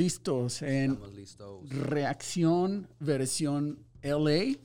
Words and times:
listos 0.00 0.62
en 0.62 0.92
Estamos 0.92 1.12
listos. 1.12 1.68
reacción 1.68 2.88
versión 3.00 3.84
LA, 4.00 4.56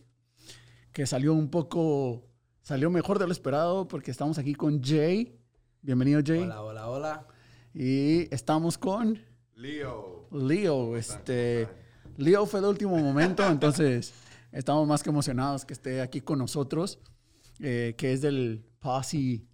que 0.94 1.06
salió 1.06 1.34
un 1.34 1.50
poco, 1.50 2.24
salió 2.62 2.90
mejor 2.90 3.20
de 3.20 3.26
lo 3.26 3.34
esperado 3.34 3.86
porque 3.86 4.12
estamos 4.12 4.38
aquí 4.38 4.56
con 4.56 4.82
Jay. 4.82 5.38
Bienvenido 5.82 6.22
Jay. 6.26 6.40
Hola, 6.40 6.64
hola, 6.64 6.90
hola. 6.90 7.28
Y 7.74 8.34
estamos 8.34 8.78
con 8.78 9.20
Leo. 9.56 10.30
Leo. 10.32 10.96
Este, 10.96 11.68
Leo 12.16 12.46
fue 12.46 12.62
de 12.62 12.70
último 12.70 12.96
momento, 12.96 13.46
entonces 13.46 14.14
estamos 14.54 14.88
más 14.88 15.04
que 15.04 15.10
emocionados 15.10 15.66
que 15.66 15.74
esté 15.74 16.00
aquí 16.00 16.22
con 16.22 16.40
nosotros, 16.40 16.98
eh, 17.60 17.94
que 17.98 18.14
es 18.14 18.22
del 18.22 18.64
posse 18.80 19.46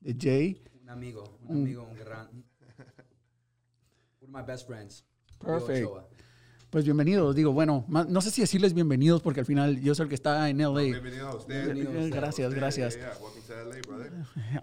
de 0.00 0.16
Jay. 0.18 0.64
Un 0.80 0.88
amigo, 0.88 1.38
un 1.42 1.58
amigo, 1.58 1.82
un 1.82 1.94
gran. 1.94 2.26
One 4.22 4.22
of 4.22 4.30
my 4.30 4.40
best 4.40 4.66
friends. 4.66 5.04
Leo 5.44 5.58
Perfect. 5.58 5.86
Ochoa. 5.86 6.06
Pues 6.70 6.84
bienvenidos, 6.84 7.34
digo, 7.34 7.52
bueno, 7.52 7.86
no 7.88 8.20
sé 8.20 8.30
si 8.30 8.40
decirles 8.40 8.74
bienvenidos 8.74 9.22
porque 9.22 9.40
al 9.40 9.46
final 9.46 9.80
yo 9.80 9.94
soy 9.94 10.04
el 10.04 10.08
que 10.08 10.16
está 10.16 10.50
en 10.50 10.58
LA. 10.58 10.82
Bienvenido 10.82 11.28
a 11.28 11.36
usted. 11.36 11.64
Bienvenido 11.72 12.00
a 12.00 12.04
usted. 12.04 12.16
Gracias, 12.16 12.54
gracias. 12.54 12.96
Yeah, 12.96 13.12
yeah. 13.12 13.22
Welcome 13.22 13.42
to 13.46 13.64
LA, 13.64 13.76
brother. 13.86 14.12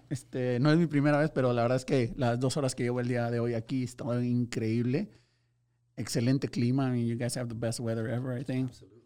Este, 0.10 0.60
no 0.60 0.70
es 0.70 0.78
mi 0.78 0.86
primera 0.86 1.18
vez, 1.18 1.30
pero 1.30 1.52
la 1.52 1.62
verdad 1.62 1.76
es 1.76 1.84
que 1.84 2.12
las 2.16 2.38
dos 2.38 2.56
horas 2.56 2.74
que 2.74 2.84
llevo 2.84 3.00
el 3.00 3.08
día 3.08 3.30
de 3.30 3.40
hoy 3.40 3.54
aquí 3.54 3.82
está 3.82 4.04
increíble. 4.22 5.10
Excelente 5.96 6.48
clima. 6.48 6.88
I 6.88 6.92
mean, 6.92 7.06
you 7.06 7.16
guys 7.16 7.36
have 7.36 7.48
the 7.48 7.58
best 7.58 7.80
weather 7.80 8.08
ever, 8.08 8.38
I 8.38 8.44
think. 8.44 8.68
Absolutely. 8.68 9.02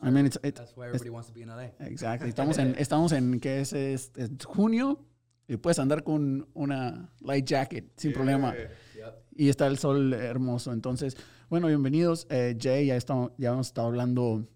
I 0.00 0.10
mean, 0.10 0.26
it's, 0.26 0.38
it's 0.42 0.60
That's 0.60 0.76
why 0.76 0.86
everybody 0.88 1.10
wants 1.10 1.28
to 1.28 1.34
be 1.34 1.42
in 1.42 1.48
LA. 1.48 1.70
exactly. 1.80 2.28
Estamos 2.34 2.58
en, 2.58 2.74
estamos 2.76 3.12
en 3.12 3.40
¿qué 3.40 3.60
es, 3.60 3.72
es, 3.72 4.12
es 4.16 4.30
junio 4.44 5.00
y 5.54 5.56
puedes 5.58 5.78
andar 5.78 6.02
con 6.04 6.48
una 6.54 7.10
light 7.20 7.46
jacket 7.46 7.86
sin 7.96 8.12
problema. 8.12 8.54
Yeah. 8.94 9.14
Y 9.34 9.48
está 9.48 9.66
el 9.66 9.78
sol 9.78 10.12
hermoso. 10.14 10.72
Entonces, 10.72 11.16
bueno, 11.48 11.66
bienvenidos. 11.66 12.26
Eh, 12.30 12.56
Jay, 12.60 12.86
ya, 12.86 12.96
estamos, 12.96 13.32
ya 13.38 13.50
hemos 13.52 13.68
estado 13.68 13.88
hablando 13.88 14.46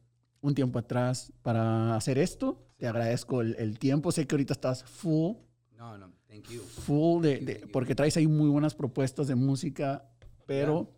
un 0.40 0.54
tiempo 0.54 0.78
atrás 0.78 1.32
para 1.42 1.94
hacer 1.96 2.18
esto. 2.18 2.62
Te 2.76 2.86
agradezco 2.86 3.40
el, 3.40 3.56
el 3.58 3.78
tiempo. 3.78 4.12
Sé 4.12 4.26
que 4.26 4.34
ahorita 4.34 4.52
estás 4.52 4.84
full. 4.84 5.36
No, 5.76 5.98
no, 5.98 6.12
thank 6.28 6.48
you. 6.50 6.60
full 6.62 7.22
de, 7.22 7.38
de- 7.40 7.66
porque 7.72 7.94
traes 7.94 8.16
ahí 8.16 8.26
muy 8.26 8.48
buenas 8.48 8.74
propuestas 8.74 9.28
de 9.28 9.34
música, 9.34 10.08
pero 10.46 10.90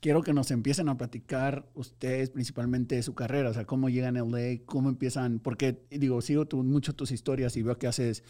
quiero 0.00 0.22
que 0.22 0.32
nos 0.32 0.50
empiecen 0.50 0.88
a 0.88 0.96
platicar 0.96 1.68
ustedes 1.74 2.30
principalmente 2.30 2.94
de 2.96 3.02
su 3.02 3.14
carrera, 3.14 3.50
o 3.50 3.54
sea, 3.54 3.64
cómo 3.66 3.88
llegan 3.88 4.16
a 4.16 4.20
LA, 4.24 4.62
cómo 4.66 4.88
empiezan, 4.88 5.38
porque 5.40 5.82
digo, 5.90 6.20
sigo 6.22 6.46
tu- 6.46 6.62
mucho 6.62 6.94
tus 6.94 7.10
historias 7.12 7.56
y 7.56 7.62
veo 7.62 7.78
que 7.78 7.86
haces 7.86 8.22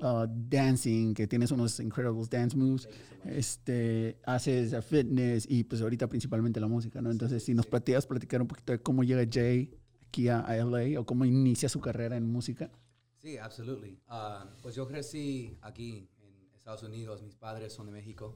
uh, 0.00 0.26
dancing, 0.28 1.14
que 1.14 1.26
tienes 1.26 1.50
unos 1.50 1.78
incredibles 1.80 2.28
dance 2.30 2.56
moves, 2.56 2.88
este, 3.24 4.18
haces 4.24 4.72
uh, 4.72 4.82
fitness 4.82 5.46
y 5.48 5.64
pues 5.64 5.80
ahorita 5.82 6.08
principalmente 6.08 6.60
la 6.60 6.66
música, 6.68 7.00
¿no? 7.00 7.10
Entonces, 7.10 7.44
si 7.44 7.54
nos 7.54 7.66
platicas 7.66 8.06
platicar 8.06 8.40
un 8.42 8.48
poquito 8.48 8.72
de 8.72 8.80
cómo 8.82 9.02
llega 9.04 9.24
Jay 9.30 9.74
aquí 10.06 10.28
a, 10.28 10.40
a 10.40 10.56
LA 10.56 10.98
o 11.00 11.04
cómo 11.04 11.24
inicia 11.24 11.68
su 11.68 11.80
carrera 11.80 12.16
en 12.16 12.30
música. 12.30 12.70
Sí, 13.18 13.36
absolutely. 13.36 14.00
Ah, 14.06 14.46
pues 14.62 14.74
yo 14.76 14.86
crecí 14.86 15.58
aquí 15.62 16.08
en 16.20 16.54
Estados 16.54 16.82
Unidos. 16.84 17.22
Mis 17.22 17.34
padres 17.34 17.72
son 17.72 17.86
de 17.86 17.92
México. 17.92 18.34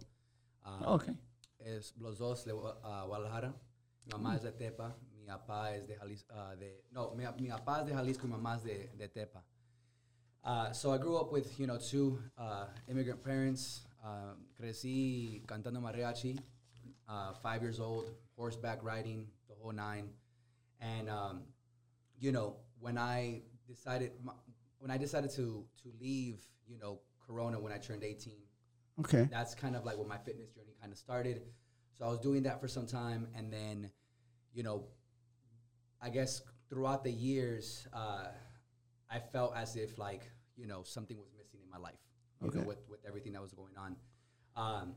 Ah, 0.63 0.95
Ok. 0.95 1.09
es, 1.59 1.97
los 1.97 2.19
dos 2.19 2.45
de 2.45 2.53
ah, 2.83 3.05
Guadalajara. 3.07 3.55
Mi 4.05 4.11
mamá 4.13 4.37
es 4.37 4.43
de 4.43 4.53
Tepa. 4.53 4.97
Mi 5.15 5.27
papá 5.27 5.75
es 5.77 5.87
de 5.87 5.97
Jalisco. 5.97 6.35
de, 6.59 6.85
no, 6.91 7.15
mi, 7.15 7.25
mi 7.41 7.49
papá 7.49 7.81
es 7.83 7.87
de 7.87 7.95
Jalisco 7.95 8.27
y 8.27 8.31
mi 8.31 8.37
mamá 8.37 8.57
es 8.57 8.65
de, 8.65 8.93
de 8.97 9.09
Tepa. 9.09 9.45
Uh, 10.45 10.73
so 10.73 10.93
I 10.93 10.99
grew 10.99 11.17
up 11.17 11.33
with, 11.33 11.59
you 11.61 11.67
know, 11.67 11.79
two 11.79 12.19
uh, 12.39 12.67
immigrant 12.89 13.23
parents. 13.23 13.83
Uh, 14.05 14.35
crecí 14.61 15.41
cantando 15.47 15.81
mariachi, 15.81 16.37
uh, 17.09 17.33
five 17.35 17.63
years 17.63 17.79
old, 17.79 18.11
horseback 18.37 18.83
riding, 18.83 19.29
the 19.49 19.55
whole 19.63 19.71
nine. 19.73 20.09
And, 20.81 21.09
um, 21.09 21.43
you 22.19 22.33
know, 22.33 22.57
when 22.81 22.99
I 22.99 23.43
decided, 23.69 24.11
when 24.81 24.91
I 24.91 24.97
decided 24.99 25.31
to, 25.33 25.65
to 25.85 25.93
leave, 26.01 26.41
you 26.67 26.79
know, 26.81 26.99
Corona 27.25 27.61
when 27.61 27.73
I 27.73 27.79
turned 27.79 28.03
18, 28.03 28.35
Okay. 29.01 29.29
that's 29.31 29.55
kind 29.55 29.77
of 29.77 29.85
like 29.85 29.97
when 29.99 30.09
my 30.09 30.19
fitness 30.19 30.51
journey 30.51 30.75
kind 30.81 30.93
of 30.93 30.99
started. 30.99 31.43
So 31.97 32.05
I 32.05 32.09
was 32.09 32.19
doing 32.19 32.43
that 32.43 32.61
for 32.61 32.67
some 32.67 32.87
time, 32.87 33.29
and 33.37 33.53
then, 33.53 33.89
you 34.53 34.65
know, 34.65 34.85
I 36.01 36.11
guess 36.11 36.43
throughout 36.69 37.05
the 37.05 37.13
years, 37.13 37.87
uh, 37.93 38.27
I 39.13 39.19
felt 39.19 39.55
as 39.57 39.77
if 39.77 39.99
like 39.99 40.23
you 40.57 40.67
know 40.67 40.83
something 40.85 41.19
was 41.19 41.31
missing 41.37 41.61
in 41.65 41.71
my 41.71 41.79
life, 41.79 42.01
you 42.41 42.51
know, 42.61 42.67
with 42.67 42.83
with 42.89 43.01
everything 43.07 43.33
that 43.35 43.43
was 43.43 43.53
going 43.53 43.77
on. 43.77 43.97
Um, 44.57 44.95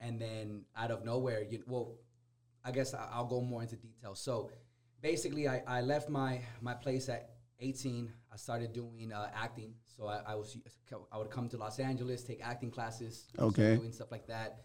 and 0.00 0.20
then 0.20 0.64
out 0.76 0.90
of 0.90 1.04
nowhere, 1.04 1.42
you 1.42 1.62
well, 1.66 1.94
I 2.64 2.70
guess 2.72 2.94
I- 2.94 3.08
I'll 3.12 3.26
go 3.26 3.40
more 3.40 3.62
into 3.62 3.76
detail. 3.76 4.14
So 4.14 4.50
basically, 5.00 5.48
I, 5.48 5.62
I 5.66 5.80
left 5.80 6.08
my 6.08 6.40
my 6.60 6.74
place 6.74 7.08
at 7.08 7.30
18. 7.60 8.12
I 8.32 8.36
started 8.36 8.72
doing 8.72 9.12
uh, 9.12 9.30
acting. 9.34 9.74
So 9.86 10.06
I, 10.06 10.20
I 10.28 10.34
was 10.36 10.56
I 11.12 11.18
would 11.18 11.30
come 11.30 11.48
to 11.50 11.56
Los 11.56 11.78
Angeles, 11.80 12.22
take 12.22 12.40
acting 12.44 12.70
classes, 12.70 13.26
Okay. 13.38 13.76
doing 13.76 13.92
stuff 13.92 14.10
like 14.12 14.26
that, 14.28 14.64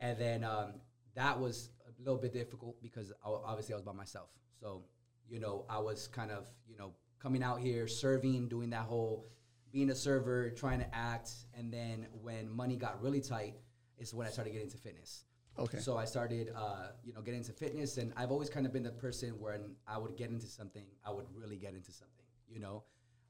and 0.00 0.18
then 0.18 0.42
um, 0.44 0.74
that 1.14 1.38
was 1.38 1.70
a 1.86 2.02
little 2.02 2.18
bit 2.20 2.32
difficult 2.32 2.80
because 2.82 3.12
I, 3.24 3.28
obviously 3.28 3.74
I 3.74 3.76
was 3.76 3.84
by 3.84 3.92
myself. 3.92 4.30
So 4.60 4.82
you 5.28 5.38
know, 5.38 5.64
I 5.70 5.78
was 5.78 6.08
kind 6.08 6.30
of 6.32 6.46
you 6.68 6.76
know 6.76 6.92
coming 7.22 7.42
out 7.42 7.60
here, 7.60 7.86
serving, 7.86 8.48
doing 8.48 8.70
that 8.70 8.82
whole 8.82 9.28
being 9.72 9.90
a 9.90 9.94
server, 9.94 10.50
trying 10.50 10.80
to 10.80 10.94
act, 10.94 11.30
and 11.54 11.72
then 11.72 12.06
when 12.20 12.50
money 12.50 12.76
got 12.76 13.00
really 13.00 13.20
tight, 13.20 13.54
is 13.96 14.12
when 14.12 14.26
I 14.26 14.30
started 14.30 14.50
getting 14.50 14.66
into 14.66 14.76
fitness. 14.76 15.24
Okay. 15.58 15.78
So 15.78 15.96
I 15.96 16.04
started, 16.04 16.52
uh, 16.54 16.88
you 17.04 17.14
know, 17.14 17.22
getting 17.22 17.40
into 17.40 17.52
fitness, 17.52 17.96
and 17.96 18.12
I've 18.16 18.30
always 18.30 18.50
kind 18.50 18.66
of 18.66 18.72
been 18.72 18.82
the 18.82 18.90
person 18.90 19.38
when 19.38 19.76
I 19.86 19.98
would 19.98 20.16
get 20.16 20.30
into 20.30 20.46
something, 20.46 20.84
I 21.06 21.10
would 21.10 21.26
really 21.34 21.56
get 21.56 21.74
into 21.74 21.92
something, 21.92 22.26
you 22.48 22.60
know. 22.60 22.82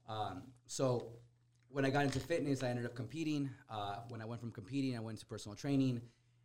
Um, 0.09 0.43
so 0.65 1.13
when 1.69 1.85
I 1.85 1.89
got 1.89 2.03
into 2.03 2.19
fitness, 2.19 2.63
I 2.63 2.69
ended 2.69 2.85
up 2.85 2.95
competing. 2.95 3.49
Uh, 3.69 3.97
when 4.09 4.21
I 4.21 4.25
went 4.25 4.41
from 4.41 4.51
competing, 4.51 4.97
I 4.97 4.99
went 4.99 5.17
into 5.17 5.25
personal 5.25 5.55
training, 5.55 6.01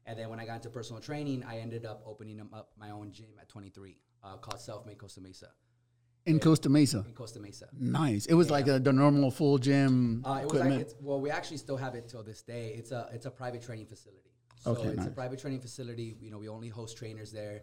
and 0.06 0.18
then 0.18 0.28
when 0.28 0.38
I 0.38 0.46
got 0.46 0.56
into 0.56 0.68
personal 0.68 1.00
training, 1.00 1.44
I 1.48 1.58
ended 1.58 1.86
up 1.86 2.02
opening 2.06 2.40
up 2.40 2.70
my 2.78 2.90
own 2.90 3.10
gym 3.10 3.30
at 3.40 3.48
23, 3.48 3.96
uh, 4.22 4.36
called 4.36 4.60
Self 4.60 4.86
Made 4.86 4.98
Costa 4.98 5.20
Mesa 5.20 5.48
In 6.28 6.38
Costa 6.38 6.68
Mesa. 6.68 7.00
in 7.06 7.14
Costa 7.14 7.40
Mesa. 7.40 7.66
Nice. 7.78 8.26
It 8.26 8.34
was 8.34 8.48
like 8.50 8.66
a, 8.68 8.78
the 8.78 8.92
normal 8.92 9.30
full 9.30 9.58
gym 9.58 10.22
Uh, 10.24 10.28
it 10.28 10.32
was 10.32 10.42
like, 10.42 10.44
equipment. 10.44 10.80
it's, 10.82 10.94
well, 11.00 11.20
we 11.20 11.30
actually 11.38 11.56
still 11.66 11.76
have 11.84 11.94
it 11.94 12.04
till 12.08 12.22
this 12.22 12.42
day. 12.42 12.66
It's 12.78 12.92
a 12.92 13.08
it's 13.16 13.26
a 13.26 13.30
private 13.30 13.62
training 13.62 13.86
facility. 13.86 14.32
So 14.62 14.72
Okay, 14.72 14.88
it's 14.88 14.96
nice. 14.98 15.06
a 15.06 15.10
private 15.22 15.38
training 15.42 15.60
facility. 15.68 16.08
You 16.20 16.30
know, 16.30 16.38
we 16.44 16.48
only 16.48 16.68
host 16.68 16.96
trainers 16.98 17.30
there. 17.32 17.62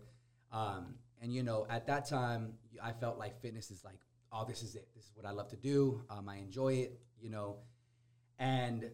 Um, 0.51 0.95
and 1.21 1.31
you 1.33 1.43
know, 1.43 1.59
at 1.69 1.85
that 1.87 2.03
time, 2.17 2.53
I 2.89 2.91
felt 2.93 3.17
like 3.23 3.33
fitness 3.41 3.69
is 3.71 3.83
like, 3.83 3.99
oh, 4.33 4.45
this 4.51 4.61
is 4.63 4.75
it. 4.75 4.87
This 4.95 5.05
is 5.05 5.11
what 5.15 5.25
I 5.25 5.31
love 5.31 5.49
to 5.49 5.57
do. 5.57 6.01
Um, 6.09 6.27
I 6.29 6.37
enjoy 6.37 6.73
it. 6.85 6.99
You 7.23 7.29
know, 7.35 7.57
and 8.39 8.89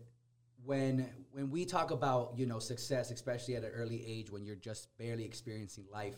when 0.66 1.08
when 1.32 1.50
we 1.50 1.66
talk 1.66 1.92
about 1.92 2.34
you 2.40 2.46
know 2.46 2.60
success, 2.60 3.10
especially 3.12 3.56
at 3.56 3.64
an 3.64 3.72
early 3.82 4.04
age 4.06 4.32
when 4.32 4.44
you're 4.46 4.56
just 4.70 4.96
barely 4.98 5.24
experiencing 5.24 5.86
life, 5.92 6.18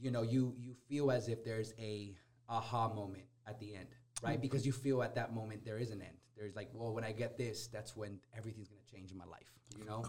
you 0.00 0.10
know, 0.10 0.22
you 0.22 0.54
you 0.58 0.74
feel 0.88 1.10
as 1.10 1.28
if 1.28 1.42
there's 1.44 1.72
a 1.78 2.14
aha 2.48 2.92
moment 2.92 3.24
at 3.46 3.58
the 3.60 3.74
end, 3.74 3.88
right? 4.22 4.40
Because 4.40 4.64
you 4.66 4.72
feel 4.72 5.02
at 5.02 5.14
that 5.14 5.34
moment 5.34 5.64
there 5.64 5.78
is 5.78 5.90
an 5.90 6.00
end. 6.02 6.16
There's 6.36 6.54
like, 6.54 6.68
well, 6.74 6.92
when 6.94 7.04
I 7.04 7.12
get 7.12 7.36
this, 7.38 7.66
that's 7.68 7.96
when 7.96 8.20
everything's 8.36 8.68
gonna 8.68 8.82
change 8.90 9.10
in 9.12 9.18
my 9.18 9.24
life. 9.24 9.52
You 9.78 9.84
know. 9.84 10.02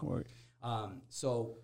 Um, 0.62 1.02
so 1.08 1.58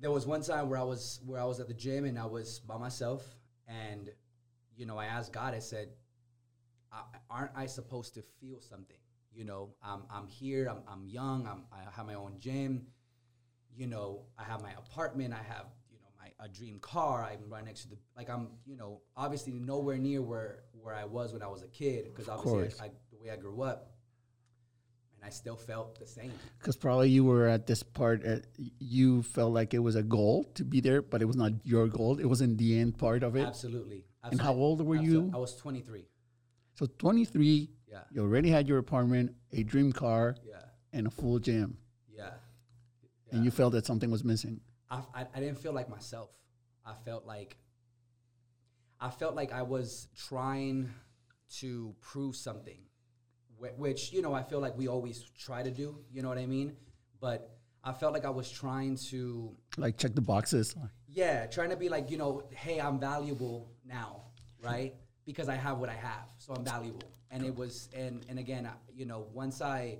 there 0.00 0.10
was 0.10 0.26
one 0.26 0.42
time 0.42 0.68
where 0.68 0.78
I 0.78 0.82
was 0.84 1.20
where 1.26 1.40
I 1.40 1.44
was 1.44 1.60
at 1.60 1.68
the 1.68 1.74
gym 1.74 2.04
and 2.04 2.18
I 2.18 2.26
was 2.26 2.60
by 2.60 2.76
myself, 2.78 3.24
and 3.66 4.10
you 4.76 4.86
know 4.86 4.96
I 4.98 5.06
asked 5.06 5.32
God. 5.32 5.54
I 5.54 5.58
said, 5.60 5.88
"I- 6.92 7.04
"Aren't 7.30 7.56
I 7.56 7.66
supposed 7.66 8.14
to 8.14 8.22
feel 8.22 8.60
something? 8.60 8.98
You 9.32 9.44
know, 9.44 9.74
I'm 9.82 10.04
I'm 10.10 10.26
here. 10.26 10.66
I'm 10.68 10.82
I'm 10.88 11.06
young. 11.06 11.46
I'm 11.46 11.66
I 11.72 11.90
have 11.90 12.06
my 12.06 12.14
own 12.14 12.38
gym. 12.40 12.86
You 13.74 13.86
know, 13.86 14.26
I 14.36 14.44
have 14.44 14.62
my 14.62 14.72
apartment. 14.72 15.34
I 15.34 15.42
have 15.42 15.42
you 15.42 15.52
know 15.52 15.66
my 15.68 15.77
a 16.40 16.48
dream 16.48 16.78
car. 16.80 17.24
I'm 17.24 17.50
right 17.50 17.64
next 17.64 17.82
to 17.82 17.88
the 17.90 17.96
like 18.16 18.30
I'm 18.30 18.48
you 18.66 18.76
know 18.76 19.00
obviously 19.16 19.52
nowhere 19.52 19.98
near 19.98 20.22
where 20.22 20.64
where 20.80 20.94
I 20.94 21.04
was 21.04 21.32
when 21.32 21.42
I 21.42 21.48
was 21.48 21.62
a 21.62 21.68
kid 21.68 22.04
because 22.04 22.28
obviously. 22.28 22.80
I, 22.80 22.86
I, 22.86 22.90
the 23.10 23.18
way 23.18 23.30
I 23.30 23.36
grew 23.36 23.62
up, 23.62 23.90
and 25.16 25.24
I 25.24 25.30
still 25.30 25.56
felt 25.56 25.98
the 25.98 26.06
same. 26.06 26.32
Because 26.58 26.76
probably 26.76 27.10
you 27.10 27.24
were 27.24 27.48
at 27.48 27.66
this 27.66 27.82
part, 27.82 28.24
uh, 28.24 28.36
you 28.78 29.22
felt 29.22 29.52
like 29.52 29.74
it 29.74 29.80
was 29.80 29.96
a 29.96 30.02
goal 30.02 30.44
to 30.54 30.64
be 30.64 30.80
there, 30.80 31.02
but 31.02 31.20
it 31.20 31.24
was 31.24 31.36
not 31.36 31.52
your 31.64 31.88
goal. 31.88 32.18
It 32.18 32.26
wasn't 32.26 32.58
the 32.58 32.78
end 32.78 32.96
part 32.98 33.22
of 33.24 33.34
it. 33.36 33.44
Absolutely. 33.46 34.04
And 34.22 34.40
how 34.40 34.52
old 34.52 34.80
were 34.80 34.96
Absolutely. 34.96 35.28
you? 35.30 35.34
I 35.34 35.38
was 35.38 35.56
23. 35.56 36.04
So 36.74 36.86
23, 36.98 37.70
Yeah. 37.90 38.02
you 38.12 38.22
already 38.22 38.50
had 38.50 38.68
your 38.68 38.78
apartment, 38.78 39.34
a 39.52 39.64
dream 39.64 39.90
car, 39.92 40.36
Yeah. 40.46 40.60
and 40.92 41.06
a 41.08 41.10
full 41.10 41.38
gym. 41.40 41.78
Yeah. 42.08 42.34
And 43.32 43.44
you 43.44 43.50
felt 43.50 43.72
that 43.72 43.84
something 43.84 44.10
was 44.10 44.22
missing. 44.24 44.60
I, 44.90 45.02
I, 45.14 45.26
I 45.34 45.40
didn't 45.40 45.58
feel 45.58 45.72
like 45.72 45.88
myself. 45.88 46.30
I 46.84 46.94
felt 47.04 47.26
like 47.26 47.56
I 49.00 49.10
felt 49.10 49.34
like 49.34 49.52
I 49.52 49.62
was 49.62 50.08
trying 50.16 50.90
to 51.60 51.94
prove 52.00 52.34
something, 52.36 52.78
wh- 53.60 53.78
which 53.78 54.12
you 54.12 54.22
know 54.22 54.34
I 54.34 54.42
feel 54.42 54.60
like 54.60 54.76
we 54.76 54.88
always 54.88 55.24
try 55.38 55.62
to 55.62 55.70
do. 55.70 55.98
You 56.10 56.22
know 56.22 56.28
what 56.28 56.38
I 56.38 56.46
mean? 56.46 56.76
But 57.20 57.50
I 57.84 57.92
felt 57.92 58.12
like 58.12 58.24
I 58.24 58.30
was 58.30 58.50
trying 58.50 58.96
to 59.10 59.54
Like 59.76 59.96
check 59.98 60.14
the 60.14 60.20
boxes. 60.20 60.74
yeah, 61.08 61.46
trying 61.46 61.70
to 61.70 61.76
be 61.76 61.88
like, 61.88 62.10
you 62.10 62.16
know, 62.18 62.42
hey, 62.50 62.80
I'm 62.80 62.98
valuable 62.98 63.70
now, 63.84 64.24
right? 64.62 64.94
Because 65.24 65.48
I 65.48 65.54
have 65.54 65.78
what 65.78 65.88
I 65.88 65.94
have, 65.94 66.26
so 66.38 66.54
I'm 66.54 66.64
valuable. 66.64 67.02
And 67.30 67.44
it 67.44 67.54
was, 67.54 67.88
and 67.94 68.24
and 68.28 68.38
again, 68.38 68.66
I, 68.66 68.72
you 68.92 69.04
know, 69.06 69.26
once 69.32 69.60
I, 69.60 69.98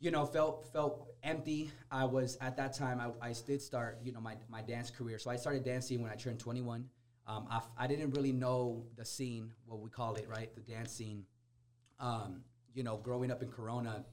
you 0.00 0.10
know, 0.10 0.26
felt 0.26 0.70
felt 0.72 1.08
empty. 1.26 1.70
I 1.90 2.04
was 2.04 2.38
at 2.40 2.56
that 2.56 2.72
time. 2.72 3.00
I, 3.00 3.28
I 3.28 3.34
did 3.46 3.60
start, 3.60 3.98
you 4.04 4.12
know, 4.12 4.20
my 4.20 4.36
my 4.48 4.62
dance 4.62 4.90
career. 4.90 5.18
So 5.18 5.30
I 5.30 5.36
started 5.36 5.64
dancing 5.64 6.00
when 6.02 6.10
I 6.10 6.14
turned 6.14 6.38
21. 6.38 6.86
Um, 7.28 7.46
I, 7.50 7.60
I 7.76 7.86
didn't 7.88 8.12
really 8.12 8.32
know 8.32 8.86
the 8.96 9.04
scene, 9.04 9.52
what 9.66 9.80
we 9.80 9.90
call 9.90 10.14
it, 10.14 10.28
right? 10.28 10.54
The 10.54 10.60
dance 10.60 10.92
scene. 10.92 11.24
Um, 11.98 12.42
you 12.72 12.84
know, 12.84 12.98
growing 12.98 13.30
up 13.32 13.42
in 13.42 13.50
Corona, 13.50 14.04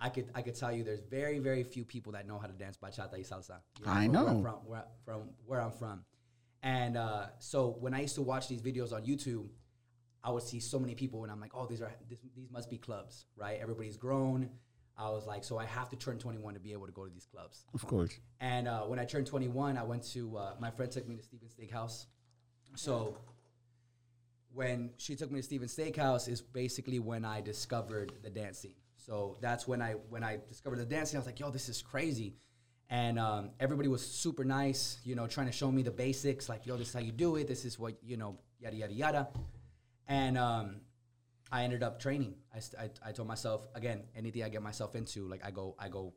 I 0.00 0.08
could 0.08 0.30
I 0.34 0.42
could 0.42 0.54
tell 0.54 0.72
you 0.72 0.84
there's 0.84 1.00
very 1.00 1.38
very 1.38 1.62
few 1.62 1.84
people 1.84 2.12
that 2.12 2.26
know 2.26 2.38
how 2.38 2.46
to 2.46 2.52
dance 2.52 2.76
bachata 2.76 3.12
y 3.12 3.20
salsa. 3.20 3.58
you 3.80 3.86
I 3.86 4.04
from 4.04 4.12
where 4.12 4.24
know. 4.24 4.42
from 4.42 4.54
where, 4.66 4.84
from 5.04 5.22
where 5.44 5.60
I'm 5.60 5.72
from, 5.72 6.04
and 6.62 6.96
uh, 6.96 7.26
so 7.38 7.76
when 7.80 7.94
I 7.94 8.00
used 8.02 8.14
to 8.14 8.22
watch 8.22 8.48
these 8.48 8.62
videos 8.62 8.92
on 8.92 9.02
YouTube, 9.02 9.48
I 10.22 10.30
would 10.30 10.44
see 10.44 10.60
so 10.60 10.78
many 10.78 10.94
people, 10.94 11.24
and 11.24 11.32
I'm 11.32 11.40
like, 11.40 11.52
oh, 11.54 11.66
these 11.66 11.82
are 11.82 11.90
this, 12.08 12.20
these 12.36 12.50
must 12.50 12.70
be 12.70 12.78
clubs, 12.78 13.26
right? 13.36 13.58
Everybody's 13.60 13.96
grown. 13.96 14.50
I 14.98 15.10
was 15.10 15.26
like, 15.26 15.44
so 15.44 15.58
I 15.58 15.64
have 15.64 15.88
to 15.90 15.96
turn 15.96 16.18
21 16.18 16.54
to 16.54 16.60
be 16.60 16.72
able 16.72 16.86
to 16.86 16.92
go 16.92 17.04
to 17.04 17.12
these 17.12 17.26
clubs. 17.26 17.64
Of 17.72 17.86
course. 17.86 18.18
And 18.40 18.66
uh, 18.66 18.80
when 18.82 18.98
I 18.98 19.04
turned 19.04 19.26
21, 19.26 19.78
I 19.78 19.82
went 19.84 20.02
to 20.12 20.36
uh, 20.36 20.54
my 20.58 20.70
friend 20.70 20.90
took 20.90 21.08
me 21.08 21.16
to 21.16 21.22
Steven 21.22 21.48
Steakhouse. 21.48 22.06
So 22.74 23.16
when 24.52 24.90
she 24.96 25.14
took 25.14 25.30
me 25.30 25.38
to 25.38 25.42
Steven 25.42 25.68
Steakhouse 25.68 26.28
is 26.28 26.40
basically 26.40 26.98
when 26.98 27.24
I 27.24 27.40
discovered 27.40 28.12
the 28.22 28.30
dance 28.30 28.58
scene. 28.58 28.74
So 28.96 29.36
that's 29.40 29.68
when 29.68 29.80
I 29.80 29.92
when 30.10 30.24
I 30.24 30.38
discovered 30.48 30.78
the 30.78 30.84
dance 30.84 31.10
scene. 31.10 31.18
I 31.18 31.20
was 31.20 31.26
like, 31.26 31.38
yo, 31.38 31.50
this 31.50 31.68
is 31.68 31.80
crazy. 31.80 32.34
And 32.90 33.18
um, 33.18 33.50
everybody 33.60 33.88
was 33.88 34.04
super 34.04 34.44
nice, 34.44 34.98
you 35.04 35.14
know, 35.14 35.26
trying 35.26 35.46
to 35.46 35.52
show 35.52 35.70
me 35.70 35.82
the 35.82 35.90
basics, 35.90 36.48
like, 36.48 36.66
yo, 36.66 36.76
this 36.78 36.88
is 36.88 36.94
how 36.94 37.00
you 37.00 37.12
do 37.12 37.36
it. 37.36 37.46
This 37.46 37.64
is 37.66 37.78
what 37.78 37.98
you 38.02 38.16
know, 38.16 38.38
yada 38.58 38.76
yada 38.76 38.94
yada. 38.94 39.28
And 40.08 40.38
um, 40.38 40.80
I 41.50 41.64
ended 41.64 41.82
up 41.82 42.00
training. 42.00 42.34
I, 42.54 42.60
st- 42.60 42.82
I, 42.82 43.08
I 43.08 43.12
told 43.12 43.28
myself 43.28 43.66
again, 43.74 44.02
anything 44.16 44.42
I 44.42 44.48
get 44.48 44.62
myself 44.62 44.94
into, 44.94 45.28
like 45.28 45.44
I 45.44 45.50
go, 45.50 45.74
I 45.78 45.88
go, 45.88 46.14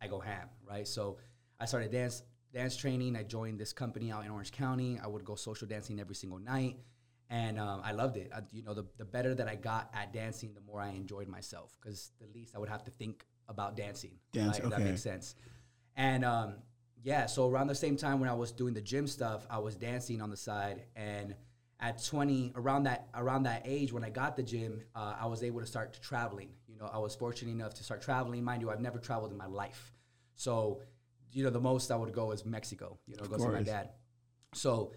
I 0.00 0.08
go 0.08 0.20
ham, 0.20 0.48
right? 0.68 0.86
So 0.86 1.18
I 1.60 1.66
started 1.66 1.92
dance 1.92 2.22
dance 2.52 2.76
training. 2.76 3.16
I 3.16 3.22
joined 3.22 3.58
this 3.58 3.72
company 3.72 4.12
out 4.12 4.24
in 4.24 4.30
Orange 4.30 4.52
County. 4.52 4.98
I 5.02 5.06
would 5.06 5.24
go 5.24 5.34
social 5.34 5.66
dancing 5.66 6.00
every 6.00 6.14
single 6.14 6.38
night, 6.38 6.76
and 7.30 7.58
um, 7.58 7.80
I 7.84 7.92
loved 7.92 8.16
it. 8.16 8.30
I, 8.34 8.40
you 8.52 8.62
know, 8.62 8.74
the, 8.74 8.86
the 8.96 9.04
better 9.04 9.34
that 9.34 9.48
I 9.48 9.56
got 9.56 9.90
at 9.94 10.12
dancing, 10.12 10.54
the 10.54 10.60
more 10.60 10.80
I 10.80 10.90
enjoyed 10.90 11.28
myself 11.28 11.76
because 11.80 12.12
the 12.20 12.26
least 12.34 12.54
I 12.54 12.58
would 12.58 12.68
have 12.68 12.84
to 12.84 12.90
think 12.92 13.26
about 13.48 13.76
dancing. 13.76 14.12
Dance, 14.32 14.58
right? 14.58 14.64
If 14.64 14.70
That 14.70 14.80
makes 14.80 15.02
sense. 15.02 15.34
And 15.96 16.24
um, 16.24 16.54
yeah, 17.02 17.26
so 17.26 17.48
around 17.48 17.66
the 17.66 17.74
same 17.74 17.96
time 17.96 18.20
when 18.20 18.28
I 18.28 18.34
was 18.34 18.50
doing 18.50 18.74
the 18.74 18.80
gym 18.80 19.06
stuff, 19.06 19.46
I 19.50 19.58
was 19.58 19.76
dancing 19.76 20.22
on 20.22 20.30
the 20.30 20.36
side 20.36 20.84
and 20.96 21.34
at 21.80 22.02
20 22.04 22.52
around 22.56 22.84
that 22.84 23.08
around 23.14 23.42
that 23.44 23.62
age 23.64 23.92
when 23.92 24.04
i 24.04 24.10
got 24.10 24.36
the 24.36 24.42
gym 24.42 24.82
uh, 24.94 25.14
i 25.20 25.26
was 25.26 25.42
able 25.42 25.60
to 25.60 25.66
start 25.66 25.98
traveling. 26.02 26.50
You 26.68 26.76
know 26.78 26.90
i 26.92 26.98
was 26.98 27.14
fortunate 27.14 27.52
enough 27.52 27.74
to 27.74 27.84
start 27.84 28.02
traveling. 28.02 28.42
Mind 28.44 28.62
you 28.62 28.70
i've 28.70 28.80
never 28.80 28.98
traveled 28.98 29.30
in 29.32 29.38
my 29.38 29.46
life. 29.46 29.92
So 30.34 30.80
you 31.32 31.44
know 31.44 31.50
the 31.50 31.60
most 31.60 31.90
i 31.90 31.96
would 31.96 32.12
go 32.12 32.30
is 32.30 32.44
mexico 32.44 32.98
you 33.06 33.16
know 33.16 33.24
go 33.24 33.38
see 33.38 33.48
my 33.48 33.62
dad. 33.62 33.90
So 34.54 34.92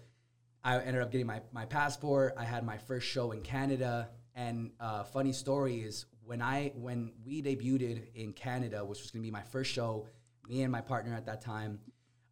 i 0.64 0.78
ended 0.78 1.02
up 1.02 1.10
getting 1.10 1.26
my, 1.26 1.40
my 1.52 1.64
passport. 1.64 2.34
I 2.36 2.44
had 2.44 2.64
my 2.64 2.78
first 2.78 3.06
show 3.06 3.32
in 3.32 3.42
canada. 3.42 4.10
And 4.34 4.70
uh, 4.78 5.02
funny 5.02 5.32
story 5.32 5.80
is 5.80 6.06
when 6.28 6.42
i 6.42 6.70
when 6.76 7.10
we 7.24 7.42
debuted 7.42 8.14
in 8.14 8.32
canada 8.32 8.84
which 8.84 9.00
was 9.00 9.10
going 9.10 9.22
to 9.22 9.26
be 9.26 9.30
my 9.30 9.42
first 9.42 9.72
show 9.72 10.06
me 10.46 10.62
and 10.62 10.70
my 10.70 10.80
partner 10.82 11.14
at 11.14 11.24
that 11.24 11.40
time 11.40 11.80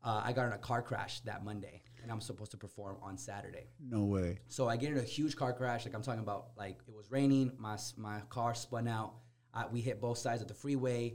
uh, 0.04 0.22
i 0.22 0.32
got 0.32 0.46
in 0.46 0.52
a 0.52 0.58
car 0.58 0.82
crash 0.82 1.20
that 1.20 1.42
monday 1.42 1.82
and 2.06 2.12
i'm 2.12 2.20
supposed 2.20 2.52
to 2.52 2.56
perform 2.56 2.96
on 3.02 3.18
saturday 3.18 3.66
No 3.80 4.04
way. 4.04 4.38
so 4.46 4.68
I 4.68 4.76
get 4.76 4.92
in 4.92 4.98
a 4.98 5.02
huge 5.16 5.34
car 5.34 5.52
crash. 5.52 5.84
Like 5.84 5.94
I'm 5.96 6.02
talking 6.02 6.20
about, 6.28 6.50
like 6.56 6.78
it 6.86 6.94
was 6.94 7.10
raining. 7.10 7.50
My 7.58 7.76
my 7.96 8.20
car 8.36 8.54
spun 8.54 8.86
out. 8.86 9.14
I, 9.52 9.66
we 9.74 9.80
hit 9.80 10.00
both 10.00 10.18
sides 10.18 10.40
of 10.42 10.48
the 10.48 10.54
freeway, 10.54 11.14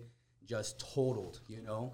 just 0.54 0.80
totaled, 0.94 1.40
you 1.48 1.62
know. 1.62 1.94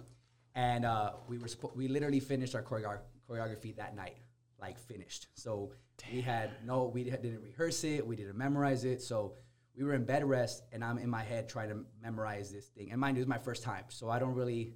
And 0.55 0.83
uh, 0.85 1.11
we 1.29 1.37
were 1.37 1.47
spo- 1.47 1.75
we 1.75 1.87
literally 1.87 2.19
finished 2.19 2.55
our 2.55 2.63
choreogra- 2.63 3.05
choreography 3.29 3.75
that 3.75 3.95
night, 3.95 4.17
like 4.59 4.79
finished. 4.79 5.27
So 5.35 5.71
we 6.11 6.21
had 6.21 6.49
no, 6.65 6.85
we 6.95 7.03
didn't 7.03 7.41
rehearse 7.43 7.83
it. 7.83 7.99
We 8.11 8.15
didn't 8.15 8.37
memorize 8.37 8.83
it. 8.83 9.01
So 9.03 9.33
we 9.75 9.83
were 9.83 9.93
in 9.93 10.05
bed 10.05 10.23
rest, 10.25 10.63
and 10.73 10.83
I'm 10.83 10.97
in 10.97 11.09
my 11.09 11.23
head 11.23 11.47
trying 11.49 11.69
to 11.69 11.77
memorize 12.01 12.51
this 12.51 12.65
thing. 12.75 12.91
And 12.91 12.99
mind 12.99 13.15
you, 13.17 13.21
it 13.21 13.25
was 13.27 13.29
my 13.37 13.43
first 13.49 13.61
time, 13.61 13.83
so 13.89 14.09
I 14.09 14.17
don't 14.19 14.33
really. 14.33 14.73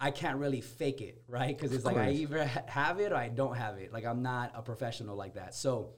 I 0.00 0.10
can't 0.10 0.38
really 0.38 0.60
fake 0.60 1.00
it, 1.00 1.22
right? 1.28 1.56
Because 1.56 1.72
it's 1.72 1.84
like 1.84 1.96
I 1.96 2.10
either 2.10 2.44
have 2.66 3.00
it 3.00 3.12
or 3.12 3.16
I 3.16 3.28
don't 3.28 3.56
have 3.56 3.78
it. 3.78 3.92
Like 3.92 4.04
I'm 4.04 4.22
not 4.22 4.52
a 4.54 4.62
professional 4.62 5.16
like 5.16 5.34
that. 5.34 5.54
So, 5.54 5.94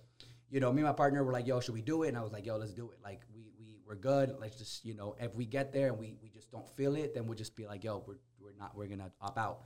you 0.50 0.60
know, 0.60 0.72
me 0.72 0.80
and 0.80 0.86
my 0.86 0.92
partner 0.92 1.24
were 1.24 1.32
like, 1.32 1.46
"Yo, 1.46 1.60
should 1.60 1.74
we 1.74 1.82
do 1.82 2.02
it?" 2.02 2.08
And 2.08 2.16
I 2.16 2.22
was 2.22 2.32
like, 2.32 2.46
"Yo, 2.46 2.56
let's 2.56 2.72
do 2.72 2.90
it. 2.90 2.98
Like 3.02 3.22
we 3.34 3.50
we 3.58 3.78
we're 3.86 3.96
good. 3.96 4.34
Let's 4.38 4.58
just 4.58 4.84
you 4.84 4.94
know, 4.94 5.16
if 5.18 5.34
we 5.34 5.46
get 5.46 5.72
there 5.72 5.88
and 5.88 5.98
we 5.98 6.16
we 6.22 6.28
just 6.28 6.50
don't 6.52 6.68
feel 6.76 6.94
it, 6.96 7.14
then 7.14 7.26
we'll 7.26 7.38
just 7.38 7.56
be 7.56 7.66
like, 7.66 7.84
"Yo, 7.84 8.04
we're 8.06 8.18
we're 8.38 8.54
not 8.58 8.76
we're 8.76 8.86
gonna 8.86 9.10
opt 9.20 9.38
out." 9.38 9.60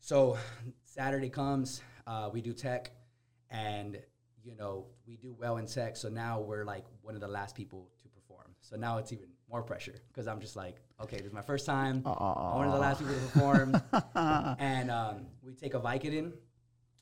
So 0.00 0.38
Saturday 0.84 1.30
comes, 1.30 1.82
uh, 2.06 2.30
we 2.32 2.40
do 2.42 2.52
tech, 2.52 2.92
and 3.50 3.98
you 4.42 4.56
know 4.56 4.86
we 5.06 5.16
do 5.16 5.34
well 5.38 5.56
in 5.56 5.66
tech. 5.66 5.96
So 5.96 6.08
now 6.08 6.40
we're 6.40 6.64
like 6.64 6.84
one 7.02 7.14
of 7.14 7.20
the 7.20 7.28
last 7.28 7.54
people 7.54 7.90
to 8.02 8.08
perform. 8.08 8.54
So 8.60 8.76
now 8.76 8.98
it's 8.98 9.12
even 9.12 9.28
more 9.50 9.62
pressure 9.62 9.94
because 10.08 10.26
I'm 10.26 10.40
just 10.40 10.56
like, 10.56 10.76
okay, 11.00 11.16
this 11.16 11.26
is 11.26 11.32
my 11.32 11.42
first 11.42 11.66
time. 11.66 12.02
I'm 12.04 12.56
one 12.56 12.66
of 12.66 12.72
the 12.72 12.78
last 12.78 12.98
people 12.98 13.14
to 13.14 13.20
perform, 13.20 13.82
and 14.58 14.90
um, 14.90 15.26
we 15.42 15.52
take 15.54 15.74
a 15.74 15.80
Vicodin, 15.80 16.32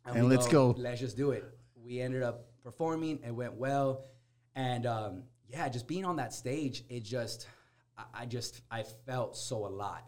And 0.04 0.14
we 0.14 0.36
let's 0.36 0.48
go. 0.48 0.74
Let's 0.76 1.00
just 1.00 1.16
do 1.16 1.30
it. 1.30 1.44
We 1.74 2.00
ended 2.00 2.22
up 2.22 2.46
performing. 2.62 3.20
It 3.26 3.32
went 3.32 3.54
well, 3.54 4.04
and 4.54 4.86
um, 4.86 5.22
yeah, 5.48 5.68
just 5.68 5.86
being 5.86 6.04
on 6.04 6.16
that 6.16 6.32
stage, 6.32 6.84
it 6.88 7.04
just, 7.04 7.46
I, 7.96 8.22
I 8.22 8.26
just, 8.26 8.62
I 8.70 8.82
felt 8.82 9.36
so 9.36 9.66
alive. 9.66 10.02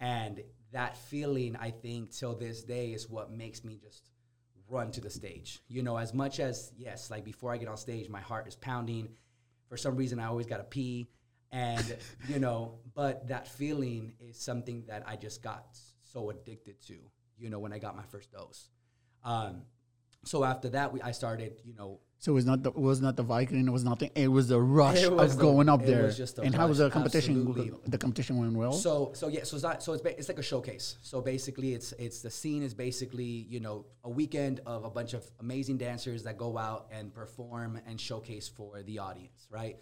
And 0.00 0.42
that 0.72 0.96
feeling, 0.96 1.56
I 1.56 1.70
think, 1.70 2.12
till 2.12 2.34
this 2.34 2.62
day 2.62 2.92
is 2.92 3.08
what 3.08 3.32
makes 3.32 3.64
me 3.64 3.78
just 3.82 4.10
run 4.68 4.90
to 4.92 5.00
the 5.00 5.10
stage. 5.10 5.60
You 5.68 5.82
know, 5.82 5.96
as 5.96 6.14
much 6.14 6.40
as, 6.40 6.72
yes, 6.76 7.10
like 7.10 7.24
before 7.24 7.52
I 7.52 7.56
get 7.56 7.68
on 7.68 7.76
stage, 7.76 8.08
my 8.08 8.20
heart 8.20 8.46
is 8.46 8.54
pounding. 8.54 9.08
For 9.68 9.76
some 9.76 9.96
reason, 9.96 10.18
I 10.18 10.26
always 10.26 10.46
got 10.46 10.58
to 10.58 10.64
pee. 10.64 11.08
And, 11.50 11.96
you 12.28 12.38
know, 12.38 12.74
but 12.94 13.28
that 13.28 13.48
feeling 13.48 14.12
is 14.20 14.36
something 14.38 14.84
that 14.88 15.02
I 15.06 15.16
just 15.16 15.42
got 15.42 15.66
so 16.02 16.30
addicted 16.30 16.80
to, 16.88 16.94
you 17.38 17.48
know, 17.50 17.58
when 17.58 17.72
I 17.72 17.78
got 17.78 17.96
my 17.96 18.02
first 18.04 18.30
dose. 18.32 18.68
Um, 19.24 19.62
so 20.24 20.44
after 20.44 20.68
that, 20.70 20.92
we, 20.92 21.00
I 21.00 21.12
started, 21.12 21.60
you 21.64 21.74
know, 21.74 22.00
So 22.18 22.32
it 22.32 22.34
was 22.34 22.44
not 22.44 22.62
the 22.64 22.70
it 22.70 22.76
was 22.76 23.00
not 23.00 23.16
the 23.16 23.22
Viking. 23.22 23.66
It 23.66 23.70
was 23.70 23.84
nothing. 23.84 24.10
It 24.16 24.26
was 24.28 24.48
the 24.48 24.60
rush 24.60 25.06
was 25.06 25.32
of 25.32 25.38
the- 25.38 25.42
going 25.44 25.68
up 25.68 25.86
there. 25.86 26.02
was 26.02 26.16
just 26.16 26.38
a 26.38 26.42
and 26.42 26.54
how 26.54 26.66
was 26.66 26.78
the 26.78 26.90
competition? 26.90 27.46
absolutely. 27.46 27.72
The 27.86 27.96
competition 27.98 28.36
went 28.38 28.52
well. 28.54 28.72
So 28.72 29.12
so 29.14 29.28
yeah, 29.28 29.44
so 29.44 29.54
it's 29.56 29.62
not 29.62 29.82
so 29.82 29.92
it's 29.92 30.02
ba- 30.02 30.18
it's 30.18 30.28
like 30.28 30.38
a 30.40 30.42
showcase. 30.42 30.98
So 31.02 31.20
basically, 31.22 31.72
it's 31.74 31.92
it's 31.92 32.20
the 32.20 32.30
scene 32.30 32.62
is 32.64 32.74
basically 32.74 33.24
you 33.48 33.60
know 33.60 33.86
a 34.02 34.10
weekend 34.10 34.60
of 34.66 34.84
a 34.84 34.90
bunch 34.90 35.14
of 35.14 35.24
amazing 35.40 35.78
dancers 35.78 36.24
that 36.24 36.36
go 36.36 36.58
out 36.58 36.88
and 36.90 37.14
perform 37.14 37.80
and 37.86 38.00
showcase 38.00 38.48
for 38.48 38.82
the 38.82 38.98
audience, 38.98 39.46
right? 39.50 39.76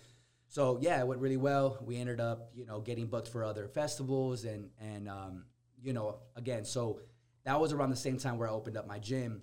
So 0.49 0.79
yeah, 0.81 1.01
it 1.01 1.07
went 1.07 1.21
really 1.21 1.37
well. 1.37 1.79
We 1.85 1.97
ended 1.97 2.21
up 2.21 2.51
you 2.55 2.67
know 2.67 2.81
getting 2.81 3.07
booked 3.07 3.29
for 3.29 3.45
other 3.45 3.69
festivals 3.69 4.45
and 4.45 4.71
and 4.81 5.09
um, 5.09 5.45
you 5.83 5.93
know 5.93 6.19
again, 6.37 6.65
so 6.65 7.01
that 7.45 7.61
was 7.61 7.73
around 7.73 7.91
the 7.91 7.97
same 7.97 8.19
time 8.19 8.39
where 8.39 8.49
I 8.49 8.53
opened 8.53 8.77
up 8.77 8.87
my 8.87 8.99
gym. 8.99 9.43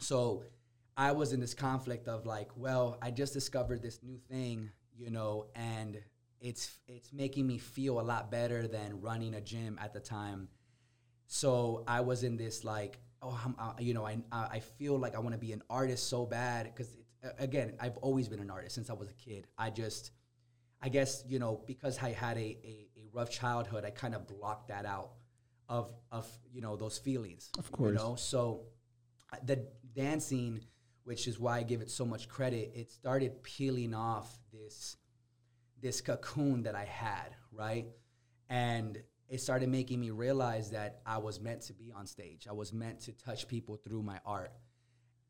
So 0.00 0.44
I 0.96 1.12
was 1.12 1.32
in 1.32 1.40
this 1.40 1.54
conflict 1.54 2.08
of 2.08 2.26
like, 2.26 2.50
well, 2.56 2.98
I 3.02 3.10
just 3.10 3.32
discovered 3.32 3.82
this 3.82 4.00
new 4.02 4.18
thing, 4.30 4.70
you 4.96 5.10
know, 5.10 5.46
and 5.54 6.00
it's 6.40 6.78
it's 6.88 7.12
making 7.12 7.46
me 7.46 7.58
feel 7.58 8.00
a 8.00 8.02
lot 8.02 8.30
better 8.30 8.66
than 8.68 9.00
running 9.00 9.34
a 9.34 9.40
gym 9.40 9.78
at 9.80 9.92
the 9.92 10.00
time. 10.00 10.48
So 11.26 11.84
I 11.86 12.00
was 12.00 12.24
in 12.24 12.36
this 12.36 12.64
like, 12.64 12.98
oh, 13.22 13.38
I'm, 13.44 13.54
uh, 13.58 13.72
you 13.78 13.94
know, 13.94 14.06
I 14.06 14.18
I 14.32 14.46
I 14.52 14.60
feel 14.60 14.98
like 14.98 15.14
I 15.14 15.18
want 15.20 15.34
to 15.34 15.38
be 15.38 15.52
an 15.52 15.62
artist 15.70 16.08
so 16.08 16.26
bad 16.26 16.64
because 16.66 16.96
again, 17.38 17.74
I've 17.80 17.96
always 17.98 18.28
been 18.28 18.40
an 18.40 18.50
artist 18.50 18.74
since 18.74 18.90
I 18.90 18.94
was 18.94 19.08
a 19.08 19.14
kid. 19.14 19.46
I 19.58 19.70
just, 19.70 20.10
I 20.82 20.88
guess 20.88 21.24
you 21.26 21.38
know, 21.38 21.62
because 21.66 21.98
I 21.98 22.12
had 22.12 22.36
a 22.36 22.40
a, 22.40 22.88
a 22.96 23.08
rough 23.12 23.30
childhood, 23.30 23.84
I 23.84 23.90
kind 23.90 24.14
of 24.14 24.26
blocked 24.26 24.68
that 24.68 24.86
out 24.86 25.12
of 25.68 25.92
of 26.10 26.28
you 26.52 26.60
know 26.60 26.76
those 26.76 26.98
feelings. 26.98 27.50
Of 27.58 27.70
course. 27.70 27.88
you 27.88 27.94
know. 27.94 28.16
So 28.16 28.64
uh, 29.32 29.36
the 29.44 29.66
dancing, 29.94 30.60
which 31.04 31.26
is 31.26 31.38
why 31.38 31.58
I 31.58 31.62
give 31.62 31.80
it 31.80 31.90
so 31.90 32.04
much 32.04 32.28
credit, 32.28 32.72
it 32.74 32.90
started 32.90 33.42
peeling 33.42 33.94
off 33.94 34.38
this 34.52 34.96
this 35.80 36.00
cocoon 36.00 36.64
that 36.64 36.74
I 36.74 36.84
had, 36.84 37.34
right? 37.52 37.86
And 38.48 39.02
it 39.28 39.40
started 39.40 39.68
making 39.68 40.00
me 40.00 40.10
realize 40.10 40.70
that 40.72 41.00
I 41.06 41.18
was 41.18 41.40
meant 41.40 41.62
to 41.62 41.72
be 41.72 41.92
on 41.96 42.06
stage. 42.06 42.46
I 42.48 42.52
was 42.52 42.72
meant 42.72 43.00
to 43.02 43.12
touch 43.12 43.46
people 43.46 43.76
through 43.76 44.02
my 44.02 44.18
art. 44.26 44.52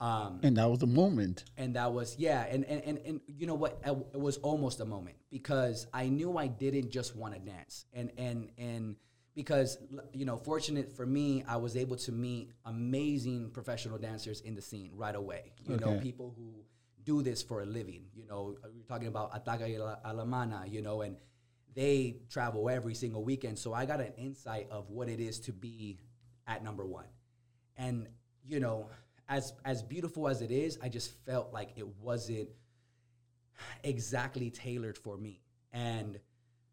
Um, 0.01 0.41
and 0.43 0.57
that 0.57 0.69
was 0.71 0.79
the 0.79 0.87
moment. 0.87 1.45
and 1.59 1.77
that 1.77 1.93
was 1.93 2.17
yeah 2.19 2.47
and 2.49 2.65
and, 2.65 2.83
and, 2.85 2.99
and 3.05 3.21
you 3.27 3.47
know 3.47 3.55
what 3.55 3.79
it 3.85 4.19
was 4.19 4.39
almost 4.39 4.81
a 4.81 4.87
moment 4.87 5.17
because 5.31 5.87
i 5.93 6.09
knew 6.09 6.39
i 6.39 6.47
didn't 6.47 6.91
just 6.91 7.15
want 7.15 7.35
to 7.35 7.41
dance 7.41 7.85
and 7.93 8.11
and 8.17 8.49
and 8.57 8.97
because 9.35 9.79
you 10.13 10.25
know, 10.25 10.37
fortunate 10.37 10.93
for 10.93 11.07
me, 11.07 11.45
I 11.47 11.57
was 11.57 11.77
able 11.77 11.97
to 11.97 12.13
meet 12.13 12.51
amazing 12.65 13.51
professional 13.51 13.99
dancers 13.99 14.41
in 14.41 14.55
the 14.55 14.63
scene 14.63 14.91
right 14.95 15.15
away. 15.15 15.53
You 15.67 15.77
know, 15.77 15.99
people 15.99 16.35
who 16.37 16.65
do 17.05 17.23
this 17.23 17.43
for 17.43 17.63
a 17.63 17.67
living. 17.67 18.05
You 18.15 18.27
know, 18.27 18.57
uh, 18.63 18.69
we're 18.75 18.83
talking 18.85 19.09
about 19.09 19.33
Ataca 19.33 19.63
y 19.63 19.97
Alamana, 20.05 20.71
you 20.71 20.83
know, 20.83 21.03
and 21.03 21.17
they 21.75 22.17
travel 22.29 22.69
every 22.69 22.95
single 22.95 23.25
weekend. 23.25 23.59
So 23.59 23.73
I 23.73 23.87
got 23.87 24.01
an 24.01 24.13
insight 24.19 24.67
of 24.71 24.91
what 24.91 25.09
it 25.09 25.21
is 25.21 25.39
to 25.41 25.53
be 25.53 25.99
at 26.47 26.65
number 26.65 26.85
one. 26.85 27.07
And, 27.77 28.09
you 28.45 28.61
know, 28.61 28.91
as 29.31 29.55
as 29.65 29.83
beautiful 29.83 30.29
as 30.29 30.43
it 30.43 30.51
is, 30.51 30.79
I 30.83 30.91
just 30.91 31.13
felt 31.25 31.55
like 31.55 31.71
it 31.77 31.87
wasn't 32.03 32.51
exactly 33.85 34.51
tailored 34.51 34.99
for 34.99 35.17
me. 35.17 35.41
And, 35.73 36.19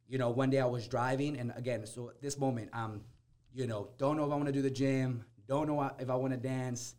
you 0.08 0.18
know, 0.18 0.30
one 0.32 0.50
day 0.50 0.60
I 0.60 0.66
was 0.66 0.88
driving, 0.88 1.38
and 1.38 1.54
again, 1.56 1.86
so 1.86 2.10
at 2.10 2.22
this 2.22 2.38
moment, 2.38 2.70
I'm, 2.74 3.02
you 3.54 3.68
know, 3.68 3.90
don't 3.98 4.18
know 4.18 4.26
if 4.26 4.32
I 4.32 4.36
want 4.36 4.48
to 4.48 4.52
do 4.52 4.62
the 4.62 4.72
gym, 4.72 5.24
don't 5.48 5.68
know 5.68 5.90
if 6.00 6.10
I 6.10 6.16
want 6.16 6.34
to 6.34 6.40
dance. 6.40 6.96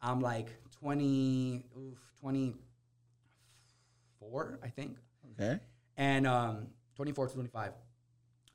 I'm 0.00 0.20
like 0.20 0.48
20, 0.80 1.64
oof, 1.78 1.98
24, 2.20 4.58
I 4.62 4.68
think 4.68 4.96
Okay. 5.38 5.58
and 5.96 6.26
um, 6.26 6.66
24 6.96 7.28
to 7.28 7.34
25 7.34 7.72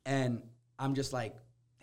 and 0.06 0.40
i'm 0.78 0.94
just 0.94 1.12
like 1.12 1.34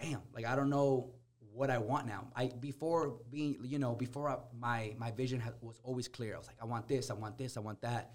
damn 0.02 0.22
like 0.34 0.46
i 0.46 0.56
don't 0.56 0.70
know 0.70 1.10
what 1.56 1.70
i 1.70 1.78
want 1.78 2.06
now 2.06 2.28
i 2.36 2.48
before 2.60 3.16
being 3.32 3.58
you 3.64 3.80
know 3.80 3.94
before 3.96 4.26
I, 4.30 4.36
my 4.60 4.94
my 4.98 5.12
vision 5.12 5.40
ha- 5.40 5.52
was 5.62 5.80
always 5.84 6.08
clear 6.08 6.36
i 6.36 6.38
was 6.38 6.48
like 6.48 6.58
i 6.62 6.66
want 6.66 6.88
this 6.88 7.10
i 7.10 7.14
want 7.14 7.38
this 7.38 7.56
i 7.58 7.62
want 7.62 7.80
that 7.82 8.12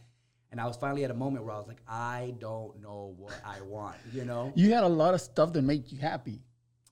and 0.50 0.60
i 0.60 0.66
was 0.66 0.76
finally 0.76 1.04
at 1.04 1.10
a 1.10 1.14
moment 1.24 1.44
where 1.44 1.54
i 1.54 1.58
was 1.58 1.66
like 1.66 1.82
i 1.88 2.34
don't 2.38 2.80
know 2.82 3.14
what 3.16 3.38
i 3.44 3.60
want 3.62 3.96
you 4.12 4.24
know 4.24 4.52
You 4.54 4.74
had 4.74 4.84
a 4.84 4.88
lot 5.02 5.14
of 5.14 5.20
stuff 5.20 5.52
that 5.54 5.62
make 5.62 5.90
you 5.92 5.98
happy. 5.98 6.38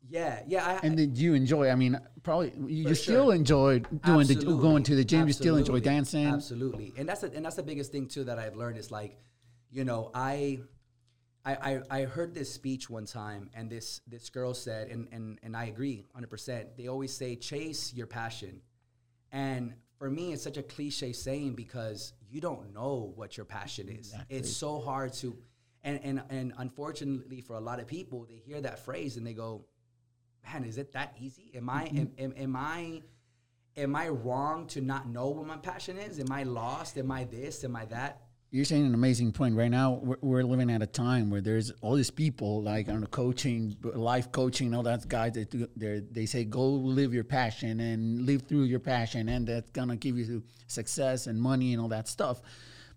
yeah 0.09 0.43
yeah 0.47 0.65
I, 0.83 0.87
And 0.87 0.97
did 0.97 1.19
you 1.19 1.35
enjoy? 1.35 1.65
I 1.69 1.75
mean, 1.83 1.95
probably 2.23 2.51
you 2.77 2.89
you 2.89 2.95
still 2.95 3.27
sure. 3.27 3.35
enjoy 3.35 3.81
doing 4.11 4.27
the 4.27 4.37
going 4.67 4.83
to 4.85 4.95
the 5.01 5.05
gym. 5.11 5.27
You 5.31 5.35
still 5.43 5.57
enjoy 5.63 5.81
dancing. 5.81 6.27
Absolutely, 6.39 6.89
and 6.99 7.05
that's 7.09 7.23
a, 7.27 7.29
and 7.37 7.43
that's 7.45 7.57
the 7.57 7.69
biggest 7.73 7.93
thing 7.93 8.07
too 8.15 8.25
that 8.29 8.39
I've 8.39 8.57
learned 8.63 8.79
is 8.79 8.91
like, 8.99 9.13
you 9.71 9.85
know, 9.89 10.11
I, 10.15 10.61
I, 11.45 11.55
I, 11.55 11.81
I 11.91 12.03
heard 12.03 12.35
this 12.35 12.53
speech 12.53 12.91
one 12.91 13.07
time, 13.07 13.51
and 13.55 13.71
this 13.71 14.01
this 14.07 14.29
girl 14.31 14.55
said, 14.55 14.89
and 14.89 15.09
and 15.13 15.39
and 15.43 15.57
I 15.57 15.67
agree, 15.67 16.05
hundred 16.13 16.31
percent. 16.31 16.77
They 16.77 16.89
always 16.89 17.13
say 17.13 17.37
chase 17.37 17.95
your 17.95 18.07
passion, 18.07 18.61
and 19.33 19.75
for 19.99 20.11
me, 20.11 20.33
it's 20.33 20.43
such 20.43 20.57
a 20.57 20.63
cliche 20.63 21.13
saying 21.13 21.55
because 21.55 22.13
you 22.31 22.41
don't 22.41 22.73
know 22.73 23.13
what 23.17 23.37
your 23.37 23.47
passion 23.47 23.89
is. 23.89 24.15
It's 24.29 24.55
so 24.55 24.81
hard 24.81 25.13
to, 25.15 25.37
and 25.83 26.01
and 26.03 26.23
and 26.31 26.53
unfortunately 26.59 27.41
for 27.41 27.57
a 27.57 27.61
lot 27.61 27.81
of 27.81 27.87
people, 27.87 28.27
they 28.29 28.37
hear 28.37 28.61
that 28.61 28.79
phrase 28.79 29.17
and 29.17 29.27
they 29.27 29.35
go, 29.35 29.65
man, 30.45 30.65
is 30.65 30.79
it 30.79 30.93
that 30.93 31.15
easy? 31.19 31.51
Am 31.55 31.69
I 31.69 31.87
mm-hmm. 31.87 31.99
am, 31.99 32.13
am, 32.19 32.35
am 32.37 32.57
I 32.57 33.03
am 33.77 33.97
I 33.97 34.09
wrong 34.09 34.67
to 34.69 34.81
not 34.81 35.09
know 35.09 35.29
what 35.29 35.47
my 35.47 35.57
passion 35.57 35.99
is? 35.99 36.19
Am 36.21 36.31
I 36.31 36.45
lost? 36.45 36.99
Am 36.99 37.11
I 37.11 37.25
this? 37.25 37.65
Am 37.65 37.75
I 37.75 37.85
that? 37.87 38.23
You're 38.51 38.65
saying 38.65 38.87
an 38.87 38.95
amazing 38.95 39.33
point. 39.33 39.55
Right 39.57 39.71
now, 39.71 40.01
we're, 40.03 40.17
we're 40.23 40.43
living 40.43 40.71
at 40.71 40.81
a 40.81 40.87
time 40.87 41.29
where 41.29 41.43
there's 41.43 41.71
all 41.83 41.95
these 41.95 42.11
people 42.11 42.63
like 42.63 42.89
on 42.89 43.03
the 43.03 43.07
coaching, 43.07 43.77
life 43.83 44.33
coaching, 44.33 44.75
all 44.75 44.83
that 44.85 45.07
guys 45.07 45.33
that 45.33 46.09
they 46.11 46.25
say 46.25 46.45
go 46.45 46.67
live 46.67 47.13
your 47.13 47.25
passion 47.25 47.79
and 47.81 48.25
live 48.25 48.43
through 48.43 48.63
your 48.63 48.81
passion, 48.81 49.29
and 49.29 49.47
that's 49.47 49.71
gonna 49.73 49.97
give 49.97 50.17
you 50.17 50.43
success 50.67 51.27
and 51.27 51.39
money 51.39 51.75
and 51.75 51.83
all 51.83 51.89
that 51.89 52.09
stuff. 52.09 52.41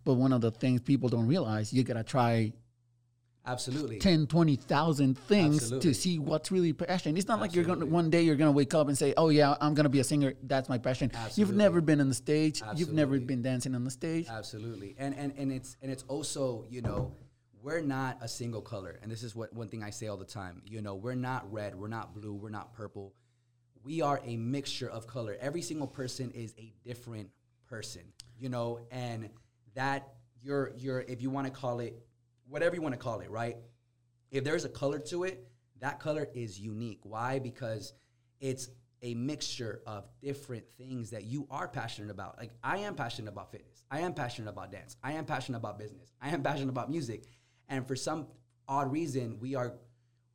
But 0.06 0.14
one 0.14 0.32
of 0.32 0.40
the 0.40 0.52
things 0.52 0.82
people 0.82 1.10
don't 1.10 1.28
realize, 1.28 1.74
you 1.74 1.84
gotta 1.84 2.04
try 2.04 2.54
Absolutely. 3.46 3.98
10, 3.98 4.28
20,000 4.28 5.18
things 5.18 5.56
Absolutely. 5.56 5.90
to 5.90 5.94
see 5.96 6.20
what's 6.20 6.52
really 6.52 6.74
passion. 6.74 7.18
It's 7.18 7.28
not 7.28 7.40
like 7.40 7.56
you're 7.56 7.64
going 7.64 7.80
to, 7.80 7.88
one 7.88 8.12
day 8.12 8.22
you're 8.22 8.36
going 8.36 8.50
to 8.50 8.56
wake 8.56 8.74
up 8.76 8.88
and 8.88 8.98
say, 8.98 9.14
oh 9.18 9.30
yeah, 9.30 9.56
I'm 9.60 9.74
going 9.74 9.86
to 9.86 9.90
be 9.90 10.00
a 10.00 10.04
singer. 10.04 10.34
That's 10.44 10.70
my 10.70 10.78
passion. 10.78 11.12
You've 11.36 11.56
never 11.56 11.82
been 11.82 12.00
on 12.00 12.10
the 12.10 12.16
stage. 12.16 12.62
You've 12.76 12.94
never 12.94 13.20
been 13.20 13.42
dancing 13.42 13.74
on 13.74 13.84
the 13.84 13.92
stage. 13.92 14.28
Absolutely. 14.30 14.96
And 15.00 15.16
and 15.16 15.34
and 15.38 15.52
it's 15.52 15.76
and 15.82 15.92
it's 15.92 16.04
also, 16.08 16.66
you 16.70 16.82
know, 16.82 17.16
we're 17.64 17.82
not 17.82 18.18
a 18.22 18.28
single 18.28 18.62
color. 18.62 19.00
And 19.02 19.12
this 19.12 19.24
is 19.24 19.36
what 19.36 19.54
one 19.54 19.68
thing 19.68 19.84
I 19.84 19.90
say 19.90 20.08
all 20.08 20.18
the 20.18 20.26
time. 20.26 20.62
You 20.66 20.82
know, 20.82 20.96
we're 20.96 21.16
not 21.16 21.52
red, 21.52 21.76
we're 21.76 21.88
not 21.88 22.14
blue, 22.14 22.34
we're 22.34 22.50
not 22.50 22.74
purple. 22.74 23.14
We 23.84 24.02
are 24.02 24.22
a 24.24 24.38
mixture 24.38 24.90
of 24.90 25.08
color. 25.08 25.36
Every 25.40 25.64
single 25.64 25.88
person 25.88 26.32
is 26.32 26.54
a 26.60 26.72
different 26.86 27.30
person, 27.68 28.04
you 28.40 28.50
know, 28.50 28.82
and 28.92 29.30
that 29.74 30.14
you're 30.44 30.74
you're 30.78 31.02
if 31.02 31.22
you 31.22 31.32
want 31.32 31.48
to 31.48 31.52
call 31.52 31.80
it 31.80 31.96
whatever 32.52 32.76
you 32.76 32.82
want 32.82 32.94
to 32.94 33.00
call 33.00 33.22
it, 33.22 33.32
right? 33.32 33.58
If 34.30 34.44
there's 34.44 34.66
a 34.66 34.70
color 34.70 35.00
to 35.00 35.24
it, 35.24 35.48
that 35.80 36.00
color 36.00 36.28
is 36.34 36.60
unique. 36.60 37.00
Why? 37.04 37.40
Because 37.40 37.94
it's 38.40 38.70
a 39.02 39.16
mixture 39.16 39.82
of 39.88 40.08
different 40.22 40.64
things 40.78 41.10
that 41.10 41.24
you 41.24 41.48
are 41.50 41.68
passionate 41.68 42.12
about. 42.12 42.38
Like 42.38 42.52
I 42.64 42.80
am 42.80 42.94
passionate 42.94 43.30
about 43.32 43.52
fitness. 43.52 43.84
I 43.90 44.02
am 44.02 44.14
passionate 44.14 44.50
about 44.50 44.72
dance. 44.72 44.96
I 45.04 45.14
am 45.14 45.26
passionate 45.26 45.58
about 45.58 45.80
business. 45.80 46.12
I 46.22 46.30
am 46.30 46.44
passionate 46.44 46.70
about 46.70 46.90
music. 46.92 47.24
And 47.68 47.88
for 47.88 47.96
some 47.96 48.28
odd 48.68 48.92
reason, 48.92 49.38
we 49.40 49.56
are 49.56 49.74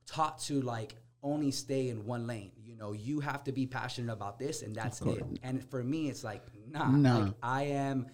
taught 0.06 0.40
to 0.40 0.60
like 0.62 0.96
only 1.22 1.50
stay 1.52 1.90
in 1.90 2.06
one 2.06 2.26
lane. 2.26 2.50
You 2.64 2.76
know, 2.76 2.92
you 2.92 3.20
have 3.20 3.44
to 3.44 3.52
be 3.52 3.66
passionate 3.66 4.12
about 4.12 4.38
this 4.38 4.62
and 4.62 4.74
that's 4.74 5.00
it. 5.02 5.22
And 5.42 5.62
for 5.70 5.82
me, 5.84 6.08
it's 6.08 6.24
like, 6.24 6.42
nah, 6.68 6.88
Nah. 6.90 7.18
like 7.18 7.34
I 7.42 7.62
am 7.64 8.06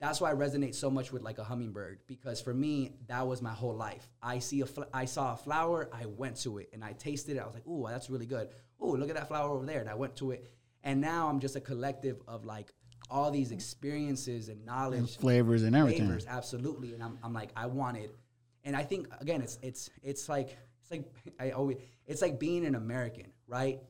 that's 0.00 0.20
why 0.20 0.30
I 0.30 0.34
resonate 0.34 0.74
so 0.74 0.90
much 0.90 1.12
with 1.12 1.22
like 1.22 1.38
a 1.38 1.44
hummingbird 1.44 2.00
because 2.06 2.40
for 2.40 2.54
me 2.54 2.92
that 3.08 3.26
was 3.26 3.42
my 3.42 3.52
whole 3.52 3.74
life. 3.74 4.08
I 4.22 4.38
see 4.38 4.60
a 4.60 4.66
fl- 4.66 4.82
I 4.94 5.06
saw 5.06 5.34
a 5.34 5.36
flower, 5.36 5.88
I 5.92 6.06
went 6.06 6.36
to 6.42 6.58
it 6.58 6.70
and 6.72 6.84
I 6.84 6.92
tasted 6.92 7.36
it. 7.36 7.40
I 7.40 7.46
was 7.46 7.54
like, 7.54 7.66
"Ooh, 7.66 7.86
that's 7.88 8.08
really 8.08 8.26
good. 8.26 8.48
Ooh, 8.82 8.96
look 8.96 9.08
at 9.08 9.16
that 9.16 9.28
flower 9.28 9.50
over 9.50 9.66
there." 9.66 9.80
And 9.80 9.88
I 9.88 9.94
went 9.94 10.16
to 10.16 10.30
it. 10.30 10.46
And 10.84 11.00
now 11.00 11.28
I'm 11.28 11.40
just 11.40 11.56
a 11.56 11.60
collective 11.60 12.18
of 12.28 12.44
like 12.44 12.72
all 13.10 13.30
these 13.30 13.52
experiences 13.52 14.48
and 14.48 14.64
knowledge 14.66 15.16
Flavors 15.16 15.62
and 15.62 15.74
everything. 15.74 16.06
flavors 16.06 16.26
absolutely 16.28 16.92
and 16.92 17.02
I'm, 17.02 17.18
I'm 17.22 17.32
like 17.32 17.50
i 17.56 17.64
want 17.64 17.96
it 17.96 18.14
and 18.64 18.76
i 18.76 18.82
think 18.82 19.08
again 19.20 19.40
it's 19.40 19.58
it's 19.62 19.88
it's 20.02 20.28
like 20.28 20.58
it's 20.82 20.90
like 20.90 21.04
i 21.40 21.52
always 21.52 21.78
it's 22.06 22.20
like 22.20 22.38
being 22.38 22.66
an 22.66 22.74
american 22.74 23.32
right 23.46 23.80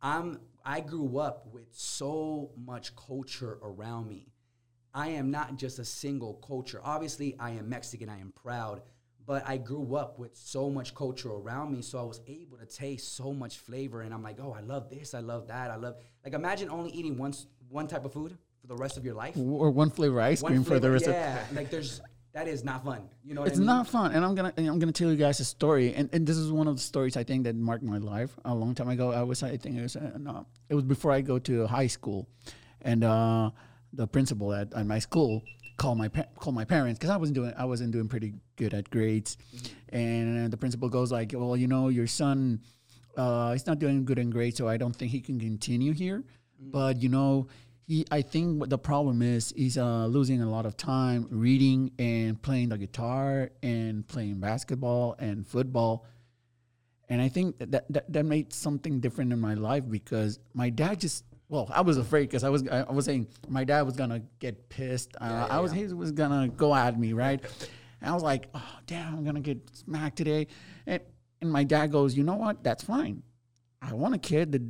i'm 0.00 0.38
i 0.64 0.78
grew 0.80 1.18
up 1.18 1.48
with 1.52 1.66
so 1.72 2.52
much 2.56 2.94
culture 2.94 3.58
around 3.62 4.06
me 4.06 4.28
i 4.96 5.08
am 5.08 5.30
not 5.30 5.48
just 5.56 5.78
a 5.78 5.84
single 5.84 6.34
culture 6.34 6.80
obviously 6.82 7.36
i 7.38 7.50
am 7.50 7.68
mexican 7.68 8.08
i 8.08 8.18
am 8.18 8.32
proud 8.44 8.80
but 9.26 9.46
i 9.46 9.56
grew 9.56 9.94
up 9.96 10.18
with 10.18 10.34
so 10.36 10.62
much 10.70 10.94
culture 10.94 11.30
around 11.30 11.72
me 11.72 11.80
so 11.82 11.98
i 11.98 12.02
was 12.02 12.20
able 12.26 12.56
to 12.56 12.66
taste 12.66 13.14
so 13.16 13.32
much 13.32 13.58
flavor 13.58 14.00
and 14.02 14.12
i'm 14.14 14.22
like 14.22 14.38
oh 14.40 14.52
i 14.52 14.60
love 14.60 14.88
this 14.90 15.14
i 15.14 15.20
love 15.20 15.46
that 15.46 15.70
i 15.70 15.76
love 15.76 15.94
like 16.24 16.34
imagine 16.34 16.68
only 16.70 16.90
eating 16.90 17.16
one 17.18 17.34
one 17.68 17.86
type 17.86 18.04
of 18.04 18.12
food 18.12 18.32
for 18.60 18.66
the 18.68 18.76
rest 18.84 18.96
of 18.96 19.04
your 19.04 19.14
life 19.14 19.36
Or 19.36 19.70
one 19.70 19.90
flavor 19.90 20.20
ice 20.20 20.42
one 20.42 20.50
cream 20.52 20.64
for 20.64 20.74
the 20.74 20.80
flavor, 20.80 20.92
rest 20.94 21.06
of 21.06 21.14
yeah, 21.14 21.44
like 21.54 21.70
there's 21.70 22.00
that 22.36 22.48
is 22.48 22.62
not 22.64 22.84
fun. 22.84 23.08
You 23.24 23.32
know 23.34 23.40
what 23.40 23.48
It's 23.48 23.56
I 23.56 23.60
mean? 23.60 23.66
not 23.66 23.86
fun, 23.88 24.12
and 24.12 24.22
I'm 24.22 24.34
gonna 24.34 24.52
and 24.58 24.68
I'm 24.68 24.78
gonna 24.78 24.92
tell 24.92 25.10
you 25.10 25.16
guys 25.16 25.40
a 25.40 25.44
story, 25.44 25.94
and, 25.94 26.10
and 26.12 26.26
this 26.26 26.36
is 26.36 26.52
one 26.52 26.68
of 26.68 26.76
the 26.76 26.82
stories 26.82 27.16
I 27.16 27.24
think 27.24 27.44
that 27.44 27.56
marked 27.56 27.82
my 27.82 27.96
life 27.96 28.32
a 28.44 28.54
long 28.54 28.74
time 28.74 28.90
ago. 28.90 29.10
I 29.10 29.22
was 29.22 29.42
I 29.42 29.56
think 29.56 29.78
it 29.78 29.80
was 29.80 29.96
uh, 29.96 30.18
no, 30.20 30.44
it 30.68 30.74
was 30.74 30.84
before 30.84 31.12
I 31.12 31.22
go 31.22 31.38
to 31.38 31.66
high 31.66 31.86
school, 31.86 32.28
and 32.82 33.04
uh, 33.04 33.52
the 33.96 34.06
principal 34.06 34.52
at, 34.54 34.72
at 34.74 34.86
my 34.86 34.98
school 34.98 35.42
called 35.76 35.98
my 35.98 36.08
pa- 36.08 36.30
called 36.38 36.54
my 36.54 36.64
parents 36.64 36.98
because 36.98 37.10
I 37.10 37.16
wasn't 37.16 37.34
doing 37.34 37.52
I 37.56 37.64
wasn't 37.64 37.92
doing 37.92 38.08
pretty 38.08 38.34
good 38.56 38.74
at 38.74 38.88
grades, 38.90 39.36
and 39.90 40.50
the 40.50 40.56
principal 40.56 40.88
goes 40.88 41.12
like, 41.12 41.32
well, 41.34 41.56
you 41.56 41.66
know, 41.66 41.88
your 41.88 42.06
son, 42.06 42.60
uh, 43.16 43.52
he's 43.52 43.66
not 43.66 43.78
doing 43.78 44.04
good 44.04 44.18
in 44.18 44.30
grades, 44.30 44.56
so 44.56 44.68
I 44.68 44.76
don't 44.76 44.94
think 44.94 45.10
he 45.10 45.20
can 45.20 45.38
continue 45.40 45.92
here, 45.92 46.24
but 46.60 47.02
you 47.02 47.08
know. 47.08 47.48
He, 47.88 48.04
I 48.10 48.20
think 48.20 48.58
what 48.58 48.68
the 48.68 48.78
problem 48.78 49.22
is 49.22 49.54
he's 49.56 49.78
uh, 49.78 50.06
losing 50.06 50.42
a 50.42 50.50
lot 50.50 50.66
of 50.66 50.76
time 50.76 51.28
reading 51.30 51.92
and 52.00 52.42
playing 52.42 52.70
the 52.70 52.78
guitar 52.78 53.50
and 53.62 54.04
playing 54.08 54.40
basketball 54.40 55.14
and 55.20 55.46
football. 55.46 56.04
And 57.08 57.22
I 57.22 57.28
think 57.28 57.58
that, 57.60 57.86
that, 57.92 58.12
that 58.12 58.24
made 58.24 58.52
something 58.52 58.98
different 58.98 59.32
in 59.32 59.40
my 59.40 59.54
life 59.54 59.84
because 59.88 60.40
my 60.52 60.68
dad 60.68 60.98
just, 61.00 61.22
well, 61.48 61.68
I 61.72 61.80
was 61.80 61.96
afraid 61.96 62.22
because 62.22 62.44
I 62.44 62.48
was, 62.48 62.66
I, 62.68 62.90
was 62.90 63.04
saying 63.04 63.28
my 63.48 63.64
dad 63.64 63.82
was 63.82 63.96
going 63.96 64.10
to 64.10 64.22
get 64.40 64.68
pissed. 64.68 65.14
Uh, 65.20 65.26
yeah, 65.26 65.46
I 65.56 65.60
was, 65.60 65.72
yeah. 65.72 65.86
he 65.86 65.94
was 65.94 66.12
going 66.12 66.30
to 66.30 66.54
go 66.54 66.74
at 66.74 66.98
me, 66.98 67.12
right? 67.12 67.40
and 68.00 68.10
I 68.10 68.14
was 68.14 68.22
like, 68.22 68.48
oh, 68.54 68.78
damn, 68.86 69.14
I'm 69.14 69.22
going 69.22 69.36
to 69.36 69.40
get 69.40 69.58
smacked 69.74 70.16
today. 70.16 70.48
And, 70.86 71.00
and 71.40 71.52
my 71.52 71.64
dad 71.64 71.92
goes, 71.92 72.16
you 72.16 72.24
know 72.24 72.34
what? 72.34 72.64
That's 72.64 72.82
fine. 72.82 73.22
I 73.80 73.92
want 73.92 74.14
a 74.14 74.18
kid 74.18 74.52
that 74.52 74.62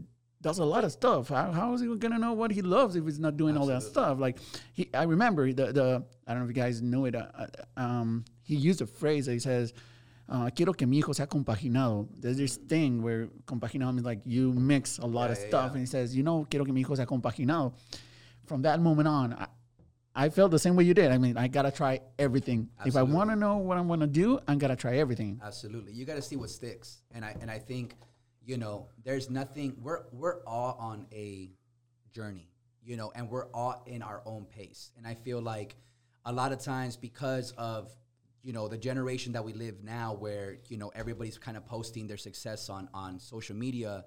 does 0.43 0.59
a 0.59 0.65
lot 0.65 0.85
of 0.85 0.93
stuff. 0.93 1.29
How, 1.29 1.51
how 1.51 1.73
is 1.75 1.81
he 1.81 1.95
gonna 1.97 2.19
know 2.19 2.33
what 2.33 2.51
he 2.51 2.63
loves 2.63 2.95
if 2.95 3.05
he's 3.05 3.19
not 3.19 3.37
doing 3.37 3.57
all 3.57 3.67
that 3.67 3.83
stuff? 3.83 4.19
Like, 4.21 4.39
he, 4.75 4.89
I 4.95 5.05
remember 5.05 5.53
the 5.53 5.73
the 5.73 6.05
I 6.27 6.33
don't 6.33 6.41
know 6.41 6.49
if 6.49 6.57
you 6.57 6.63
guys 6.63 6.83
know 6.83 7.05
it. 7.07 7.15
Uh, 7.15 7.27
uh, 7.37 7.47
um, 7.77 8.25
he 8.43 8.55
used 8.55 8.81
a 8.81 8.87
phrase 8.87 9.27
that 9.27 9.33
he 9.33 9.39
says, 9.39 9.73
uh, 10.29 10.51
"Quiero 10.51 10.73
que 10.73 10.87
mi 10.87 10.99
hijo 10.99 11.13
sea 11.13 11.27
compaginado." 11.27 12.09
There's 12.21 12.37
this 12.37 12.57
thing 12.57 13.03
where 13.03 13.29
compaginado 13.47 13.93
means 13.95 14.05
like 14.05 14.21
you 14.25 14.53
mix 14.53 14.99
a 14.99 15.07
lot 15.07 15.31
of 15.31 15.37
Yeah, 15.37 15.43
yeah, 15.43 15.49
stuff, 15.49 15.67
yeah. 15.71 15.73
and 15.73 15.81
he 15.81 15.87
says, 15.87 16.17
"You 16.17 16.23
know, 16.23 16.47
quiero 16.51 16.65
que 16.65 16.73
mi 16.73 16.83
hijo 16.83 16.95
sea 16.95 17.05
compaginado." 17.05 17.73
From 18.47 18.63
that 18.63 18.81
moment 18.81 19.09
on, 19.09 19.33
I, 19.33 19.47
I 20.15 20.29
felt 20.31 20.51
the 20.51 20.59
same 20.59 20.77
way 20.77 20.85
you 20.85 20.95
did. 20.95 21.11
I 21.11 21.19
mean, 21.19 21.37
I 21.37 21.49
gotta 21.49 21.71
try 21.71 22.01
everything. 22.19 22.69
If 22.85 22.97
I 22.97 23.03
want 23.03 23.31
to 23.31 23.37
know 23.37 23.57
what 23.59 23.77
I'm 23.77 23.89
gonna 23.89 24.07
do, 24.07 24.39
I'm 24.47 24.59
gonna 24.59 24.77
try 24.77 24.97
everything. 24.99 25.41
Absolutely. 25.45 25.93
You 25.93 26.05
got 26.05 26.15
to 26.15 26.23
see 26.23 26.37
what 26.37 26.49
sticks. 26.51 27.03
And 27.13 27.25
I 27.25 27.35
and 27.41 27.51
I 27.51 27.59
think 27.59 27.97
you 28.45 28.57
know, 28.57 28.87
there's 29.05 29.29
nothing. 29.29 29.77
We're 29.83 30.05
we're 30.13 30.43
all 30.47 30.77
on 30.79 31.07
a 31.13 31.51
journey, 32.13 32.49
you 32.85 32.97
know, 32.97 33.11
and 33.15 33.29
we're 33.29 33.47
all 33.53 33.83
in 33.87 34.01
our 34.03 34.23
own 34.25 34.45
pace. 34.47 34.93
And 34.97 35.07
I 35.07 35.15
feel 35.15 35.43
like 35.43 35.75
a 36.25 36.33
lot 36.33 36.53
of 36.53 36.61
times 36.61 36.97
because 36.97 37.53
of 37.59 37.91
you 38.47 38.53
know 38.53 38.69
the 38.69 38.79
generation 38.79 39.33
that 39.33 39.45
we 39.45 39.53
live 39.53 39.83
now, 39.83 40.15
where 40.15 40.59
you 40.69 40.79
know 40.79 40.93
everybody's 40.95 41.37
kind 41.37 41.57
of 41.57 41.67
posting 41.67 42.07
their 42.07 42.17
success 42.17 42.71
on 42.71 42.89
on 42.95 43.19
social 43.19 43.57
media, 43.57 44.05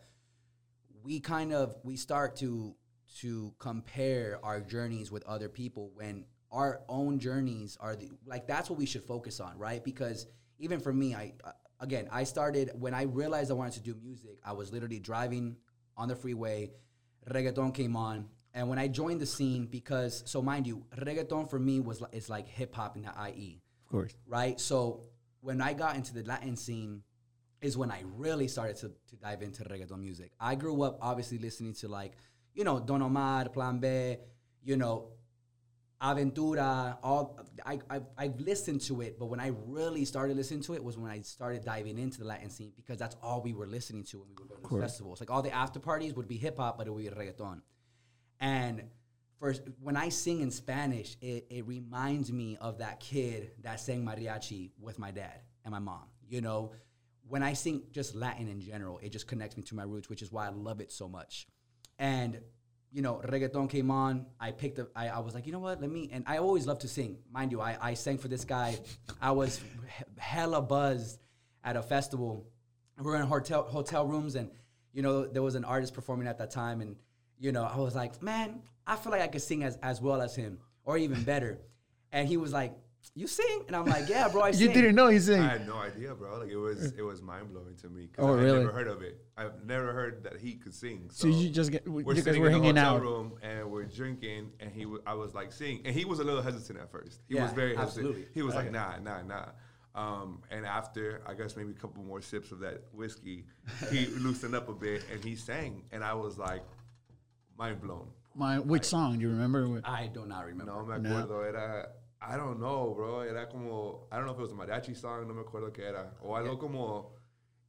we 1.04 1.20
kind 1.20 1.52
of 1.54 1.76
we 1.84 1.98
start 1.98 2.38
to 2.38 2.74
to 3.20 3.54
compare 3.60 4.40
our 4.42 4.62
journeys 4.62 5.12
with 5.12 5.24
other 5.26 5.50
people 5.50 5.92
when 5.94 6.24
our 6.52 6.82
own 6.88 7.20
journeys 7.20 7.78
are 7.82 7.98
the 7.98 8.10
like 8.26 8.48
that's 8.48 8.70
what 8.70 8.80
we 8.80 8.86
should 8.86 9.04
focus 9.04 9.42
on 9.42 9.58
right? 9.58 9.84
Because 9.84 10.26
even 10.60 10.80
for 10.80 10.94
me 10.94 11.16
i 11.16 11.34
uh, 11.44 11.52
again 11.80 12.08
i 12.12 12.24
started 12.24 12.70
when 12.76 12.94
i 12.94 13.04
realized 13.04 13.50
i 13.50 13.54
wanted 13.54 13.74
to 13.74 13.80
do 13.80 13.96
music 14.04 14.38
i 14.44 14.52
was 14.52 14.72
literally 14.72 15.00
driving 15.00 15.56
on 15.98 16.08
the 16.08 16.16
freeway 16.16 16.70
reggaeton 17.30 17.74
came 17.74 17.96
on 17.96 18.28
and 18.54 18.68
when 18.68 18.78
i 18.78 18.88
joined 18.88 19.20
the 19.20 19.26
scene 19.26 19.66
because 19.66 20.22
so 20.26 20.42
mind 20.42 20.68
you 20.68 20.84
reggaeton 20.98 21.50
for 21.50 21.60
me 21.60 21.80
was 21.80 22.04
is 22.12 22.30
like 22.30 22.48
hip-hop 22.48 22.96
in 22.96 23.04
the 23.04 23.12
ie 23.30 23.62
Of 23.90 23.92
course. 23.92 24.14
right? 24.28 24.60
So 24.60 25.06
when 25.42 25.62
I 25.62 25.74
got 25.74 25.96
into 25.96 26.14
the 26.14 26.24
Latin 26.24 26.56
scene 26.56 27.02
is 27.62 27.78
when 27.78 27.92
I 27.92 28.04
really 28.16 28.48
started 28.48 28.76
to, 28.78 28.88
to 29.10 29.16
dive 29.22 29.42
into 29.42 29.64
reggaeton 29.64 30.00
music. 30.00 30.32
I 30.40 30.56
grew 30.56 30.82
up 30.84 30.98
obviously 31.02 31.38
listening 31.38 31.74
to 31.76 31.88
like, 31.88 32.14
you 32.54 32.64
know, 32.64 32.80
Don 32.80 33.02
Omar, 33.02 33.50
Plan 33.50 33.80
B, 33.80 34.16
you 34.64 34.78
know, 34.78 35.10
Aventura, 36.02 36.98
all 37.04 37.38
I, 37.66 37.80
I 37.90 38.00
I've 38.18 38.40
listened 38.40 38.80
to 38.82 39.02
it, 39.02 39.20
but 39.20 39.26
when 39.26 39.42
I 39.42 39.52
really 39.66 40.06
started 40.06 40.38
listening 40.38 40.62
to 40.64 40.74
it 40.74 40.82
was 40.84 40.98
when 40.98 41.12
I 41.12 41.22
started 41.22 41.66
diving 41.66 42.00
into 42.00 42.20
the 42.20 42.26
Latin 42.26 42.50
scene 42.50 42.72
because 42.78 42.98
that's 42.98 43.18
all 43.22 43.42
we 43.42 43.54
were 43.54 43.68
listening 43.68 44.06
to 44.06 44.20
when 44.20 44.30
we 44.30 44.36
were 44.36 44.62
go 44.62 44.78
to 44.78 44.82
festivals. 44.82 45.20
Like 45.20 45.30
all 45.30 45.42
the 45.42 45.52
after 45.52 45.80
parties 45.80 46.14
would 46.14 46.28
be 46.28 46.38
hip 46.38 46.58
hop, 46.58 46.78
but 46.78 46.88
it 46.88 46.92
would 46.92 47.04
be 47.04 47.10
reggaeton. 47.10 47.62
And 48.40 48.84
first, 49.40 49.62
when 49.82 49.96
I 49.96 50.10
sing 50.10 50.42
in 50.42 50.52
Spanish, 50.52 51.18
it, 51.22 51.48
it 51.50 51.68
reminds 51.68 52.32
me 52.32 52.58
of 52.60 52.80
that 52.80 53.00
kid 53.00 53.52
that 53.64 53.80
sang 53.80 54.06
mariachi 54.06 54.72
with 54.80 55.00
my 55.00 55.12
dad 55.12 55.42
and 55.64 55.72
my 55.72 55.80
mom. 55.80 56.04
You 56.28 56.42
know, 56.42 56.72
when 57.28 57.44
I 57.44 57.54
sing 57.54 57.84
just 57.92 58.16
Latin 58.16 58.48
in 58.48 58.62
general, 58.62 59.00
it 59.02 59.12
just 59.12 59.28
connects 59.28 59.58
me 59.58 59.64
to 59.64 59.76
my 59.76 59.84
roots, 59.84 60.10
which 60.10 60.22
is 60.22 60.32
why 60.32 60.46
I 60.46 60.50
love 60.50 60.82
it 60.82 60.92
so 60.92 61.08
much. 61.08 61.48
And 61.98 62.40
you 62.92 63.02
know, 63.02 63.22
reggaeton 63.24 63.70
came 63.70 63.92
on. 63.92 64.26
I 64.40 64.52
picked 64.52 64.80
up. 64.80 64.90
I, 64.96 65.10
I 65.10 65.20
was 65.20 65.36
like, 65.36 65.46
you 65.46 65.52
know 65.52 65.60
what? 65.60 65.80
Let 65.80 65.92
me. 65.92 66.10
And 66.12 66.24
I 66.28 66.38
always 66.38 66.66
love 66.66 66.80
to 66.80 66.88
sing, 66.88 67.20
mind 67.32 67.52
you. 67.52 67.62
I, 67.62 67.78
I 67.80 67.94
sang 67.94 68.18
for 68.18 68.28
this 68.28 68.46
guy. 68.46 68.80
I 69.22 69.32
was 69.32 69.58
he- 69.58 70.04
hella 70.18 70.62
buzzed 70.62 71.20
at 71.64 71.76
a 71.76 71.84
festival. 71.84 72.48
We 72.98 73.06
were 73.06 73.16
in 73.16 73.28
hotel 73.28 73.64
hotel 73.64 74.06
rooms, 74.06 74.36
and 74.36 74.50
you 74.92 75.02
know, 75.02 75.26
there 75.26 75.44
was 75.44 75.56
an 75.56 75.66
artist 75.66 75.94
performing 75.94 76.28
at 76.28 76.40
that 76.40 76.52
time, 76.52 76.82
and 76.82 76.96
you 77.38 77.52
know, 77.52 77.64
I 77.64 77.78
was 77.78 77.96
like, 77.96 78.22
man, 78.22 78.62
I 78.90 78.96
feel 78.96 79.12
like 79.12 79.22
I 79.22 79.28
could 79.28 79.42
sing 79.42 79.64
as 79.64 79.78
as 79.84 80.02
well 80.02 80.22
as 80.22 80.36
him, 80.36 80.60
or 80.84 80.98
even 80.98 81.24
better. 81.24 81.60
And 82.12 82.28
he 82.28 82.38
was 82.38 82.52
like, 82.52 82.74
you 83.14 83.28
sing? 83.28 83.64
And 83.68 83.76
I'm 83.76 83.86
like, 83.86 84.10
yeah, 84.10 84.28
bro, 84.28 84.42
I 84.42 84.52
sing. 84.58 84.68
You 84.68 84.74
didn't 84.74 84.96
know 84.96 85.08
he's 85.10 85.30
I 85.30 85.38
had 85.38 85.68
no 85.68 85.78
idea, 85.78 86.16
bro. 86.16 86.40
Like 86.40 86.50
it 86.50 86.58
was, 86.58 86.92
it 86.98 87.02
was 87.04 87.22
mind 87.22 87.50
blowing 87.52 87.76
to 87.84 87.90
me. 87.90 88.08
'cause 88.08 88.26
Oh, 88.26 88.34
I 88.34 88.38
had 88.38 88.44
really? 88.46 88.60
never 88.60 88.72
heard 88.72 88.88
of 88.88 89.02
it. 89.04 89.16
I've 89.38 89.64
never 89.64 89.94
heard 89.94 90.24
that 90.24 90.38
he 90.40 90.56
could 90.56 90.74
sing. 90.74 91.10
So 91.14 91.28
you 91.28 91.50
just 91.50 91.72
get 91.72 91.88
we're 91.88 92.04
because 92.04 92.24
sitting 92.24 92.42
we're 92.42 92.50
in 92.50 92.62
the 92.62 92.68
hotel 92.70 92.96
out. 92.96 93.02
room 93.02 93.34
and 93.44 93.70
we're 93.72 93.86
drinking, 93.86 94.52
and 94.60 94.72
he, 94.72 94.84
w- 94.84 95.02
I 95.06 95.14
was 95.14 95.36
like 95.36 95.52
singing, 95.52 95.82
and 95.86 95.96
he 95.96 96.04
was 96.04 96.20
a 96.20 96.24
little 96.24 96.42
hesitant 96.42 96.80
at 96.80 96.92
first. 96.92 97.22
He 97.28 97.36
was 97.36 97.44
Yeah, 97.52 97.56
very 97.56 97.76
hesitant. 97.76 98.08
absolutely. 98.08 98.26
He 98.34 98.42
was 98.42 98.56
like, 98.56 98.72
nah, 98.72 98.98
nah, 98.98 99.22
nah. 99.22 99.46
Um, 99.96 100.42
and 100.52 100.66
after 100.66 101.22
I 101.28 101.34
guess 101.36 101.56
maybe 101.56 101.72
a 101.72 101.80
couple 101.84 102.02
more 102.04 102.22
sips 102.22 102.52
of 102.52 102.60
that 102.60 102.82
whiskey, 102.94 103.46
he 103.92 104.08
loosened 104.26 104.56
up 104.56 104.68
a 104.70 104.74
bit 104.74 105.04
and 105.12 105.24
he 105.24 105.36
sang, 105.36 105.84
and 105.92 106.04
I 106.04 106.14
was 106.16 106.38
like, 106.40 106.64
mind 107.58 107.82
blown. 107.82 108.08
My 108.36 108.60
which 108.60 108.86
song 108.86 109.16
do 109.16 109.22
you 109.22 109.30
remember? 109.30 109.82
I 109.84 110.08
do 110.08 110.26
not 110.26 110.46
remember. 110.46 110.72
No 110.72 110.86
me 110.86 110.98
No. 111.10 111.40
era, 111.42 111.90
I 112.22 112.38
don't 112.38 112.60
know, 112.60 112.94
bro. 112.96 113.20
Era 113.22 113.46
como, 113.48 114.08
I 114.12 114.18
don't 114.18 114.26
know 114.26 114.34
if 114.34 114.40
it 114.40 114.42
was 114.42 114.52
a 114.52 114.56
mariachi 114.56 114.96
song, 114.96 115.28
no 115.28 115.34
me 115.34 115.42
acuerdo 115.44 115.74
que 115.74 115.84
era. 115.84 116.12
O 116.24 116.30
algo 116.30 116.58
como, 116.60 117.12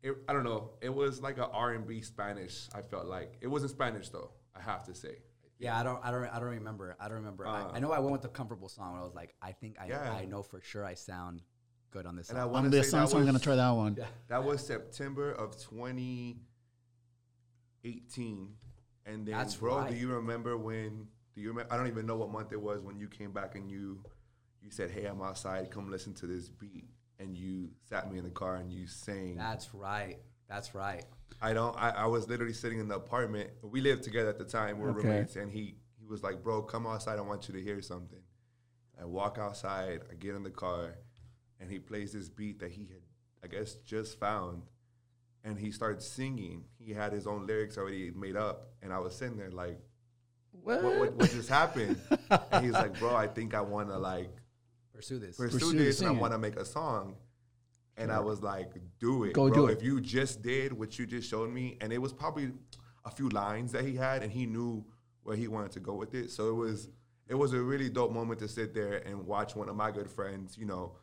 it, 0.03 0.15
I 0.29 0.33
don't 0.33 0.45
know. 0.45 0.73
It 0.81 0.93
was 0.95 1.21
like 1.23 1.39
a 1.39 1.49
R&B 1.49 2.03
Spanish, 2.03 2.69
I 2.75 2.83
felt 2.83 3.07
like. 3.07 3.37
It 3.41 3.47
wasn't 3.49 3.71
Spanish 3.73 4.09
though, 4.11 4.31
I 4.55 4.61
have 4.61 4.85
to 4.85 4.95
say. 4.95 5.19
Yeah, 5.59 5.79
I 5.79 5.83
don't, 5.83 6.01
I 6.05 6.11
don't, 6.11 6.25
I 6.27 6.39
don't 6.41 6.49
remember. 6.51 6.97
I 6.99 7.09
don't 7.09 7.19
remember. 7.19 7.47
I, 7.47 7.63
Uh, 7.63 7.71
I 7.75 7.81
know 7.81 7.93
I 7.93 7.99
went 7.99 8.13
with 8.13 8.23
the 8.23 8.29
comfortable 8.29 8.69
song. 8.69 8.93
When 8.93 9.01
I 9.03 9.05
was 9.05 9.15
like, 9.15 9.35
I 9.43 9.53
think 9.53 9.77
I, 9.81 9.87
Yeah. 9.89 10.11
I 10.13 10.25
know 10.25 10.43
for 10.43 10.61
sure 10.63 10.85
I 10.87 10.95
sound 10.95 11.43
good 11.91 12.07
on 12.07 12.17
this 12.17 12.31
And 12.31 12.39
I 12.39 12.43
song. 12.43 12.53
want 12.53 12.65
On 12.67 12.71
to 12.71 12.77
this 12.79 12.91
song, 12.91 13.01
that 13.03 13.09
so 13.11 13.19
I'm 13.19 13.27
gonna 13.27 13.39
try 13.39 13.57
that 13.57 13.71
one. 13.71 13.97
Yeah. 13.99 14.07
that 14.29 14.43
was 14.45 14.65
September 14.67 15.33
of 15.33 15.57
2018. 15.59 18.55
And 19.13 19.27
then, 19.27 19.35
That's 19.35 19.57
bro, 19.57 19.79
right. 19.79 19.91
do 19.91 19.97
you 19.97 20.09
remember 20.09 20.57
when, 20.57 21.09
do 21.35 21.41
you 21.41 21.49
remember, 21.49 21.73
I 21.73 21.77
don't 21.77 21.89
even 21.89 22.07
know 22.07 22.17
what 22.17 22.31
month 22.31 22.53
it 22.53 22.61
was 22.61 22.83
when 22.83 22.99
you 22.99 23.09
came 23.09 23.33
back 23.33 23.55
and 23.57 23.71
you, 23.71 24.03
you 24.63 24.71
said, 24.71 24.91
hey, 24.91 25.07
I'm 25.07 25.21
outside, 25.23 25.71
come 25.71 25.91
listen 25.91 26.15
to 26.15 26.27
this 26.27 26.49
beat. 26.49 26.85
And 27.19 27.37
you 27.37 27.71
sat 27.89 28.11
me 28.11 28.19
in 28.19 28.25
the 28.25 28.31
car 28.31 28.57
and 28.57 28.73
you 28.73 28.87
sang. 28.87 29.37
That's 29.37 29.75
right. 29.75 30.19
That's 30.49 30.75
right. 30.75 31.05
I 31.43 31.53
don't. 31.53 31.77
I, 31.77 31.91
I 31.91 32.07
was 32.07 32.29
literally 32.29 32.53
sitting 32.53 32.81
in 32.81 32.89
the 32.89 32.97
apartment. 32.97 33.51
We 33.63 33.81
lived 33.81 34.03
together 34.05 34.31
at 34.31 34.39
the 34.39 34.45
time. 34.45 34.79
We 34.79 34.85
were 34.85 34.91
Okay. 34.99 35.09
roommates, 35.09 35.37
and 35.37 35.51
he 35.51 35.77
he 35.99 36.07
was 36.07 36.23
like, 36.23 36.43
"Bro, 36.43 36.63
come 36.63 36.87
outside. 36.87 37.19
I 37.19 37.23
want 37.23 37.49
you 37.49 37.55
to 37.55 37.63
hear 37.63 37.81
something." 37.81 38.19
I 39.01 39.05
walk 39.05 39.39
outside. 39.39 40.01
I 40.11 40.15
get 40.15 40.35
in 40.35 40.43
the 40.43 40.51
car, 40.51 40.97
and 41.61 41.71
he 41.71 41.79
plays 41.79 42.13
this 42.13 42.29
beat 42.29 42.59
that 42.61 42.73
he 42.73 42.83
had, 42.87 43.03
I 43.45 43.47
guess, 43.47 43.75
just 43.77 44.19
found, 44.19 44.63
and 45.45 45.59
he 45.59 45.71
started 45.71 46.03
singing. 46.03 46.65
He 46.79 46.93
had 46.93 47.13
his 47.13 47.27
own 47.27 47.47
lyrics 47.47 47.79
already 47.79 48.11
made 48.11 48.37
up, 48.37 48.69
and 48.83 48.93
I 48.93 48.99
was 48.99 49.15
sitting 49.15 49.37
there 49.37 49.51
like, 49.51 49.79
"What? 50.53 50.83
What, 50.83 51.13
what 51.15 51.31
just 51.31 51.49
happened?" 51.49 51.97
and 52.31 52.65
he's 52.65 52.75
like, 52.75 52.99
"Bro, 52.99 53.17
I 53.17 53.27
think 53.27 53.55
I 53.55 53.61
want 53.61 53.89
to 53.89 53.99
like 53.99 54.31
Pursue 55.01 55.19
this. 55.19 55.37
pursue, 55.37 55.59
Pursue 55.59 55.79
this 55.79 56.01
and 56.01 56.11
I 56.11 56.13
want 56.13 56.35
to 56.35 56.39
make 56.39 56.57
a 56.57 56.65
song. 56.65 57.17
And 57.97 58.13
I 58.13 58.21
was 58.21 58.43
like, 58.43 58.73
do 58.99 59.25
it. 59.25 59.33
Go 59.35 59.49
bro. 59.49 59.55
do 59.55 59.67
it. 59.67 59.79
If 59.79 59.83
you 59.83 60.01
just 60.01 60.43
did 60.43 60.73
what 60.73 60.99
you 60.99 61.07
just 61.07 61.29
showed 61.29 61.51
me, 61.51 61.77
and 61.81 61.93
it 61.93 61.99
was 61.99 62.13
probably 62.13 62.53
a 63.05 63.11
few 63.11 63.29
lines 63.31 63.73
that 63.73 63.85
he 63.85 63.95
had, 63.95 64.23
and 64.23 64.31
he 64.31 64.47
knew 64.47 64.85
where 65.23 65.37
he 65.37 65.49
wanted 65.49 65.73
to 65.73 65.81
go 65.81 65.95
with 65.95 66.15
it. 66.15 66.31
So 66.31 66.49
it 66.51 66.55
was 66.55 66.89
it 67.29 67.35
was 67.35 67.53
a 67.53 67.61
really 67.61 67.89
dope 67.89 68.13
moment 68.13 68.41
to 68.41 68.49
sit 68.49 68.75
there 68.75 68.95
and 69.07 69.27
watch 69.27 69.55
one 69.55 69.69
of 69.69 69.77
my 69.77 69.91
good 69.91 70.11
friends, 70.11 70.59
you 70.59 70.67
know, 70.67 70.97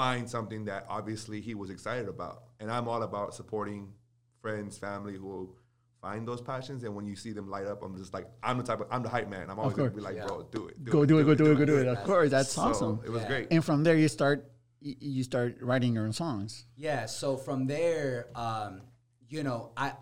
find 0.00 0.30
something 0.30 0.64
that 0.64 0.86
obviously 0.88 1.42
he 1.42 1.54
was 1.54 1.68
excited 1.68 2.08
about. 2.08 2.44
And 2.58 2.70
I'm 2.72 2.88
all 2.88 3.02
about 3.02 3.34
supporting 3.34 3.92
friends, 4.40 4.78
family 4.78 5.16
who 5.16 5.54
find 6.00 6.26
those 6.26 6.40
passions. 6.40 6.84
And 6.84 6.94
when 6.94 7.06
you 7.06 7.14
see 7.14 7.32
them 7.32 7.50
light 7.50 7.66
up, 7.66 7.82
I'm 7.82 7.94
just 7.98 8.14
like, 8.14 8.26
I'm 8.42 8.56
the 8.56 8.64
type 8.64 8.80
of, 8.80 8.86
I'm 8.90 9.02
the 9.02 9.10
hype 9.10 9.28
man. 9.28 9.50
I'm 9.50 9.58
always 9.58 9.76
gonna 9.76 9.90
be 9.90 10.00
like, 10.00 10.16
Yeah. 10.16 10.24
bro, 10.24 10.42
do 10.50 10.68
it. 10.68 10.82
Go 10.82 11.04
do 11.04 11.18
it. 11.18 11.24
Go 11.24 11.34
do 11.34 11.52
it. 11.52 11.56
Go 11.56 11.66
do 11.66 11.76
it. 11.76 11.86
it. 11.86 11.88
Of 11.88 12.02
course, 12.04 12.30
that's 12.30 12.52
So 12.52 12.62
awesome. 12.62 13.00
It 13.04 13.10
was 13.10 13.20
Yeah. 13.22 13.28
great. 13.28 13.48
And 13.50 13.62
from 13.62 13.84
there, 13.84 13.94
you 13.94 14.08
start 14.08 14.50
you 14.80 15.22
start 15.22 15.58
writing 15.60 15.92
your 15.92 16.04
own 16.06 16.14
songs. 16.14 16.64
Yeah. 16.76 17.04
So 17.04 17.36
from 17.36 17.66
there, 17.66 18.28
um, 18.34 18.80
you 19.28 19.42
know, 19.42 19.72
I, 19.76 19.92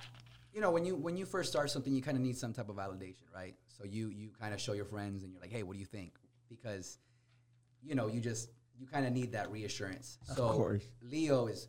you 0.52 0.61
know, 0.61 0.70
when 0.70 0.84
you 0.84 0.94
when 0.94 1.16
you 1.16 1.26
first 1.26 1.50
start 1.50 1.70
something, 1.72 1.92
you 1.92 2.02
kind 2.02 2.16
of 2.16 2.22
need 2.22 2.37
some 2.38 2.52
type 2.52 2.68
of 2.68 2.76
validation, 2.76 3.26
right? 3.34 3.56
So 3.76 3.82
you 3.84 4.11
you 4.11 4.30
kind 4.40 4.54
of 4.54 4.61
show 4.61 4.74
your 4.74 4.84
friends, 4.84 5.24
and 5.24 5.32
you're 5.32 5.40
like, 5.40 5.50
hey, 5.50 5.64
what 5.64 5.72
do 5.72 5.80
you 5.80 5.90
think? 5.98 6.12
Because, 6.48 6.98
you 7.82 7.96
know, 7.96 8.06
you 8.06 8.20
just 8.20 8.50
you 8.78 8.86
kind 8.86 9.06
of 9.06 9.12
need 9.12 9.32
that 9.32 9.50
reassurance. 9.50 10.18
So 10.36 10.52
course. 10.52 10.84
Leo 11.02 11.46
is, 11.46 11.68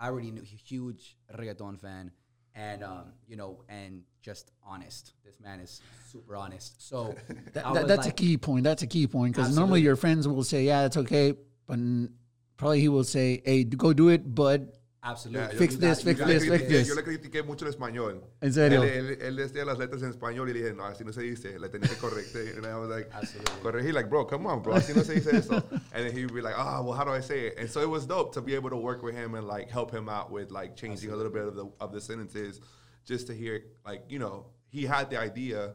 I 0.00 0.08
already 0.08 0.30
knew 0.30 0.42
huge 0.42 1.16
reggaeton 1.36 1.80
fan, 1.80 2.10
and 2.54 2.82
um, 2.82 3.12
you 3.26 3.36
know, 3.36 3.64
and 3.68 4.02
just 4.20 4.50
honest. 4.64 5.12
This 5.24 5.40
man 5.40 5.60
is 5.60 5.80
super 6.10 6.36
honest. 6.36 6.86
So 6.86 7.14
That, 7.54 7.72
that- 7.74 7.88
that's 7.88 8.06
like- 8.06 8.12
a 8.12 8.22
key 8.22 8.36
point. 8.36 8.64
That's 8.64 8.82
a 8.82 8.86
key 8.86 9.06
point 9.06 9.34
because 9.34 9.56
normally 9.56 9.80
your 9.82 9.96
friends 9.96 10.26
will 10.28 10.44
say, 10.44 10.64
"Yeah, 10.64 10.84
it's 10.86 10.96
okay," 10.96 11.34
but 11.66 11.74
n- 11.74 12.12
probably 12.56 12.80
he 12.80 12.88
will 12.88 13.04
say, 13.04 13.42
"Hey, 13.44 13.64
go 13.64 13.92
do 13.92 14.08
it," 14.08 14.34
but 14.34 14.74
Absolutely. 15.04 15.40
Yeah, 15.46 15.52
yo- 15.52 15.58
Fix 15.58 15.76
this, 15.76 15.98
got- 15.98 16.04
fix 16.04 16.20
you 16.20 16.26
Yo 16.26 16.26
le 16.26 16.32
this, 16.38 16.44
got- 16.48 16.52
fix 16.58 16.62
critiqué- 16.64 16.68
this. 16.78 16.88
Yo 16.88 16.94
le 16.94 17.02
critiqué 17.02 17.42
mucho 17.44 17.64
el 17.66 17.72
español. 17.72 18.22
En 18.40 18.52
serio. 18.52 18.82
Él, 18.84 19.10
él, 19.10 19.18
él 19.22 19.36
decía 19.36 19.64
las 19.64 19.76
letras 19.78 20.02
en 20.02 20.10
español 20.10 20.48
y 20.48 20.52
le 20.52 20.60
dije, 20.60 20.74
no, 20.74 20.84
así 20.84 21.04
no 21.04 21.12
se 21.12 21.22
dice. 21.22 21.58
Le 21.58 21.68
tenía 21.68 21.88
que 21.88 21.96
corregir. 21.96 22.56
And 22.56 22.66
I 22.66 22.76
was 22.76 22.88
like, 22.88 23.08
Absolutely. 23.12 23.60
corregir. 23.62 23.94
Like, 23.94 24.08
bro, 24.08 24.24
come 24.26 24.46
on, 24.46 24.62
bro. 24.62 24.74
Así 24.74 24.94
no 24.94 25.02
se 25.02 25.14
dice 25.14 25.34
eso. 25.34 25.54
and 25.92 26.06
then 26.06 26.12
he'd 26.16 26.32
be 26.32 26.40
like, 26.40 26.54
ah, 26.56 26.80
well, 26.82 26.92
how 26.96 27.04
do 27.04 27.10
I 27.10 27.20
say 27.20 27.48
it? 27.48 27.58
And 27.58 27.68
so 27.68 27.80
it 27.80 27.88
was 27.90 28.06
dope 28.06 28.32
to 28.34 28.40
be 28.40 28.54
able 28.54 28.70
to 28.70 28.76
work 28.76 29.02
with 29.02 29.14
him 29.16 29.34
and 29.34 29.46
like 29.46 29.68
help 29.70 29.90
him 29.90 30.08
out 30.08 30.30
with 30.30 30.50
like 30.52 30.76
changing 30.76 31.10
a 31.10 31.16
little 31.16 31.32
bit 31.32 31.46
of 31.48 31.56
the 31.56 31.66
of 31.80 31.92
the 31.92 32.00
sentences, 32.00 32.60
just 33.04 33.26
to 33.26 33.34
hear 33.34 33.60
like 33.84 34.04
you 34.08 34.20
know 34.20 34.46
he 34.68 34.84
had 34.86 35.10
the 35.10 35.18
idea, 35.18 35.74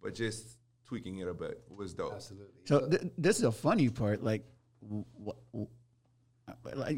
but 0.00 0.14
just 0.14 0.56
tweaking 0.86 1.18
it 1.18 1.26
a 1.26 1.34
bit 1.34 1.60
was 1.68 1.94
dope. 1.94 2.12
Absolutely. 2.14 2.62
So 2.64 2.86
th- 2.88 3.02
this 3.18 3.38
is 3.38 3.42
a 3.44 3.50
funny 3.52 3.88
part. 3.90 4.22
Like, 4.22 4.44
w- 4.82 5.04
w- 5.18 5.38
like 5.52 5.68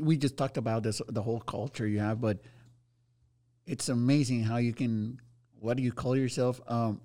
we 0.01 0.17
just 0.17 0.37
talked 0.37 0.57
about 0.57 0.83
this, 0.83 1.01
the 1.09 1.23
whole 1.23 1.41
culture 1.41 1.87
you 1.87 1.99
have, 2.01 2.21
but 2.21 2.39
it's 3.67 3.89
amazing 3.89 4.43
how 4.45 4.57
you 4.57 4.73
can. 4.73 5.21
What 5.59 5.77
do 5.77 5.83
you 5.83 5.93
call 5.93 6.17
yourself? 6.17 6.61
Um, 6.67 7.01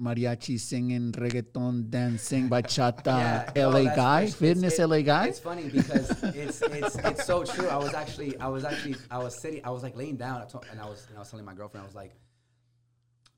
mariachi 0.00 0.58
singing, 0.58 1.12
reggaeton 1.12 1.90
dancing, 1.90 2.48
bachata, 2.54 3.06
Yeah, 3.06 3.52
no, 3.54 3.70
LA 3.70 3.94
guy, 3.94 4.20
it's- 4.22 4.34
fitness 4.34 4.74
it's- 4.74 4.88
LA 4.88 5.02
guy. 5.02 5.26
It's 5.28 5.38
funny 5.38 5.68
because 5.68 6.10
it's 6.22 6.62
it's 6.62 6.96
it's 6.96 7.24
so 7.24 7.44
true. 7.44 7.68
I 7.68 7.76
was 7.76 7.94
actually 7.94 8.38
I 8.38 8.48
was 8.48 8.64
actually 8.64 8.96
I 9.10 9.18
was 9.18 9.38
sitting 9.40 9.60
I 9.64 9.70
was 9.70 9.82
like 9.82 9.96
laying 9.96 10.16
down 10.16 10.42
and 10.70 10.80
I 10.80 10.86
was 10.86 11.06
and 11.08 11.16
I 11.16 11.20
was 11.20 11.30
telling 11.30 11.44
my 11.44 11.54
girlfriend 11.54 11.82
I 11.84 11.86
was 11.86 11.94
like, 11.94 12.12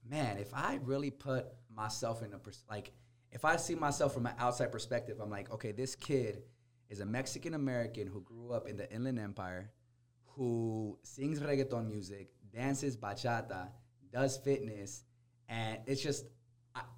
man, 0.09 0.39
if 0.39 0.53
I 0.55 0.79
really 0.83 1.11
put 1.11 1.47
myself 1.75 2.23
in 2.23 2.33
a 2.33 2.39
pers- 2.39 2.65
like 2.71 2.93
if 3.31 3.45
I 3.45 3.57
see 3.57 3.75
myself 3.75 4.13
from 4.15 4.27
an 4.27 4.35
outside 4.39 4.71
perspective, 4.73 5.19
I'm 5.21 5.31
like, 5.31 5.51
okay, 5.53 5.73
this 5.73 5.95
kid 5.95 6.43
is 6.93 7.01
a 7.01 7.07
Mexican 7.07 7.55
American 7.55 8.07
who 8.07 8.21
grew 8.21 8.53
up 8.53 8.69
in 8.69 8.77
the 8.77 8.91
Inland 8.93 9.19
Empire, 9.19 9.71
who 10.27 10.99
sings 11.03 11.41
reggaeton 11.41 11.89
music, 11.89 12.31
dances 12.55 12.97
bachata, 12.97 13.69
does 14.13 14.37
fitness, 14.37 15.05
and 15.49 15.79
it's 15.87 16.03
just 16.03 16.27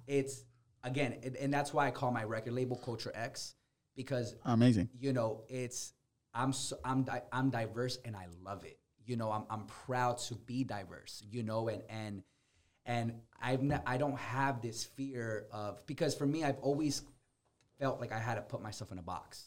it's 0.07 0.43
again, 0.83 1.17
it, 1.23 1.35
and 1.39 1.53
that's 1.53 1.73
why 1.73 1.87
I 1.87 1.91
call 1.91 2.11
my 2.11 2.23
record 2.23 2.53
label 2.53 2.77
Culture 2.77 3.11
X 3.15 3.55
because 3.95 4.35
Amazing. 4.45 4.89
you 4.99 5.13
know 5.13 5.43
it's 5.47 5.93
i'm 6.33 6.53
so, 6.53 6.77
i'm 6.83 7.03
di- 7.03 7.23
i'm 7.31 7.49
diverse 7.49 7.97
and 8.05 8.15
i 8.15 8.27
love 8.43 8.63
it 8.65 8.77
you 9.05 9.15
know 9.15 9.31
i'm 9.31 9.45
i'm 9.49 9.65
proud 9.65 10.17
to 10.17 10.35
be 10.35 10.63
diverse 10.63 11.23
you 11.29 11.43
know 11.43 11.69
and 11.69 11.83
and 11.89 12.23
and 12.85 13.13
i've 13.41 13.61
ne- 13.61 13.81
i 13.85 13.97
don't 13.97 14.17
have 14.17 14.61
this 14.61 14.83
fear 14.83 15.45
of 15.51 15.85
because 15.87 16.13
for 16.13 16.25
me 16.25 16.43
i've 16.43 16.59
always 16.59 17.03
felt 17.79 17.99
like 17.99 18.11
i 18.11 18.19
had 18.19 18.35
to 18.35 18.41
put 18.41 18.61
myself 18.61 18.91
in 18.91 18.97
a 18.99 19.03
box 19.03 19.45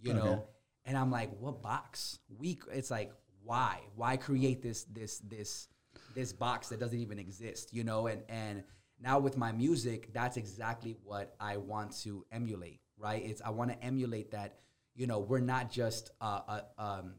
you 0.00 0.12
Okay. 0.12 0.18
know 0.18 0.44
and 0.84 0.96
i'm 0.96 1.10
like 1.10 1.30
what 1.40 1.62
box? 1.62 2.18
We 2.38 2.58
it's 2.72 2.90
like 2.90 3.12
why? 3.42 3.80
Why 3.94 4.16
create 4.16 4.62
this 4.62 4.84
this 4.84 5.18
this 5.18 5.68
this 6.14 6.32
box 6.32 6.68
that 6.70 6.80
doesn't 6.80 6.98
even 6.98 7.18
exist 7.18 7.72
you 7.72 7.84
know? 7.84 8.06
And 8.06 8.22
and 8.28 8.64
now 9.00 9.18
with 9.18 9.36
my 9.36 9.52
music 9.52 10.12
that's 10.12 10.36
exactly 10.36 10.96
what 11.04 11.34
i 11.40 11.56
want 11.56 11.92
to 12.02 12.24
emulate 12.32 12.80
right? 12.98 13.22
It's 13.24 13.42
i 13.42 13.50
want 13.50 13.70
to 13.70 13.82
emulate 13.84 14.30
that 14.32 14.58
you 14.94 15.06
know 15.06 15.18
we're 15.18 15.40
not 15.40 15.70
just 15.70 16.10
uh, 16.20 16.40
uh 16.48 16.60
um 16.78 17.14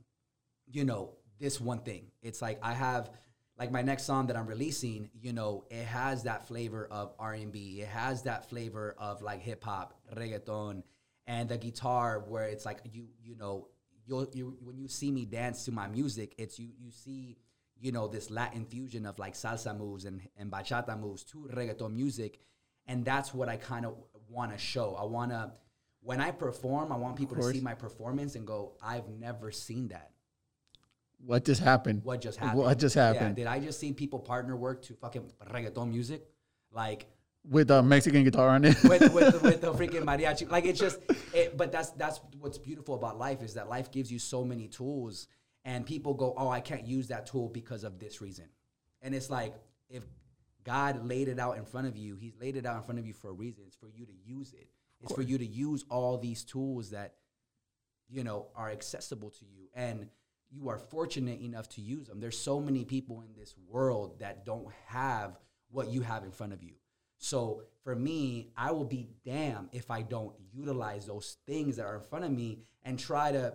you 0.68 0.84
know 0.84 1.14
this 1.40 1.60
one 1.60 1.80
thing. 1.80 2.08
It's 2.22 2.42
like 2.42 2.60
i 2.64 2.74
have 2.74 3.12
like 3.58 3.72
my 3.72 3.82
next 3.82 4.04
song 4.04 4.28
that 4.28 4.36
i'm 4.36 4.48
releasing 4.48 5.10
you 5.22 5.34
know 5.34 5.66
it 5.70 5.86
has 5.86 6.24
that 6.24 6.46
flavor 6.48 6.88
of 6.92 7.14
r&b 7.20 7.82
it 7.82 7.88
has 7.88 8.24
that 8.24 8.50
flavor 8.50 8.96
of 8.98 9.22
like 9.22 9.42
hip-hop 9.42 9.94
reggaeton 10.16 10.84
and 11.28 11.50
the 11.50 11.58
guitar 11.58 12.24
where 12.28 12.46
it's 12.46 12.66
like 12.66 12.80
you 12.92 13.08
you 13.24 13.36
know 13.36 13.68
you'll 14.06 14.28
you 14.34 14.58
when 14.62 14.78
you 14.78 14.88
see 14.88 15.12
me 15.12 15.26
dance 15.26 15.66
to 15.66 15.72
my 15.72 15.88
music 15.88 16.36
it's 16.38 16.60
you 16.60 16.70
you 16.78 16.92
see 16.92 17.38
you 17.80 17.92
know 17.92 18.08
this 18.08 18.30
latin 18.30 18.66
fusion 18.66 19.06
of 19.06 19.18
like 19.20 19.34
salsa 19.34 19.78
moves 19.78 20.06
and, 20.06 20.22
and 20.38 20.52
bachata 20.52 21.00
moves 21.00 21.24
to 21.24 21.50
reggaeton 21.54 21.94
music. 21.94 22.40
And 22.88 23.04
that's 23.04 23.34
what 23.34 23.50
i 23.50 23.58
kind 23.58 23.86
of 23.86 23.96
want 24.30 24.52
to 24.52 24.58
show. 24.58 24.96
I 24.96 25.06
want 25.06 25.32
to 25.32 25.52
when 26.02 26.22
i 26.22 26.30
perform 26.32 26.92
i 26.92 26.96
want 26.96 27.16
people 27.16 27.36
to 27.36 27.44
see 27.44 27.62
my 27.62 27.74
performance 27.74 28.36
and 28.36 28.46
go 28.46 28.74
i've 28.82 29.10
never 29.10 29.52
seen 29.52 29.88
that. 29.90 30.12
What 31.26 31.46
just 31.46 31.62
happened? 31.62 32.04
what 32.04 32.22
just 32.22 32.38
happened? 32.38 32.60
What 32.60 32.78
just 32.78 32.96
Yeah, 32.96 33.08
happened? 33.14 33.36
did 33.38 33.48
i 33.48 33.60
just 33.60 33.80
see 33.80 33.92
people 33.94 34.20
partner 34.20 34.56
work 34.56 34.84
to 34.84 34.94
fucking 34.94 35.32
reggaeton 35.52 35.90
music? 35.90 36.28
Like 36.72 37.08
With 37.50 37.70
a 37.72 37.84
Mexican 37.84 38.24
guitar 38.24 38.50
on 38.50 38.66
it. 38.66 38.76
with, 38.84 39.14
with, 39.14 39.42
with 39.44 39.62
the 39.62 39.74
freaking 39.74 40.04
mariachi. 40.04 40.50
Like 40.50 40.66
it's 40.66 40.80
just, 40.80 41.00
it, 41.34 41.56
but 41.56 41.72
that's 41.72 41.92
that's 41.92 42.20
what's 42.40 42.58
beautiful 42.58 42.96
about 42.96 43.20
life 43.20 43.44
is 43.44 43.54
that 43.54 43.70
life 43.70 43.92
gives 43.92 44.12
you 44.12 44.20
so 44.20 44.44
many 44.44 44.68
tools, 44.68 45.28
and 45.64 45.86
people 45.86 46.14
go, 46.14 46.34
oh, 46.38 46.50
I 46.50 46.60
can't 46.60 46.86
use 46.86 47.08
that 47.10 47.28
tool 47.28 47.50
because 47.50 47.84
of 47.84 48.00
this 48.00 48.22
reason, 48.22 48.46
and 49.02 49.14
it's 49.14 49.30
like 49.30 49.54
if 49.90 50.04
God 50.64 51.06
laid 51.06 51.28
it 51.28 51.40
out 51.40 51.58
in 51.58 51.66
front 51.66 51.88
of 51.88 51.96
you, 51.96 52.16
He's 52.16 52.34
laid 52.40 52.56
it 52.56 52.66
out 52.66 52.78
in 52.78 52.84
front 52.84 53.00
of 53.00 53.06
you 53.06 53.14
for 53.14 53.30
a 53.30 53.34
reason. 53.34 53.64
It's 53.68 53.76
for 53.76 53.90
you 53.90 54.06
to 54.06 54.14
use 54.26 54.54
it. 54.54 54.68
It's 55.02 55.14
for 55.14 55.22
you 55.22 55.38
to 55.38 55.46
use 55.46 55.86
all 55.90 56.18
these 56.18 56.44
tools 56.44 56.90
that 56.90 57.14
you 58.10 58.24
know 58.24 58.48
are 58.56 58.70
accessible 58.70 59.30
to 59.30 59.46
you 59.46 59.68
and 59.74 60.08
you 60.52 60.70
are 60.70 60.78
fortunate 60.78 61.42
enough 61.42 61.68
to 61.68 61.82
use 61.82 62.08
them 62.08 62.20
there's 62.20 62.38
so 62.38 62.60
many 62.60 62.86
people 62.86 63.22
in 63.22 63.34
this 63.40 63.56
world 63.68 64.20
that 64.20 64.46
don't 64.46 64.68
have 64.88 65.38
what 65.72 65.90
you 65.90 66.02
have 66.02 66.24
in 66.24 66.32
front 66.32 66.54
of 66.54 66.64
you 66.64 66.74
so 67.18 67.64
for 67.84 67.96
me 67.96 68.50
i 68.58 68.72
will 68.72 68.86
be 68.86 69.08
damn 69.26 69.70
if 69.72 69.90
i 69.92 70.02
don't 70.02 70.34
utilize 70.54 71.06
those 71.06 71.38
things 71.46 71.76
that 71.78 71.86
are 71.86 71.96
in 71.96 72.02
front 72.02 72.26
of 72.26 72.32
me 72.32 72.60
and 72.84 73.00
try 73.00 73.32
to 73.32 73.54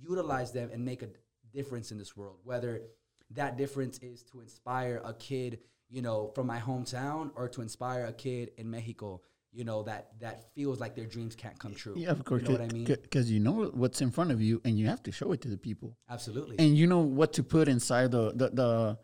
utilize 0.00 0.52
them 0.52 0.70
and 0.72 0.84
make 0.84 1.02
a 1.02 1.08
difference 1.52 1.90
in 1.92 1.98
this 1.98 2.16
world 2.16 2.36
whether 2.44 2.82
that 3.30 3.56
difference 3.56 3.98
is 3.98 4.22
to 4.22 4.40
inspire 4.40 5.00
a 5.04 5.12
kid 5.14 5.58
you 5.90 6.02
know 6.02 6.30
from 6.34 6.46
my 6.46 6.58
hometown 6.58 7.30
or 7.34 7.48
to 7.48 7.60
inspire 7.62 8.06
a 8.06 8.12
kid 8.12 8.50
in 8.56 8.70
mexico 8.70 9.20
you 9.52 9.64
know 9.64 9.82
that 9.82 10.08
that 10.18 10.44
feels 10.54 10.80
like 10.80 10.94
their 10.96 11.04
dreams 11.06 11.36
can't 11.36 11.58
come 11.58 11.74
true 11.74 11.94
yeah, 11.96 12.08
of 12.10 12.24
course. 12.24 12.42
you 12.42 12.48
know 12.48 12.54
what 12.54 12.70
i 12.70 12.72
mean 12.72 12.84
Because 12.84 13.30
you 13.30 13.38
know 13.38 13.70
what's 13.74 14.00
in 14.00 14.10
front 14.10 14.30
of 14.30 14.40
you, 14.40 14.60
and 14.64 14.78
you 14.78 14.86
have 14.86 15.02
to 15.02 15.12
show 15.12 15.32
it 15.32 15.42
to 15.42 15.48
the 15.48 15.58
people. 15.58 15.94
absolutely 16.08 16.56
and 16.58 16.76
you 16.76 16.86
know 16.86 17.00
what 17.00 17.34
to 17.34 17.42
put 17.42 17.68
inside 17.68 18.10
the 18.10 18.32
the, 18.34 18.48
the 18.50 18.98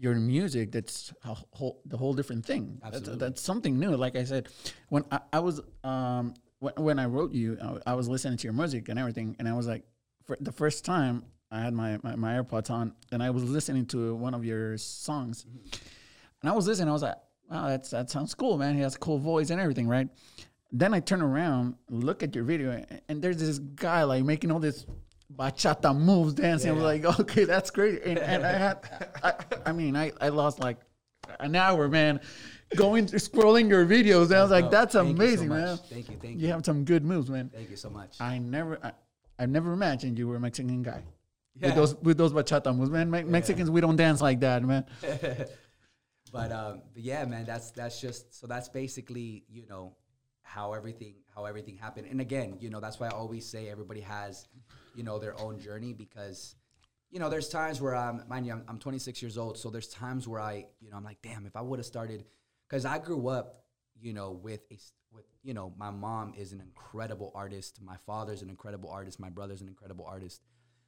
your 0.00 0.14
music 0.14 0.70
that's 0.72 1.12
a 1.24 1.34
whole 1.52 1.80
the 1.84 1.96
whole 1.96 2.14
different 2.14 2.46
thing. 2.46 2.78
That's, 2.82 2.96
Absolutely. 2.98 3.26
that's 3.26 3.42
something 3.42 3.78
new. 3.78 3.96
Like 3.96 4.14
i 4.16 4.24
said 4.24 4.48
when 4.88 5.04
i, 5.10 5.18
I 5.32 5.40
was 5.40 5.60
um 5.82 6.34
when, 6.60 6.74
when 6.76 6.98
i 6.98 7.06
wrote 7.06 7.32
you 7.32 7.56
I, 7.86 7.92
I 7.92 7.94
was 7.94 8.08
listening 8.08 8.38
to 8.38 8.44
your 8.44 8.52
music 8.52 8.88
and 8.88 8.98
everything 8.98 9.34
and 9.38 9.48
i 9.48 9.52
was 9.54 9.66
like 9.66 9.82
for 10.24 10.36
the 10.40 10.52
first 10.52 10.84
time 10.84 11.24
i 11.50 11.60
had 11.60 11.72
my, 11.74 11.98
my, 12.02 12.14
my 12.16 12.32
airpods 12.38 12.70
on 12.70 12.94
and 13.12 13.22
i 13.22 13.30
was 13.30 13.42
listening 13.44 13.86
to 13.86 14.14
one 14.14 14.34
of 14.34 14.44
your 14.44 14.76
songs. 14.78 15.46
And 16.40 16.50
i 16.50 16.54
was 16.54 16.66
listening 16.68 16.88
i 16.88 16.92
was 16.92 17.02
like 17.02 17.16
wow 17.50 17.68
that's 17.68 17.90
that 17.90 18.08
sounds 18.10 18.34
cool 18.34 18.56
man. 18.58 18.74
He 18.76 18.82
has 18.82 18.94
a 18.94 18.98
cool 18.98 19.18
voice 19.18 19.50
and 19.50 19.60
everything 19.60 19.88
right? 19.88 20.08
Then 20.70 20.92
I 20.92 21.00
turn 21.00 21.22
around, 21.22 21.76
look 21.88 22.22
at 22.22 22.34
your 22.34 22.44
video, 22.44 22.72
and- 22.72 23.00
and 23.08 23.22
there's 23.22 23.38
this 23.38 23.58
guy 23.58 24.02
like 24.04 24.22
making 24.22 24.50
all 24.52 24.58
this 24.60 24.84
bachata 25.34 25.96
moves, 25.96 26.34
dancing. 26.34 26.70
I 26.70 26.72
was 26.74 26.82
Yeah. 26.82 27.08
like, 27.08 27.20
okay, 27.20 27.44
that's 27.44 27.70
great. 27.70 28.02
And, 28.04 28.18
and 28.18 28.44
I 28.44 28.52
had, 28.52 28.78
I, 29.22 29.34
I 29.66 29.72
mean, 29.72 29.96
I, 29.96 30.12
I 30.20 30.28
lost 30.30 30.58
like 30.60 30.78
an 31.40 31.54
hour, 31.56 31.88
man, 31.88 32.20
going 32.76 33.06
through 33.06 33.18
scrolling 33.18 33.68
your 33.68 33.84
videos. 33.84 34.26
And 34.26 34.34
I 34.36 34.42
was 34.42 34.50
like, 34.50 34.70
that's 34.70 34.94
thank 34.94 35.08
you 35.08 35.16
so 35.16 35.22
amazing, 35.24 35.48
man. 35.50 35.76
Thank 35.76 36.08
you, 36.10 36.16
thank 36.20 36.40
You 36.40 36.46
you, 36.46 36.52
have 36.52 36.64
some 36.64 36.84
good 36.84 37.04
moves, 37.04 37.28
man. 37.30 37.50
thank 37.54 37.70
you 37.70 37.76
so 37.76 37.90
much. 37.90 38.16
I 38.20 38.38
never, 38.38 38.78
I, 38.82 38.92
I 39.38 39.46
never 39.46 39.72
imagined 39.72 40.18
you 40.18 40.28
were 40.28 40.36
a 40.36 40.40
Mexican 40.40 40.82
guy. 40.82 41.02
Yeah. 41.54 41.66
With 41.68 41.74
those 41.76 41.94
with 41.96 42.18
those 42.18 42.32
bachata 42.32 42.74
moves, 42.76 42.88
man. 42.90 43.10
Me- 43.10 43.24
Mexicans, 43.24 43.68
we 43.68 43.80
don't 43.80 43.96
dance 43.96 44.20
like 44.20 44.38
that, 44.40 44.62
man. 44.62 44.84
but 46.32 46.52
um, 46.52 46.82
but 46.94 47.02
yeah, 47.02 47.24
man, 47.24 47.44
that's 47.46 47.72
that's 47.72 48.00
just 48.00 48.32
so 48.38 48.46
that's 48.46 48.68
basically 48.68 49.44
you 49.50 49.66
know 49.66 49.96
how 50.42 50.72
everything 50.72 51.14
how 51.34 51.46
everything 51.46 51.76
happened. 51.76 52.06
And 52.08 52.20
again, 52.20 52.56
you 52.60 52.70
know, 52.70 52.78
that's 52.78 53.00
why 53.00 53.08
I 53.08 53.10
always 53.10 53.44
say 53.44 53.68
everybody 53.68 54.00
has 54.02 54.46
you 54.98 55.04
know 55.04 55.20
their 55.20 55.40
own 55.40 55.60
journey 55.60 55.92
because 55.92 56.56
you 57.08 57.20
know 57.20 57.30
there's 57.30 57.48
times 57.48 57.80
where 57.80 57.94
I'm 57.94 58.24
mind 58.28 58.46
you 58.46 58.52
I'm, 58.52 58.64
I'm 58.68 58.78
26 58.78 59.22
years 59.22 59.38
old, 59.38 59.56
so 59.56 59.70
there's 59.70 59.86
times 59.86 60.26
where 60.26 60.40
I 60.40 60.66
you 60.80 60.90
know 60.90 60.96
I'm 60.96 61.04
like, 61.04 61.22
damn, 61.22 61.46
if 61.46 61.54
I 61.54 61.62
would 61.62 61.78
have 61.78 61.86
started 61.86 62.24
because 62.68 62.84
I 62.84 62.98
grew 62.98 63.28
up 63.28 63.62
you 64.02 64.12
know 64.12 64.32
with 64.32 64.60
a 64.72 64.78
with 65.12 65.24
you 65.44 65.54
know 65.54 65.72
my 65.78 65.90
mom 65.90 66.34
is 66.36 66.52
an 66.52 66.60
incredible 66.60 67.30
artist, 67.36 67.80
my 67.80 67.96
father's 68.06 68.42
an 68.42 68.50
incredible 68.50 68.90
artist, 68.90 69.20
my 69.20 69.30
brother's 69.30 69.60
an 69.60 69.68
incredible 69.68 70.04
artist. 70.04 70.42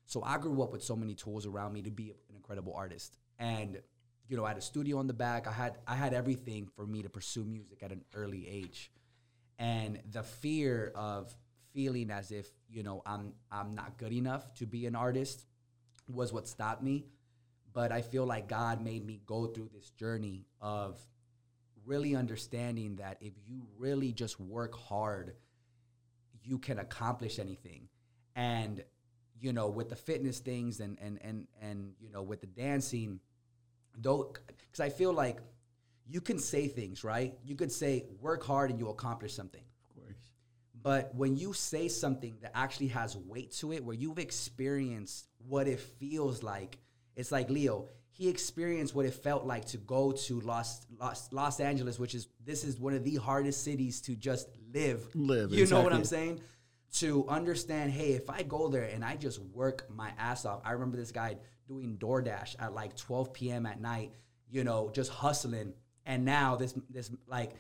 So 0.07 0.25
I 0.25 0.39
grew 0.39 0.61
up 0.61 0.73
with 0.73 0.83
so 0.83 0.97
many 0.97 1.15
tools 1.15 1.47
around 1.47 1.73
me 1.73 1.83
to 1.83 1.91
be 1.93 2.11
an 2.29 2.35
incredible 2.35 2.75
artist. 2.75 3.17
And 3.39 3.81
you 4.29 4.37
know, 4.37 4.45
I 4.45 4.49
had 4.49 4.59
a 4.59 4.63
studio 4.63 4.99
on 4.99 5.07
the 5.07 5.15
back. 5.15 5.47
I 5.47 5.53
had 5.53 5.79
I 5.87 5.95
had 5.95 6.15
everything 6.15 6.69
for 6.75 6.85
me 6.85 7.03
to 7.03 7.09
pursue 7.09 7.45
music 7.45 7.85
at 7.85 7.93
an 7.93 8.05
early 8.13 8.49
age. 8.49 8.91
And 9.57 10.01
the 10.11 10.25
fear 10.25 10.91
of 10.97 11.33
feeling 11.73 12.11
as 12.11 12.31
if, 12.31 12.49
you 12.69 12.83
know, 12.83 13.03
I'm 13.07 13.33
I'm 13.51 13.75
not 13.75 13.99
good 13.99 14.13
enough 14.13 14.55
to 14.55 14.67
be 14.67 14.87
an 14.87 14.95
artist 14.95 15.45
was 16.09 16.33
what 16.33 16.49
stopped 16.49 16.83
me. 16.83 17.07
But 17.73 17.93
I 17.93 18.03
feel 18.03 18.27
like 18.27 18.49
God 18.49 18.83
made 18.83 19.07
me 19.07 19.21
go 19.27 19.47
through 19.47 19.71
this 19.73 19.91
journey 19.91 20.47
of 20.61 21.01
really 21.85 22.17
understanding 22.17 22.97
that 22.97 23.19
if 23.21 23.33
you 23.47 23.63
really 23.79 24.13
just 24.13 24.41
work 24.41 24.75
hard, 24.75 25.35
you 26.43 26.59
can 26.59 26.79
accomplish 26.79 27.39
anything. 27.39 27.89
And 28.35 28.83
you 29.41 29.53
know, 29.53 29.69
with 29.69 29.89
the 29.89 29.97
fitness 29.97 30.41
things 30.41 30.81
and 30.81 30.99
and 31.01 31.19
and 31.23 31.47
and 31.61 31.93
you 32.01 32.11
know, 32.11 32.23
with 32.23 32.41
the 32.41 32.47
dancing, 32.47 33.21
though, 33.97 34.33
because 34.47 34.81
I 34.81 34.91
feel 34.91 35.13
like 35.13 35.39
you 36.07 36.21
can 36.21 36.39
say 36.39 36.67
things, 36.67 37.05
right? 37.05 37.35
You 37.45 37.55
could 37.55 37.71
say 37.71 38.07
work 38.21 38.43
hard 38.45 38.71
and 38.71 38.79
you'll 38.79 38.91
accomplish 38.91 39.35
something. 39.35 39.63
But 40.83 41.15
when 41.15 41.37
you 41.37 41.53
say 41.53 41.89
something 41.89 42.37
that 42.43 42.53
actually 42.55 42.89
has 42.89 43.17
weight 43.17 43.53
to 43.59 43.73
it, 43.73 43.85
where 43.85 43.95
you've 43.95 44.19
experienced 44.19 45.27
what 45.47 45.67
it 45.69 45.81
feels 45.81 46.43
like, 46.43 46.79
it's 47.17 47.31
like 47.31 47.51
Leo. 47.51 47.89
He 48.13 48.29
experienced 48.29 48.95
what 48.95 49.07
it 49.07 49.15
felt 49.15 49.47
like 49.47 49.67
to 49.67 49.79
go 49.79 50.13
to 50.13 50.41
Los 50.41 50.87
Los, 50.99 51.33
Los 51.33 51.61
Angeles, 51.61 51.99
which 51.99 52.15
is 52.15 52.29
this 52.45 52.65
is 52.65 52.79
one 52.79 52.95
of 52.95 53.05
the 53.05 53.17
hardest 53.17 53.65
cities 53.65 54.01
to 54.03 54.15
just 54.15 54.49
live. 54.73 55.07
Live, 55.15 55.53
You 55.53 55.67
know 55.67 55.83
what 55.83 55.93
I'm 55.93 56.05
saying? 56.05 56.41
To 56.95 57.27
understand, 57.29 57.93
hey, 57.93 58.13
if 58.13 58.29
I 58.29 58.43
go 58.43 58.69
there 58.69 58.85
and 58.85 59.05
I 59.05 59.17
just 59.17 59.39
work 59.39 59.87
my 59.95 60.13
ass 60.19 60.45
off. 60.45 60.61
I 60.65 60.73
remember 60.73 60.97
this 60.97 61.13
guy 61.13 61.37
doing 61.69 61.97
DoorDash 61.99 62.57
at 62.59 62.75
like 62.75 62.97
12 62.97 63.33
p.m. 63.33 63.65
at 63.65 63.81
night, 63.81 64.13
you 64.51 64.65
know, 64.65 64.91
just 64.93 65.11
hustling 65.11 65.73
and 66.07 66.25
now 66.25 66.57
this 66.57 66.75
this 66.91 67.11
like 67.27 67.53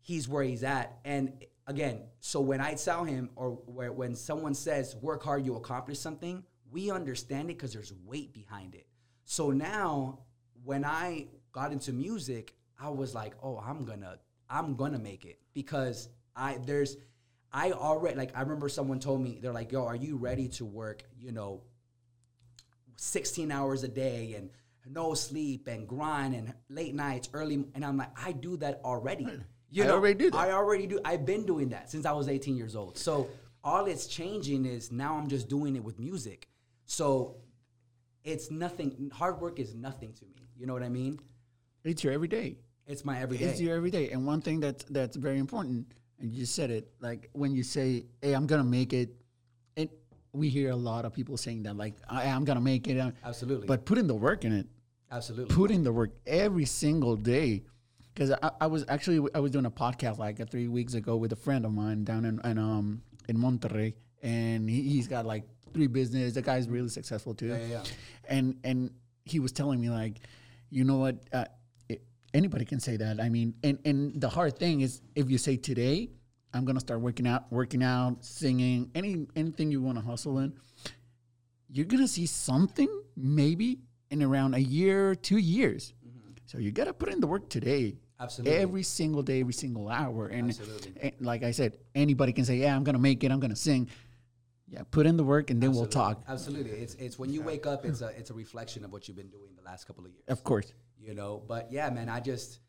he's 0.00 0.28
where 0.28 0.44
he's 0.44 0.62
at. 0.62 0.98
And 1.04 1.44
again, 1.70 2.02
so 2.18 2.40
when 2.40 2.60
I 2.60 2.74
tell 2.74 3.04
him 3.04 3.30
or 3.36 3.50
where 3.66 3.92
when 3.92 4.14
someone 4.16 4.54
says 4.54 4.96
work 4.96 5.22
hard, 5.22 5.46
you 5.46 5.54
accomplish 5.54 5.98
something, 5.98 6.42
we 6.70 6.90
understand 6.90 7.48
it 7.48 7.54
because 7.54 7.72
there's 7.72 7.92
weight 8.04 8.34
behind 8.34 8.74
it. 8.74 8.86
So 9.24 9.50
now 9.52 10.18
when 10.64 10.84
I 10.84 11.28
got 11.52 11.70
into 11.72 11.92
music, 11.92 12.54
I 12.78 12.90
was 12.90 13.14
like, 13.14 13.34
oh, 13.42 13.62
I'm 13.64 13.84
gonna 13.84 14.18
I'm 14.48 14.74
gonna 14.74 14.98
make 14.98 15.24
it 15.24 15.38
because 15.54 16.08
I 16.34 16.58
there's 16.66 16.96
I 17.52 17.70
already 17.70 18.16
like 18.16 18.36
I 18.36 18.42
remember 18.42 18.68
someone 18.68 18.98
told 18.98 19.22
me 19.22 19.38
they're 19.40 19.52
like, 19.52 19.70
yo, 19.70 19.86
are 19.86 19.96
you 19.96 20.16
ready 20.16 20.48
to 20.48 20.64
work, 20.64 21.04
you 21.16 21.30
know, 21.30 21.62
16 22.96 23.52
hours 23.52 23.84
a 23.84 23.88
day 23.88 24.34
and 24.36 24.50
no 24.86 25.14
sleep 25.14 25.68
and 25.68 25.86
grind 25.86 26.34
and 26.34 26.52
late 26.68 26.96
nights, 26.96 27.28
early 27.32 27.64
and 27.74 27.84
I'm 27.84 27.96
like, 27.96 28.10
I 28.20 28.32
do 28.32 28.56
that 28.56 28.80
already. 28.84 29.28
You 29.70 29.84
I 29.84 29.86
know, 29.86 29.94
already 29.94 30.14
do 30.18 30.30
that. 30.30 30.36
I 30.36 30.52
already 30.52 30.86
do. 30.86 31.00
I've 31.04 31.24
been 31.24 31.46
doing 31.46 31.68
that 31.70 31.90
since 31.90 32.04
I 32.04 32.12
was 32.12 32.28
18 32.28 32.56
years 32.56 32.74
old. 32.74 32.98
So 32.98 33.28
all 33.62 33.86
it's 33.86 34.06
changing 34.06 34.66
is 34.66 34.90
now 34.90 35.16
I'm 35.16 35.28
just 35.28 35.48
doing 35.48 35.76
it 35.76 35.84
with 35.84 35.98
music. 35.98 36.48
So 36.86 37.36
it's 38.24 38.50
nothing. 38.50 39.10
Hard 39.14 39.40
work 39.40 39.58
is 39.60 39.74
nothing 39.74 40.12
to 40.14 40.24
me. 40.24 40.48
You 40.56 40.66
know 40.66 40.72
what 40.72 40.82
I 40.82 40.88
mean? 40.88 41.20
It's 41.84 42.02
your 42.02 42.12
everyday. 42.12 42.58
It's 42.86 43.04
my 43.04 43.20
everyday. 43.20 43.44
It's 43.44 43.60
your 43.60 43.76
everyday. 43.76 44.10
And 44.10 44.26
one 44.26 44.42
thing 44.42 44.60
that's 44.60 44.84
that's 44.84 45.16
very 45.16 45.38
important, 45.38 45.92
and 46.18 46.32
you 46.32 46.44
said 46.44 46.70
it, 46.70 46.90
like 47.00 47.30
when 47.32 47.54
you 47.54 47.62
say, 47.62 48.06
"Hey, 48.20 48.32
I'm 48.34 48.46
gonna 48.46 48.64
make 48.64 48.92
it," 48.92 49.14
and 49.76 49.88
we 50.32 50.48
hear 50.48 50.70
a 50.70 50.76
lot 50.76 51.04
of 51.04 51.12
people 51.12 51.36
saying 51.36 51.62
that, 51.62 51.76
like, 51.76 51.94
I, 52.08 52.26
"I'm 52.26 52.44
gonna 52.44 52.60
make 52.60 52.88
it," 52.88 53.14
Absolutely. 53.24 53.66
But 53.68 53.84
putting 53.84 54.08
the 54.08 54.14
work 54.14 54.44
in 54.44 54.52
it. 54.52 54.66
Absolutely. 55.12 55.54
Putting 55.54 55.82
the 55.84 55.92
work 55.92 56.10
every 56.26 56.64
single 56.64 57.16
day. 57.16 57.62
Because 58.14 58.32
I, 58.42 58.50
I 58.62 58.66
was 58.66 58.84
actually 58.88 59.28
I 59.34 59.40
was 59.40 59.50
doing 59.50 59.66
a 59.66 59.70
podcast 59.70 60.18
like 60.18 60.46
three 60.50 60.68
weeks 60.68 60.94
ago 60.94 61.16
with 61.16 61.32
a 61.32 61.36
friend 61.36 61.64
of 61.64 61.72
mine 61.72 62.04
down 62.04 62.24
in, 62.24 62.40
in 62.44 62.58
um 62.58 63.02
in 63.28 63.36
Monterrey, 63.36 63.94
and 64.22 64.68
he, 64.68 64.82
he's 64.82 65.08
got 65.08 65.26
like 65.26 65.44
three 65.72 65.86
business. 65.86 66.34
The 66.34 66.42
guy's 66.42 66.68
really 66.68 66.88
successful 66.88 67.34
too. 67.34 67.48
Yeah, 67.48 67.58
yeah, 67.58 67.66
yeah. 67.66 67.82
And 68.28 68.56
and 68.64 68.90
he 69.24 69.40
was 69.40 69.52
telling 69.52 69.80
me 69.80 69.90
like, 69.90 70.20
you 70.70 70.84
know 70.84 70.96
what? 70.96 71.16
Uh, 71.32 71.44
it, 71.88 72.02
anybody 72.34 72.64
can 72.64 72.80
say 72.80 72.96
that. 72.96 73.20
I 73.20 73.28
mean, 73.28 73.54
and 73.62 73.78
and 73.84 74.20
the 74.20 74.28
hard 74.28 74.58
thing 74.58 74.80
is 74.80 75.02
if 75.14 75.30
you 75.30 75.38
say 75.38 75.56
today, 75.56 76.10
I'm 76.52 76.64
gonna 76.64 76.80
start 76.80 77.00
working 77.00 77.26
out, 77.26 77.50
working 77.50 77.82
out, 77.82 78.24
singing, 78.24 78.90
any 78.94 79.26
anything 79.36 79.70
you 79.70 79.80
want 79.80 79.98
to 79.98 80.04
hustle 80.04 80.38
in, 80.38 80.52
you're 81.68 81.86
gonna 81.86 82.08
see 82.08 82.26
something 82.26 82.88
maybe 83.16 83.78
in 84.10 84.22
around 84.22 84.54
a 84.54 84.58
year, 84.58 85.14
two 85.14 85.38
years. 85.38 85.94
So 86.50 86.58
you 86.58 86.72
gotta 86.72 86.92
put 86.92 87.10
in 87.10 87.20
the 87.20 87.28
work 87.28 87.48
today. 87.48 87.96
Absolutely. 88.18 88.58
Every 88.58 88.82
single 88.82 89.22
day, 89.22 89.38
every 89.38 89.52
single 89.52 89.88
hour. 89.88 90.26
And, 90.26 90.48
Absolutely. 90.48 90.92
and 91.00 91.12
like 91.20 91.44
I 91.44 91.52
said, 91.52 91.78
anybody 91.94 92.32
can 92.32 92.44
say, 92.44 92.56
Yeah, 92.56 92.74
I'm 92.74 92.82
gonna 92.82 92.98
make 92.98 93.22
it, 93.22 93.30
I'm 93.30 93.38
gonna 93.38 93.54
sing. 93.54 93.88
Yeah, 94.66 94.82
put 94.90 95.06
in 95.06 95.16
the 95.16 95.22
work 95.22 95.50
and 95.50 95.62
then 95.62 95.70
we'll 95.72 95.86
talk. 95.86 96.24
Absolutely. 96.26 96.72
It's 96.72 96.94
it's 96.94 97.20
when 97.20 97.30
you 97.32 97.40
wake 97.42 97.66
up, 97.66 97.84
it's 97.84 98.00
a 98.00 98.08
it's 98.18 98.30
a 98.30 98.34
reflection 98.34 98.84
of 98.84 98.92
what 98.92 99.06
you've 99.06 99.16
been 99.16 99.30
doing 99.30 99.50
the 99.56 99.62
last 99.62 99.86
couple 99.86 100.04
of 100.04 100.10
years. 100.10 100.24
Of 100.26 100.42
course. 100.42 100.72
you 100.98 101.14
know 101.14 101.42
but 101.48 101.70
yeah 101.70 101.88
man 101.88 102.08
i 102.08 102.20
just 102.20 102.60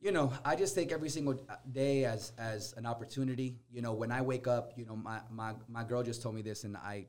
you 0.00 0.12
know 0.12 0.32
i 0.44 0.54
just 0.54 0.74
take 0.74 0.92
every 0.92 1.08
single 1.08 1.34
day 1.72 2.04
as 2.04 2.32
as 2.38 2.72
an 2.76 2.86
opportunity 2.86 3.56
you 3.72 3.82
know 3.82 3.92
when 3.92 4.12
i 4.12 4.20
wake 4.22 4.46
up 4.46 4.72
you 4.76 4.84
know 4.86 4.94
my 4.94 5.18
my, 5.30 5.50
my 5.68 5.82
girl 5.82 6.02
just 6.10 6.22
told 6.22 6.34
me 6.36 6.42
this 6.42 6.62
and 6.64 6.76
i 6.76 7.04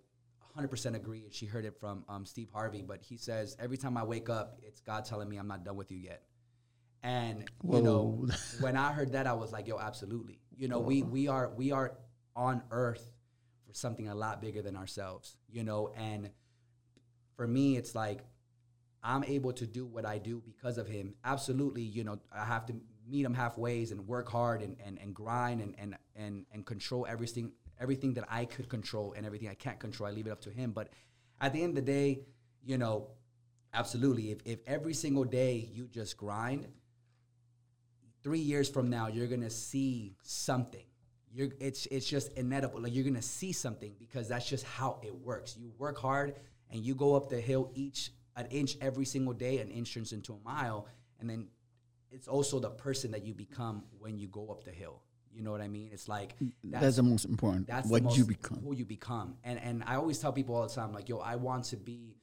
100% 0.57 0.95
agree 0.95 1.25
she 1.31 1.45
heard 1.45 1.65
it 1.65 1.77
from 1.79 2.03
um, 2.07 2.25
steve 2.25 2.49
harvey 2.53 2.81
but 2.81 3.01
he 3.01 3.17
says 3.17 3.55
every 3.59 3.77
time 3.77 3.97
i 3.97 4.03
wake 4.03 4.29
up 4.29 4.59
it's 4.63 4.79
god 4.79 5.05
telling 5.05 5.27
me 5.27 5.37
i'm 5.37 5.47
not 5.47 5.63
done 5.63 5.75
with 5.75 5.91
you 5.91 5.97
yet. 5.97 6.23
And 7.03 7.45
you 7.69 7.81
know 7.81 8.27
when 8.61 8.75
i 8.77 8.91
heard 8.91 9.11
that 9.13 9.27
i 9.27 9.33
was 9.33 9.51
like 9.51 9.67
yo 9.67 9.79
absolutely. 9.79 10.39
You 10.57 10.67
know 10.67 10.79
we 10.79 11.03
we 11.03 11.27
are 11.27 11.51
we 11.55 11.71
are 11.71 11.97
on 12.35 12.61
earth 12.71 13.11
for 13.67 13.73
something 13.73 14.07
a 14.07 14.15
lot 14.15 14.41
bigger 14.41 14.61
than 14.61 14.75
ourselves 14.75 15.37
you 15.49 15.63
know? 15.63 15.91
And 15.95 16.31
for 17.35 17.47
me 17.47 17.77
it's 17.77 17.93
like 17.93 18.21
I'm 19.05 19.23
able 19.23 19.53
to 19.53 19.67
do 19.67 19.85
what 19.85 20.03
I 20.03 20.17
do 20.17 20.41
because 20.43 20.79
of 20.79 20.87
him. 20.87 21.13
Absolutely, 21.23 21.83
you 21.83 22.03
know, 22.03 22.17
I 22.35 22.43
have 22.43 22.65
to 22.65 22.75
meet 23.07 23.23
him 23.23 23.35
halfway 23.35 23.83
and 23.83 24.07
work 24.07 24.27
hard 24.27 24.63
and, 24.63 24.75
and, 24.83 24.97
and 24.99 25.13
grind 25.13 25.61
and, 25.61 25.75
and, 25.77 25.95
and, 26.15 26.45
and 26.51 26.65
control 26.65 27.05
everything 27.07 27.51
everything 27.79 28.13
that 28.13 28.25
I 28.29 28.45
could 28.45 28.69
control 28.69 29.13
and 29.15 29.25
everything 29.25 29.49
I 29.49 29.53
can't 29.53 29.79
control. 29.79 30.09
I 30.09 30.11
leave 30.11 30.27
it 30.27 30.31
up 30.31 30.41
to 30.41 30.49
him. 30.49 30.71
But 30.71 30.89
at 31.41 31.53
the 31.53 31.61
end 31.61 31.77
of 31.77 31.85
the 31.85 31.91
day, 31.91 32.21
you 32.63 32.77
know, 32.77 33.07
absolutely. 33.73 34.31
If, 34.31 34.39
if 34.45 34.59
every 34.67 34.93
single 34.93 35.23
day 35.23 35.69
you 35.73 35.87
just 35.87 36.17
grind, 36.17 36.67
three 38.23 38.39
years 38.39 38.69
from 38.69 38.89
now 38.89 39.07
you're 39.07 39.27
gonna 39.27 39.49
see 39.49 40.15
something. 40.23 40.85
You're 41.31 41.49
it's 41.59 41.85
it's 41.87 42.07
just 42.07 42.31
inevitable. 42.33 42.81
Like 42.81 42.95
you're 42.95 43.03
gonna 43.03 43.21
see 43.21 43.51
something 43.51 43.93
because 43.99 44.29
that's 44.29 44.47
just 44.47 44.65
how 44.65 44.99
it 45.03 45.13
works. 45.13 45.55
You 45.57 45.71
work 45.77 45.97
hard 45.97 46.35
and 46.71 46.81
you 46.81 46.95
go 46.95 47.15
up 47.15 47.29
the 47.29 47.39
hill 47.39 47.71
each 47.75 48.11
an 48.35 48.47
inch 48.47 48.75
every 48.81 49.05
single 49.05 49.33
day, 49.33 49.59
an 49.59 49.69
inch 49.69 49.93
turns 49.93 50.11
into 50.11 50.33
a 50.33 50.37
mile, 50.43 50.87
and 51.19 51.29
then 51.29 51.47
it's 52.11 52.27
also 52.27 52.59
the 52.59 52.69
person 52.69 53.11
that 53.11 53.25
you 53.25 53.33
become 53.33 53.83
when 53.99 54.17
you 54.17 54.27
go 54.27 54.47
up 54.47 54.63
the 54.63 54.71
hill. 54.71 55.01
You 55.35 55.43
know 55.43 55.51
what 55.51 55.59
I 55.59 55.67
mean? 55.67 55.89
It's 55.91 56.07
like 56.07 56.33
That's, 56.63 56.95
the 56.95 57.03
most 57.03 57.25
important. 57.25 57.67
that's 57.67 57.89
what 57.89 58.03
most, 58.03 58.17
you 58.17 58.25
become. 58.25 58.61
who 58.63 58.73
you 58.73 58.85
become. 58.85 59.35
And 59.43 59.59
and 59.59 59.83
I 59.85 59.95
always 59.95 60.17
tell 60.17 60.31
people 60.31 60.55
all 60.55 60.65
the 60.65 60.73
time, 60.73 60.93
like, 60.93 61.09
yo, 61.09 61.17
I 61.17 61.35
want 61.35 61.65
to 61.65 61.77
be 61.77 62.15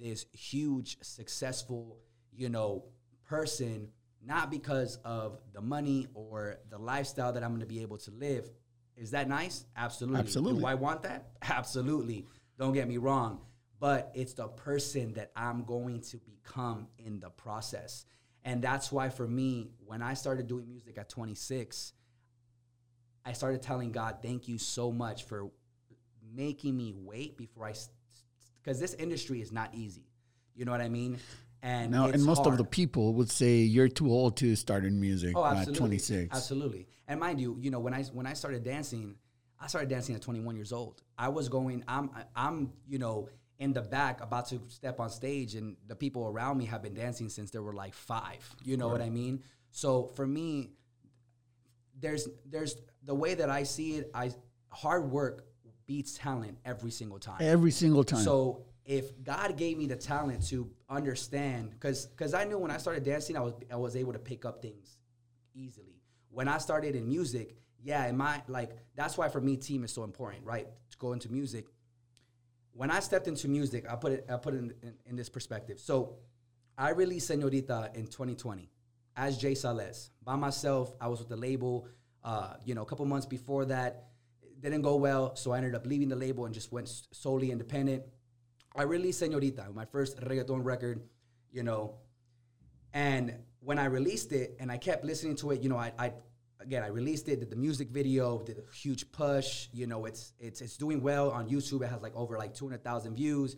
this 0.00 0.26
huge, 0.32 0.98
successful, 1.00 1.98
you 2.34 2.48
know, 2.48 2.84
person, 3.24 3.88
not 4.24 4.50
because 4.50 4.96
of 5.04 5.38
the 5.52 5.60
money 5.60 6.08
or 6.14 6.56
the 6.68 6.78
lifestyle 6.78 7.32
that 7.32 7.44
I'm 7.44 7.52
gonna 7.52 7.66
be 7.66 7.82
able 7.82 7.98
to 7.98 8.10
live. 8.10 8.50
Is 8.96 9.12
that 9.12 9.28
nice? 9.28 9.64
Absolutely. 9.76 10.20
Absolutely. 10.20 10.60
Do 10.60 10.66
I 10.66 10.74
want 10.74 11.02
that? 11.02 11.28
Absolutely. 11.42 12.26
Don't 12.58 12.72
get 12.72 12.88
me 12.88 12.96
wrong. 12.96 13.42
But 13.78 14.10
it's 14.14 14.32
the 14.32 14.48
person 14.48 15.12
that 15.14 15.30
I'm 15.36 15.64
going 15.64 16.00
to 16.00 16.16
become 16.16 16.88
in 16.98 17.20
the 17.20 17.28
process. 17.28 18.06
And 18.42 18.62
that's 18.62 18.90
why 18.90 19.10
for 19.10 19.28
me, 19.28 19.72
when 19.84 20.00
I 20.00 20.14
started 20.14 20.46
doing 20.46 20.66
music 20.66 20.96
at 20.96 21.10
26, 21.10 21.92
I 23.26 23.32
started 23.32 23.60
telling 23.60 23.90
God, 23.90 24.18
thank 24.22 24.46
you 24.46 24.56
so 24.56 24.92
much 24.92 25.24
for 25.24 25.50
making 26.34 26.76
me 26.76 26.94
wait 26.96 27.36
before 27.36 27.66
I, 27.66 27.74
because 28.62 28.78
this 28.78 28.94
industry 28.94 29.40
is 29.40 29.50
not 29.50 29.74
easy. 29.74 30.06
You 30.54 30.64
know 30.64 30.70
what 30.70 30.80
I 30.80 30.88
mean? 30.88 31.18
And 31.60 31.90
Now, 31.90 32.06
and 32.06 32.24
most 32.24 32.46
of 32.46 32.56
the 32.56 32.64
people 32.64 33.14
would 33.14 33.30
say 33.30 33.56
you're 33.56 33.88
too 33.88 34.10
old 34.10 34.36
to 34.38 34.54
start 34.54 34.84
in 34.84 35.00
music 35.00 35.36
Oh, 35.36 35.44
at 35.44 35.56
absolutely. 35.56 35.78
26. 35.78 36.36
Absolutely. 36.36 36.86
And 37.08 37.18
mind 37.18 37.40
you, 37.40 37.58
you 37.60 37.70
know, 37.70 37.80
when 37.80 37.92
I 37.92 38.04
when 38.04 38.26
I 38.26 38.34
started 38.34 38.62
dancing, 38.62 39.16
I 39.60 39.66
started 39.66 39.88
dancing 39.90 40.14
at 40.14 40.22
21 40.22 40.54
years 40.54 40.72
old. 40.72 41.02
I 41.18 41.28
was 41.28 41.48
going, 41.48 41.82
I'm 41.88 42.10
I'm, 42.36 42.72
you 42.86 42.98
know, 42.98 43.28
in 43.58 43.72
the 43.72 43.82
back 43.82 44.20
about 44.22 44.46
to 44.50 44.60
step 44.68 45.00
on 45.00 45.10
stage 45.10 45.54
and 45.54 45.76
the 45.88 45.96
people 45.96 46.26
around 46.26 46.58
me 46.58 46.66
have 46.66 46.82
been 46.82 46.94
dancing 46.94 47.28
since 47.28 47.50
they 47.50 47.58
were 47.58 47.72
like 47.72 47.94
5. 47.94 48.54
You 48.62 48.76
know 48.76 48.88
what 48.88 49.00
I 49.00 49.10
mean? 49.10 49.42
So 49.70 50.04
for 50.14 50.26
me, 50.26 50.70
there's 51.98 52.28
there's 52.44 52.76
the 53.06 53.14
way 53.14 53.34
that 53.34 53.48
I 53.48 53.62
see 53.62 53.96
it, 53.96 54.10
I 54.14 54.32
hard 54.70 55.10
work 55.10 55.46
beats 55.86 56.18
talent 56.18 56.58
every 56.64 56.90
single 56.90 57.18
time. 57.18 57.38
Every 57.40 57.70
single 57.70 58.04
time. 58.04 58.20
So 58.20 58.64
if 58.84 59.22
God 59.22 59.56
gave 59.56 59.78
me 59.78 59.86
the 59.86 59.96
talent 59.96 60.46
to 60.48 60.70
understand, 60.90 61.70
because 61.70 62.06
because 62.06 62.34
I 62.34 62.44
knew 62.44 62.58
when 62.58 62.70
I 62.70 62.76
started 62.76 63.04
dancing, 63.04 63.36
I 63.36 63.40
was 63.40 63.54
I 63.72 63.76
was 63.76 63.96
able 63.96 64.12
to 64.12 64.18
pick 64.18 64.44
up 64.44 64.60
things 64.60 64.98
easily. 65.54 66.02
When 66.30 66.48
I 66.48 66.58
started 66.58 66.94
in 66.94 67.08
music, 67.08 67.56
yeah, 67.82 68.06
in 68.06 68.16
my 68.16 68.42
like 68.48 68.70
that's 68.94 69.16
why 69.16 69.28
for 69.28 69.40
me 69.40 69.56
team 69.56 69.84
is 69.84 69.92
so 69.92 70.04
important, 70.04 70.44
right? 70.44 70.66
To 70.90 70.98
go 70.98 71.12
into 71.12 71.30
music. 71.30 71.66
When 72.72 72.90
I 72.90 73.00
stepped 73.00 73.26
into 73.26 73.48
music, 73.48 73.86
I 73.90 73.96
put 73.96 74.12
it 74.12 74.26
I 74.30 74.36
put 74.36 74.54
it 74.54 74.58
in, 74.58 74.74
in, 74.82 74.94
in 75.06 75.16
this 75.16 75.28
perspective. 75.28 75.78
So 75.80 76.16
I 76.76 76.90
released 76.90 77.28
Senorita 77.28 77.90
in 77.94 78.06
2020 78.06 78.70
as 79.16 79.38
Jay 79.38 79.54
Sales 79.54 80.10
by 80.22 80.36
myself. 80.36 80.92
I 81.00 81.08
was 81.08 81.20
with 81.20 81.28
the 81.28 81.36
label. 81.36 81.88
Uh, 82.26 82.54
you 82.64 82.74
know, 82.74 82.82
a 82.82 82.84
couple 82.84 83.04
months 83.04 83.24
before 83.24 83.64
that, 83.66 84.08
it 84.42 84.60
didn't 84.60 84.82
go 84.82 84.96
well, 84.96 85.36
so 85.36 85.52
I 85.52 85.58
ended 85.58 85.76
up 85.76 85.86
leaving 85.86 86.08
the 86.08 86.16
label 86.16 86.44
and 86.44 86.52
just 86.52 86.72
went 86.72 86.88
solely 87.12 87.52
independent. 87.52 88.02
I 88.74 88.82
released 88.82 89.20
Senorita, 89.20 89.66
my 89.72 89.84
first 89.84 90.18
reggaeton 90.20 90.64
record. 90.64 91.02
You 91.52 91.62
know, 91.62 91.94
and 92.92 93.32
when 93.60 93.78
I 93.78 93.84
released 93.84 94.32
it, 94.32 94.56
and 94.58 94.72
I 94.72 94.76
kept 94.76 95.04
listening 95.04 95.36
to 95.36 95.52
it, 95.52 95.62
you 95.62 95.68
know, 95.68 95.76
I, 95.76 95.92
I 95.98 96.12
again 96.60 96.82
I 96.82 96.88
released 96.88 97.28
it, 97.28 97.38
did 97.38 97.48
the 97.48 97.56
music 97.56 97.90
video, 97.90 98.42
did 98.42 98.58
a 98.58 98.74
huge 98.74 99.12
push. 99.12 99.68
You 99.72 99.86
know, 99.86 100.04
it's 100.04 100.32
it's 100.40 100.60
it's 100.60 100.76
doing 100.76 101.00
well 101.02 101.30
on 101.30 101.48
YouTube. 101.48 101.82
It 101.82 101.90
has 101.90 102.02
like 102.02 102.16
over 102.16 102.36
like 102.36 102.54
two 102.54 102.66
hundred 102.66 102.82
thousand 102.82 103.14
views 103.14 103.54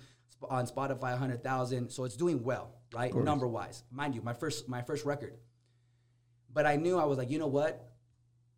on 0.50 0.66
Spotify, 0.66 1.16
hundred 1.16 1.42
thousand. 1.42 1.88
So 1.88 2.04
it's 2.04 2.16
doing 2.16 2.44
well, 2.44 2.74
right? 2.94 3.14
Number 3.14 3.48
wise, 3.48 3.82
mind 3.90 4.14
you, 4.14 4.20
my 4.20 4.34
first 4.34 4.68
my 4.68 4.82
first 4.82 5.06
record. 5.06 5.38
But 6.52 6.66
I 6.66 6.76
knew 6.76 6.98
I 6.98 7.06
was 7.06 7.16
like, 7.16 7.30
you 7.30 7.38
know 7.38 7.46
what? 7.46 7.88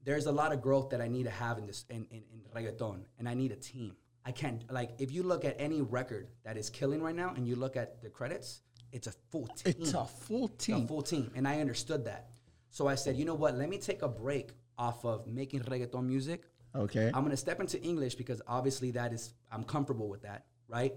There's 0.04 0.26
a 0.26 0.32
lot 0.32 0.52
of 0.52 0.62
growth 0.62 0.90
that 0.90 1.00
I 1.00 1.08
need 1.08 1.24
to 1.24 1.30
have 1.30 1.58
in 1.58 1.66
this 1.66 1.84
in, 1.90 2.06
in, 2.10 2.22
in 2.32 2.40
reggaeton, 2.54 3.02
and 3.18 3.28
I 3.28 3.34
need 3.34 3.52
a 3.52 3.56
team. 3.56 3.96
I 4.24 4.32
can't 4.32 4.62
like 4.72 4.92
if 4.98 5.12
you 5.12 5.22
look 5.22 5.44
at 5.44 5.56
any 5.58 5.82
record 5.82 6.28
that 6.44 6.56
is 6.56 6.70
killing 6.70 7.02
right 7.02 7.14
now, 7.14 7.32
and 7.36 7.46
you 7.46 7.56
look 7.56 7.76
at 7.76 8.02
the 8.02 8.08
credits, 8.08 8.62
it's 8.92 9.06
a 9.06 9.12
full 9.30 9.46
team 9.48 9.74
it's 9.78 9.94
a 9.94 10.04
full 10.04 10.48
team. 10.48 10.84
a 10.84 10.86
full 10.86 11.02
team, 11.02 11.30
and 11.34 11.46
I 11.46 11.60
understood 11.60 12.04
that. 12.06 12.30
So 12.70 12.86
I 12.86 12.94
said, 12.94 13.16
you 13.16 13.24
know 13.24 13.34
what? 13.34 13.56
Let 13.56 13.68
me 13.68 13.78
take 13.78 14.02
a 14.02 14.08
break 14.08 14.50
off 14.78 15.04
of 15.04 15.26
making 15.26 15.60
reggaeton 15.60 16.04
music. 16.04 16.44
Okay. 16.74 17.10
I'm 17.12 17.22
gonna 17.22 17.36
step 17.36 17.60
into 17.60 17.80
English 17.82 18.14
because 18.14 18.40
obviously 18.46 18.92
that 18.92 19.12
is 19.12 19.34
I'm 19.50 19.64
comfortable 19.64 20.08
with 20.08 20.22
that, 20.22 20.46
right? 20.68 20.94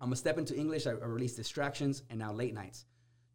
I'm 0.00 0.06
gonna 0.06 0.16
step 0.16 0.38
into 0.38 0.56
English. 0.56 0.86
I, 0.86 0.92
I 0.92 1.06
release 1.06 1.34
distractions 1.34 2.02
and 2.10 2.18
now 2.18 2.32
late 2.32 2.54
nights. 2.54 2.86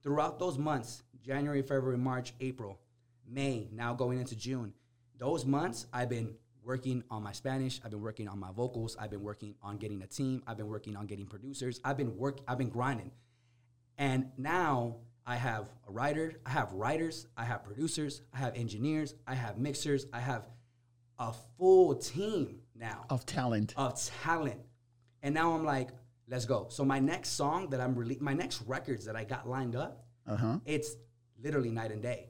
Throughout 0.02 0.39
those 0.39 0.58
months, 0.58 1.04
January, 1.22 1.62
February, 1.62 1.98
March, 1.98 2.34
April, 2.39 2.80
May, 3.28 3.70
now 3.72 3.94
going 3.94 4.20
into 4.20 4.36
June, 4.36 4.74
those 5.17 5.45
months 5.45 5.88
I've 5.93 6.10
been 6.10 6.36
working 6.63 7.04
on 7.12 7.21
my 7.23 7.32
Spanish. 7.32 7.80
I've 7.84 7.91
been 7.91 8.01
working 8.01 8.28
on 8.28 8.39
my 8.39 8.51
vocals. 8.51 8.97
I've 8.99 9.12
been 9.12 9.23
working 9.23 9.56
on 9.62 9.78
getting 9.78 10.01
a 10.01 10.08
team. 10.08 10.41
I've 10.47 10.58
been 10.58 10.67
working 10.67 10.95
on 10.95 11.06
getting 11.06 11.25
producers. 11.28 11.80
I've 11.84 11.97
been 11.97 12.17
work. 12.17 12.39
I've 12.47 12.58
been 12.58 12.69
grinding, 12.69 13.12
and 13.97 14.32
now 14.38 14.97
I 15.25 15.36
have 15.36 15.65
a 15.88 15.91
writer. 15.91 16.34
I 16.45 16.49
have 16.49 16.71
writers. 16.73 17.28
I 17.38 17.45
have 17.45 17.63
producers. 17.63 18.21
I 18.34 18.38
have 18.38 18.56
engineers. 18.56 19.15
I 19.28 19.36
have 19.36 19.58
mixers. 19.58 20.06
I 20.13 20.19
have 20.19 20.47
a 21.19 21.34
full 21.58 21.95
team 21.95 22.60
now 22.75 23.06
of 23.10 23.25
talent. 23.25 23.73
of 23.78 23.99
talent. 24.23 24.60
And 25.23 25.34
now 25.34 25.54
I'm 25.54 25.63
like, 25.63 25.89
let's 26.28 26.45
go. 26.45 26.67
So 26.69 26.84
my 26.86 26.99
next 26.99 27.30
song 27.30 27.69
that 27.69 27.80
I'm 27.80 27.95
rele- 27.95 28.21
my 28.21 28.34
next 28.34 28.62
records 28.67 29.06
that 29.06 29.15
I 29.15 29.23
got 29.23 29.47
lined 29.47 29.75
up, 29.75 30.04
Uh 30.28 30.36
huh. 30.36 30.60
it's 30.65 30.95
literally 31.41 31.71
night 31.71 31.91
and 31.91 32.01
day. 32.01 32.30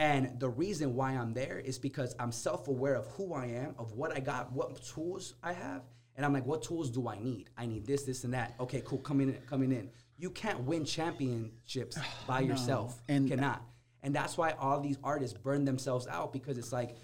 And 0.00 0.40
the 0.40 0.48
reason 0.48 0.94
why 0.94 1.10
I'm 1.10 1.34
there 1.34 1.58
is 1.58 1.78
because 1.78 2.16
I'm 2.18 2.32
self-aware 2.32 2.94
of 2.94 3.06
who 3.08 3.34
I 3.34 3.44
am, 3.48 3.74
of 3.78 3.92
what 3.92 4.16
I 4.16 4.20
got, 4.20 4.50
what 4.50 4.82
tools 4.82 5.34
I 5.42 5.52
have, 5.52 5.82
and 6.16 6.24
I'm 6.24 6.32
like, 6.32 6.46
what 6.46 6.62
tools 6.62 6.90
do 6.90 7.06
I 7.06 7.18
need? 7.18 7.50
I 7.58 7.66
need 7.66 7.84
this, 7.84 8.04
this, 8.04 8.24
and 8.24 8.32
that. 8.32 8.54
Okay, 8.58 8.82
cool. 8.82 8.96
Coming 9.00 9.28
in, 9.28 9.34
coming 9.46 9.72
in. 9.72 9.90
You 10.16 10.30
can't 10.30 10.60
win 10.60 10.86
championships 10.86 11.98
by 12.26 12.40
yourself. 12.40 13.02
And- 13.08 13.28
cannot. 13.28 13.62
And 14.02 14.14
that's 14.14 14.38
why 14.38 14.52
all 14.52 14.80
these 14.80 14.96
artists 15.04 15.36
burn 15.36 15.66
themselves 15.66 16.06
out 16.06 16.32
because 16.32 16.56
it's 16.56 16.72
like, 16.72 16.96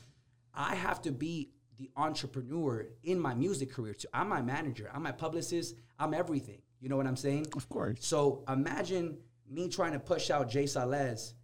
I 0.55 0.75
have 0.75 1.03
to 1.03 1.13
be 1.13 1.51
the 1.77 1.91
entrepreneur 1.99 2.87
in 3.05 3.21
my 3.21 3.35
music 3.35 3.75
career 3.75 3.93
too. 3.93 4.09
I'm 4.15 4.31
my 4.31 4.41
manager. 4.41 4.91
I'm 4.95 5.03
my 5.03 5.13
publicist. 5.13 5.75
I'm 5.99 6.15
everything. 6.15 6.63
You 6.81 6.89
know 6.89 6.97
what 6.97 7.07
I'm 7.07 7.17
saying? 7.17 7.49
Of 7.55 7.69
course. 7.69 7.99
So 8.01 8.43
imagine 8.49 9.19
me 9.51 9.69
trying 9.69 9.93
to 9.93 9.99
push 9.99 10.31
out 10.31 10.49
Jay 10.49 10.65
Salez 10.65 11.35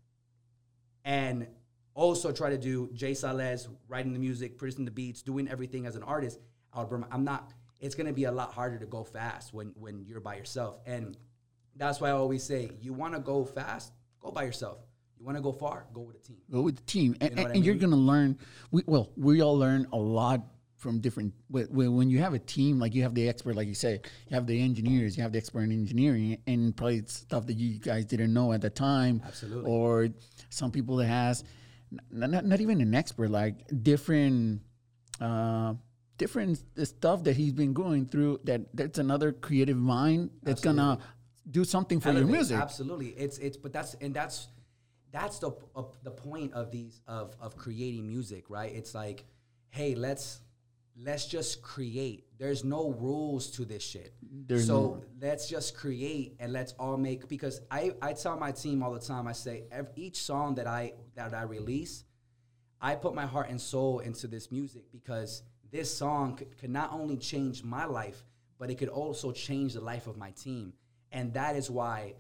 and 1.05 1.47
also 1.95 2.33
try 2.33 2.51
to 2.51 2.59
do 2.59 2.91
Jay 2.95 3.13
Salez 3.13 3.69
writing 3.89 4.13
the 4.13 4.19
music, 4.19 4.57
producing 4.57 4.85
the 4.85 4.91
beats, 4.91 5.23
doing 5.23 5.49
everything 5.49 5.87
as 5.87 5.97
an 5.97 6.03
artist. 6.03 6.39
I 6.73 6.81
would 6.81 6.89
burn 6.89 7.01
my- 7.01 7.09
I'm 7.11 7.25
not. 7.25 7.53
It's 7.81 7.95
gonna 7.95 8.13
be 8.13 8.25
a 8.25 8.33
lot 8.33 8.53
harder 8.53 8.79
to 8.79 8.87
go 8.87 9.05
fast 9.05 9.53
when 9.53 9.69
when 9.79 10.05
you're 10.07 10.21
by 10.21 10.37
yourself, 10.37 10.81
and 10.87 11.17
that's 11.77 12.01
why 12.01 12.09
I 12.09 12.13
always 12.13 12.43
say 12.45 12.71
you 12.81 12.93
want 12.93 13.15
to 13.15 13.21
go 13.21 13.45
fast, 13.45 13.93
go 14.21 14.31
by 14.31 14.45
yourself. 14.45 14.79
You 15.19 15.27
want 15.27 15.37
to 15.37 15.43
go 15.43 15.53
far, 15.53 15.87
go 15.93 16.01
with 16.01 16.17
a 16.17 16.21
team. 16.21 16.39
Go 16.51 16.63
with 16.63 16.77
the 16.77 16.83
team, 16.83 17.17
and, 17.21 17.31
You 17.31 17.37
know 17.37 17.43
what 17.43 17.51
I 17.53 17.55
and 17.55 17.65
you're 17.65 17.75
gonna 17.77 17.97
learn. 17.97 18.39
We, 18.71 18.83
well, 18.87 19.11
we 19.17 19.41
all 19.41 19.57
learn 19.59 19.87
a 19.93 19.97
lot 19.97 20.43
from 20.83 20.99
different. 21.01 21.33
wh- 21.55 21.71
wh- 21.71 21.95
When 21.99 22.11
you 22.11 22.19
have 22.19 22.35
a 22.35 22.39
team, 22.39 22.79
like 22.81 22.93
you 22.95 23.03
have 23.05 23.15
the 23.15 23.29
expert, 23.29 23.55
like 23.55 23.69
you 23.69 23.75
said, 23.75 24.07
you 24.29 24.35
have 24.35 24.47
the 24.47 24.61
engineers, 24.61 25.17
you 25.17 25.23
have 25.23 25.33
the 25.33 25.39
expert 25.39 25.61
in 25.63 25.73
engineering, 25.73 26.39
and 26.47 26.77
probably 26.77 27.05
stuff 27.07 27.47
that 27.47 27.57
you 27.57 27.79
guys 27.79 28.05
didn't 28.05 28.35
know 28.35 28.53
at 28.53 28.61
the 28.61 28.69
time. 28.71 29.23
Absolutely. 29.25 29.71
Or 29.71 30.09
some 30.51 30.71
people 30.73 30.97
that 30.97 31.07
has 31.07 31.45
not, 32.11 32.45
not 32.45 32.61
even 32.61 32.81
an 32.81 32.95
expert, 32.95 33.31
like 33.31 33.55
different. 33.83 34.61
Uh, 35.21 35.75
different 36.19 36.63
stuff 36.85 37.25
that 37.25 37.37
he's 37.37 37.53
been 37.53 37.73
going 37.73 38.07
through 38.07 38.39
that 38.45 38.61
that's 38.77 38.99
another 38.99 39.33
creative 39.33 39.77
mind 39.77 40.31
that's 40.43 40.61
gonna 40.61 40.99
do 41.51 41.65
something 41.65 41.99
for 42.01 42.13
your 42.13 42.27
music 42.27 42.59
Absolutely, 42.61 43.09
it's 43.09 43.39
it's 43.39 43.57
but 43.57 43.73
that's 43.73 43.95
and 43.95 44.15
that's 44.15 44.49
that's 45.11 45.39
the 45.39 45.51
uh, 45.75 45.83
the 46.03 46.11
point 46.11 46.53
of 46.55 46.71
these 46.71 47.01
of 47.07 47.35
of 47.41 47.57
creating 47.57 48.07
music, 48.07 48.51
right? 48.51 48.73
It's 48.73 48.95
like, 48.95 49.25
hey, 49.71 49.95
let's 49.95 50.41
let's 50.97 51.27
just 51.27 51.63
create. 51.63 52.27
There's 52.39 52.65
no 52.65 52.91
rules 52.91 53.51
to 53.53 53.65
this 53.65 53.83
shit. 53.83 54.15
There's 54.47 54.67
so 54.67 54.75
no- 54.75 55.05
let's 55.21 55.49
just 55.49 55.77
create 55.77 56.37
and 56.41 56.53
let's 56.53 56.73
all 56.79 56.97
make 56.97 57.29
because 57.29 57.61
I 57.71 57.93
I 58.03 58.13
tell 58.13 58.37
my 58.39 58.53
team 58.53 58.83
all 58.83 58.93
the 58.93 59.01
time. 59.01 59.27
I 59.27 59.33
say 59.33 59.65
ev 59.71 59.91
each 59.97 60.23
song 60.23 60.57
that 60.57 60.67
I 60.67 60.95
that 61.15 61.35
I 61.35 61.43
release, 61.43 62.05
I 62.81 62.95
put 62.95 63.15
my 63.15 63.27
heart 63.27 63.49
and 63.51 63.61
soul 63.61 64.01
into 64.01 64.27
this 64.27 64.51
music 64.51 64.91
because 64.91 65.43
this 65.71 65.95
song 65.95 66.37
could, 66.37 66.59
could 66.59 66.71
not 66.71 66.93
only 66.93 67.17
change 67.17 67.63
my 67.63 67.85
life, 67.85 68.25
but 68.59 68.71
it 68.71 68.77
could 68.77 68.89
also 68.89 69.33
change 69.33 69.75
the 69.75 69.81
life 69.81 70.07
of 70.07 70.17
my 70.17 70.31
team. 70.33 70.73
And 71.11 71.33
that 71.35 71.57
is 71.57 71.71
why 71.71 72.15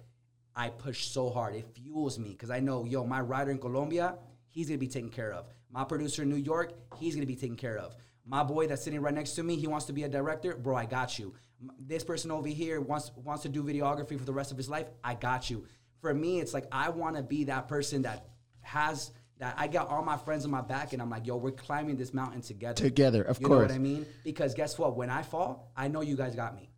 I 0.54 0.68
push 0.68 1.06
so 1.06 1.30
hard. 1.30 1.54
It 1.54 1.66
fuels 1.74 2.18
me 2.18 2.30
because 2.30 2.50
I 2.50 2.60
know, 2.60 2.84
yo, 2.84 3.04
my 3.04 3.20
writer 3.20 3.50
in 3.50 3.58
Colombia, 3.58 4.16
he's 4.50 4.68
gonna 4.68 4.78
be 4.78 4.88
taken 4.88 5.10
care 5.10 5.32
of. 5.32 5.46
My 5.70 5.84
producer 5.84 6.22
in 6.22 6.28
New 6.28 6.36
York, 6.36 6.72
he's 6.98 7.14
gonna 7.14 7.26
be 7.26 7.36
taken 7.36 7.56
care 7.56 7.78
of. 7.78 7.96
My 8.24 8.42
boy 8.44 8.66
that's 8.68 8.82
sitting 8.82 9.00
right 9.00 9.14
next 9.14 9.32
to 9.32 9.42
me, 9.42 9.56
he 9.56 9.66
wants 9.66 9.86
to 9.86 9.92
be 9.92 10.04
a 10.04 10.08
director, 10.08 10.54
bro. 10.54 10.76
I 10.76 10.86
got 10.86 11.18
you. 11.18 11.34
This 11.78 12.04
person 12.04 12.30
over 12.30 12.48
here 12.48 12.80
wants 12.80 13.10
wants 13.16 13.42
to 13.42 13.48
do 13.48 13.62
videography 13.62 14.18
for 14.18 14.24
the 14.24 14.32
rest 14.32 14.50
of 14.50 14.56
his 14.56 14.68
life. 14.68 14.86
I 15.02 15.14
got 15.14 15.50
you. 15.50 15.66
For 16.00 16.12
me, 16.12 16.40
it's 16.40 16.54
like 16.54 16.66
I 16.72 16.90
want 16.90 17.16
to 17.16 17.22
be 17.22 17.44
that 17.44 17.68
person 17.68 18.02
that 18.02 18.26
has 18.60 19.12
that. 19.38 19.54
I 19.56 19.68
got 19.68 19.88
all 19.88 20.02
my 20.02 20.16
friends 20.16 20.44
on 20.44 20.50
my 20.50 20.60
back, 20.60 20.92
and 20.92 21.00
I'm 21.00 21.10
like, 21.10 21.26
yo, 21.26 21.36
we're 21.36 21.52
climbing 21.52 21.96
this 21.96 22.12
mountain 22.12 22.40
together. 22.42 22.74
Together, 22.74 23.22
of 23.22 23.38
course. 23.38 23.42
you 23.42 23.48
know 23.48 23.62
what 23.62 23.70
I 23.70 23.78
mean? 23.78 24.06
Because 24.24 24.54
guess 24.54 24.78
what? 24.78 24.96
When 24.96 25.10
I 25.10 25.22
fall, 25.22 25.72
I 25.76 25.88
know 25.88 26.00
you 26.00 26.16
guys 26.16 26.34
got 26.34 26.56
me, 26.56 26.70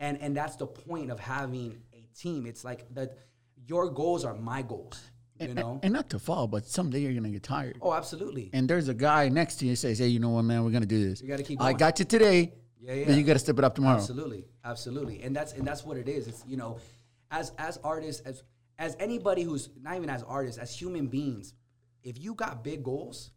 and 0.00 0.20
and 0.20 0.36
that's 0.36 0.56
the 0.56 0.66
point 0.66 1.10
of 1.10 1.20
having 1.20 1.78
a 1.92 2.08
team. 2.16 2.46
It's 2.46 2.64
like 2.64 2.92
that. 2.94 3.18
Your 3.64 3.90
goals 3.90 4.24
are 4.24 4.34
my 4.34 4.62
goals. 4.62 5.00
You 5.42 5.48
and, 5.48 5.58
know? 5.58 5.80
and 5.82 5.92
not 5.92 6.10
to 6.10 6.18
fall 6.18 6.46
but 6.46 6.66
someday 6.66 7.00
you're 7.00 7.14
gonna 7.14 7.30
get 7.30 7.42
tired 7.42 7.78
oh, 7.82 7.92
absolutely. 7.92 8.50
and 8.52 8.68
there's 8.68 8.88
a 8.88 8.94
guy 8.94 9.28
next 9.28 9.56
to 9.56 9.66
you 9.66 9.76
says, 9.76 9.98
"Hey, 9.98 10.08
you 10.08 10.20
know 10.20 10.30
what, 10.30 10.42
man? 10.42 10.64
We're 10.64 10.70
gonna 10.70 10.86
do 10.86 11.08
this. 11.08 11.20
You 11.20 11.28
gotta 11.28 11.42
keep 11.42 11.60
I 11.60 11.72
got 11.72 11.98
you 11.98 12.04
today. 12.04 12.52
Yeah, 12.80 12.94
yeah. 12.94 13.06
But 13.06 13.16
you 13.16 13.22
gotta 13.22 13.38
step 13.38 13.58
it 13.58 13.64
up 13.64 13.74
tomorrow. 13.76 13.96
Absolutely, 13.96 14.44
absolutely, 14.64 15.22
and 15.22 15.34
that's 15.34 15.52
and 15.52 15.66
that's 15.66 15.84
what 15.84 15.96
it 15.96 16.08
is. 16.08 16.26
It's 16.26 16.44
you 16.46 16.56
know, 16.56 16.78
as 17.30 17.52
as 17.58 17.78
artists, 17.84 18.22
as 18.22 18.42
as 18.78 18.96
anybody 18.98 19.42
who's 19.42 19.70
not 19.80 19.96
even 19.96 20.10
as 20.10 20.24
artists, 20.24 20.58
as 20.58 20.74
human 20.74 21.06
beings, 21.06 21.54
if 22.02 22.18
you 22.18 22.34
got 22.34 22.64
big 22.64 22.82
goals, 22.82 23.30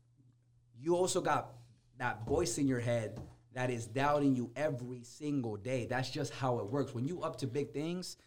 you 0.79 0.95
also 0.95 1.21
got 1.21 1.53
that 1.97 2.25
voice 2.25 2.57
in 2.57 2.67
your 2.67 2.79
head 2.79 3.19
that 3.53 3.69
is 3.69 3.85
doubting 3.85 4.35
you 4.35 4.51
every 4.55 5.03
single 5.03 5.55
day. 5.55 5.85
That's 5.85 6.09
just 6.09 6.33
how 6.33 6.59
it 6.59 6.65
works. 6.65 6.93
When 6.93 7.05
you 7.05 7.21
up 7.21 7.37
to 7.37 7.47
big 7.47 7.71
things, 7.71 8.17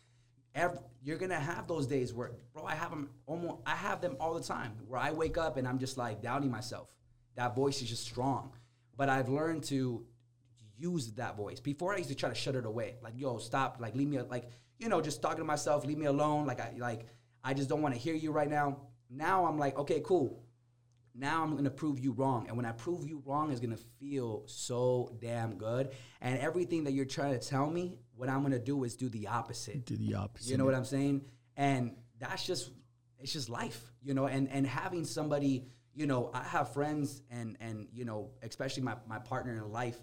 ev 0.54 0.78
you're 1.02 1.18
gonna 1.18 1.40
have 1.40 1.66
those 1.66 1.86
days 1.86 2.12
where, 2.12 2.32
bro, 2.52 2.64
I 2.64 2.74
have 2.74 2.90
them 2.90 3.10
almost. 3.26 3.62
I 3.66 3.74
have 3.74 4.00
them 4.00 4.16
all 4.20 4.34
the 4.34 4.42
time 4.42 4.72
where 4.86 5.00
I 5.00 5.12
wake 5.12 5.38
up 5.38 5.56
and 5.56 5.66
I'm 5.66 5.78
just 5.78 5.96
like 5.96 6.22
doubting 6.22 6.50
myself. 6.50 6.88
That 7.36 7.54
voice 7.54 7.80
is 7.80 7.88
just 7.88 8.02
strong, 8.04 8.52
but 8.96 9.08
I've 9.08 9.28
learned 9.28 9.64
to 9.64 10.04
use 10.76 11.12
that 11.12 11.36
voice. 11.36 11.60
Before 11.60 11.94
I 11.94 11.98
used 11.98 12.08
to 12.10 12.14
try 12.14 12.28
to 12.28 12.34
shut 12.34 12.54
it 12.54 12.64
away. 12.64 12.96
Like, 13.02 13.14
yo, 13.16 13.38
stop, 13.38 13.78
like 13.80 13.94
leave 13.94 14.08
me 14.08 14.20
like, 14.20 14.48
you 14.78 14.88
know, 14.88 15.00
just 15.00 15.22
talking 15.22 15.38
to 15.38 15.44
myself, 15.44 15.84
leave 15.84 15.98
me 15.98 16.06
alone. 16.06 16.46
Like 16.46 16.60
I 16.60 16.74
like 16.78 17.06
I 17.44 17.54
just 17.54 17.68
don't 17.68 17.82
want 17.82 17.94
to 17.94 18.00
hear 18.00 18.14
you 18.14 18.32
right 18.32 18.50
now. 18.50 18.78
Now 19.10 19.46
I'm 19.46 19.58
like, 19.58 19.78
okay, 19.78 20.00
cool. 20.04 20.42
Now 21.14 21.42
I'm 21.42 21.56
gonna 21.56 21.70
prove 21.70 21.98
you 21.98 22.12
wrong. 22.12 22.46
And 22.46 22.56
when 22.56 22.66
I 22.66 22.72
prove 22.72 23.06
you 23.06 23.22
wrong, 23.24 23.50
it's 23.50 23.60
gonna 23.60 23.78
feel 23.98 24.44
so 24.46 25.16
damn 25.20 25.56
good. 25.56 25.90
And 26.20 26.38
everything 26.38 26.84
that 26.84 26.92
you're 26.92 27.04
trying 27.04 27.38
to 27.38 27.44
tell 27.44 27.68
me, 27.68 27.98
what 28.18 28.28
I'm 28.28 28.42
gonna 28.42 28.58
do 28.58 28.82
is 28.82 28.96
do 28.96 29.08
the 29.08 29.28
opposite. 29.28 29.86
Do 29.86 29.96
the 29.96 30.14
opposite. 30.14 30.50
You 30.50 30.58
know 30.58 30.64
what 30.64 30.74
I'm 30.74 30.84
saying? 30.84 31.22
And 31.56 31.92
that's 32.18 32.44
just 32.44 32.72
it's 33.20 33.32
just 33.32 33.48
life, 33.48 33.80
you 34.02 34.12
know, 34.12 34.26
and 34.26 34.48
and 34.50 34.66
having 34.66 35.04
somebody, 35.04 35.66
you 35.94 36.06
know, 36.06 36.30
I 36.34 36.42
have 36.42 36.72
friends 36.72 37.22
and 37.30 37.56
and 37.60 37.86
you 37.92 38.04
know, 38.04 38.30
especially 38.42 38.82
my, 38.82 38.96
my 39.06 39.20
partner 39.20 39.56
in 39.56 39.70
life, 39.70 39.98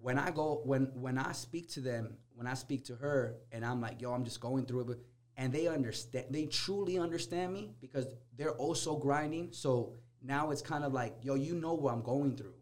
when 0.00 0.18
I 0.18 0.30
go 0.30 0.62
when 0.64 0.90
when 0.94 1.18
I 1.18 1.32
speak 1.32 1.68
to 1.72 1.80
them, 1.80 2.16
when 2.34 2.46
I 2.46 2.54
speak 2.54 2.86
to 2.86 2.96
her 2.96 3.36
and 3.52 3.64
I'm 3.64 3.82
like, 3.82 4.00
yo, 4.00 4.14
I'm 4.14 4.24
just 4.24 4.40
going 4.40 4.64
through 4.64 4.80
it, 4.80 4.86
but 4.86 4.98
and 5.36 5.52
they 5.52 5.68
understand 5.68 6.26
they 6.30 6.46
truly 6.46 6.98
understand 6.98 7.52
me 7.52 7.74
because 7.82 8.06
they're 8.38 8.56
also 8.56 8.96
grinding. 8.96 9.48
So 9.52 9.96
now 10.22 10.50
it's 10.50 10.62
kind 10.62 10.82
of 10.82 10.94
like, 10.94 11.14
yo, 11.20 11.34
you 11.34 11.56
know 11.56 11.74
what 11.74 11.92
I'm 11.92 12.02
going 12.02 12.36
through. 12.36 12.54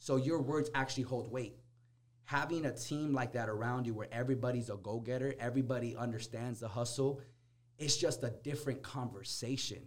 So 0.00 0.16
your 0.16 0.42
words 0.42 0.70
actually 0.74 1.04
hold 1.04 1.30
weight 1.30 1.54
having 2.24 2.64
a 2.66 2.72
team 2.72 3.12
like 3.12 3.32
that 3.32 3.48
around 3.48 3.86
you 3.86 3.94
where 3.94 4.08
everybody's 4.12 4.70
a 4.70 4.76
go-getter 4.76 5.34
everybody 5.38 5.96
understands 5.96 6.60
the 6.60 6.68
hustle 6.68 7.20
it's 7.78 7.96
just 7.96 8.22
a 8.24 8.30
different 8.42 8.82
conversation 8.82 9.82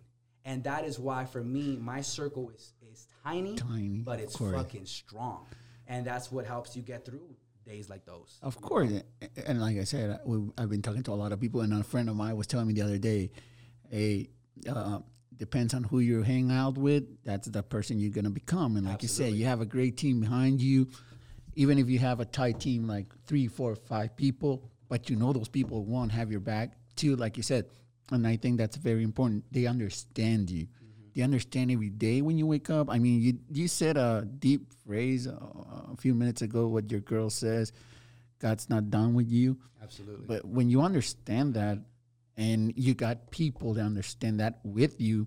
and 0.46 0.64
that 0.64 0.86
is 0.86 1.00
why 1.00 1.26
for 1.26 1.44
me 1.44 1.78
my 1.78 2.02
circle 2.02 2.50
is 2.52 2.74
is 2.92 3.08
tiny, 3.24 3.56
Tiny, 3.56 4.00
but 4.00 4.20
it's 4.20 4.36
course. 4.36 4.56
fucking 4.56 4.86
strong 4.86 5.46
and 5.88 6.06
that's 6.06 6.32
what 6.32 6.46
helps 6.46 6.76
you 6.76 6.82
get 6.82 7.06
through 7.06 7.36
days 7.66 7.90
like 7.90 8.06
those 8.06 8.40
Of 8.42 8.62
course, 8.62 8.92
and 9.46 9.60
like 9.60 9.78
I 9.78 9.84
said, 9.84 10.20
I've 10.58 10.70
been 10.70 10.82
talking 10.82 11.04
to 11.04 11.12
a 11.12 11.20
lot 11.20 11.34
of 11.34 11.40
people, 11.42 11.62
and 11.62 11.74
a 11.74 11.84
friend 11.84 12.10
of 12.10 12.16
mine 12.16 12.38
was 12.38 12.48
telling 12.48 12.66
me 12.66 12.74
the 12.74 12.82
other 12.84 12.98
day, 12.98 13.30
"Hey, 13.90 14.30
uh, 14.70 15.00
depends 15.36 15.74
on 15.74 15.84
who 15.84 16.00
you 16.00 16.24
hang 16.24 16.50
out 16.50 16.78
with. 16.78 17.04
That's 17.26 17.50
the 17.50 17.62
person 17.62 18.00
you're 18.00 18.12
gonna 18.12 18.30
become." 18.30 18.78
And 18.78 18.88
like 18.88 19.02
you 19.04 19.10
said, 19.10 19.34
you 19.34 19.46
have 19.46 19.60
a 19.60 19.66
great 19.66 19.98
team 19.98 20.22
behind 20.22 20.62
you. 20.62 20.88
Even 21.58 21.80
if 21.80 21.90
you 21.90 21.98
have 21.98 22.20
a 22.20 22.26
tight 22.26 22.60
team, 22.60 22.88
like 22.88 23.08
three, 23.26 23.48
four, 23.48 23.76
five 23.76 24.16
people, 24.16 24.64
but 24.90 25.10
you 25.10 25.16
know 25.16 25.34
those 25.34 25.50
people 25.50 25.84
one 25.84 26.10
have 26.10 26.30
your 26.30 26.40
back. 26.40 26.74
Two, 26.96 27.16
like 27.16 27.36
you 27.36 27.42
said, 27.42 27.66
and 28.12 28.28
I 28.28 28.38
think 28.38 28.60
that's 28.60 28.78
very 28.78 29.04
important. 29.04 29.44
They 29.52 29.66
understand 29.66 30.52
you. 30.52 30.66
Do 30.66 31.22
you 31.22 31.24
understand 31.24 31.72
every 31.72 31.90
day 31.90 32.22
when 32.22 32.38
you 32.38 32.46
wake 32.46 32.70
up? 32.70 32.92
I 32.92 33.00
mean, 33.00 33.22
you 33.22 33.40
you 33.52 33.68
said 33.68 33.98
a 33.98 34.24
deep 34.38 34.72
phrase 34.86 35.26
uh, 35.26 35.34
a 35.92 35.98
few 35.98 36.14
minutes 36.14 36.44
ago. 36.44 36.68
What 36.68 36.92
your 36.92 37.02
girl 37.02 37.32
says, 37.32 37.74
God's 38.38 38.70
not 38.70 38.92
done 38.92 39.16
with 39.16 39.28
you. 39.28 39.58
Absolutely. 39.82 40.28
But 40.28 40.46
when 40.46 40.70
you 40.70 40.82
understand 40.82 41.56
that, 41.56 41.80
and 42.38 42.72
you 42.78 42.94
got 42.94 43.32
people 43.32 43.74
that 43.74 43.82
understand 43.82 44.42
that 44.42 44.60
with 44.64 45.02
you, 45.02 45.26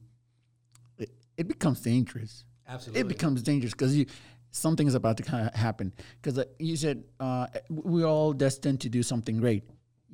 it, 0.97 1.11
it 1.37 1.49
becomes 1.49 1.81
dangerous. 1.81 2.45
Absolutely. 2.69 3.01
It 3.01 3.09
becomes 3.09 3.43
dangerous 3.43 3.73
because 3.73 3.97
you 3.97 4.07
something 4.51 4.87
is 4.87 4.95
about 4.95 5.17
to 5.19 5.31
ha- 5.31 5.51
happen. 5.55 5.93
Because 6.21 6.39
uh, 6.39 6.45
you 6.59 6.77
said 6.77 7.05
uh, 7.19 7.47
we're 7.69 8.07
all 8.07 8.33
destined 8.33 8.81
to 8.83 8.89
do 8.89 9.03
something 9.03 9.39
great. 9.39 9.65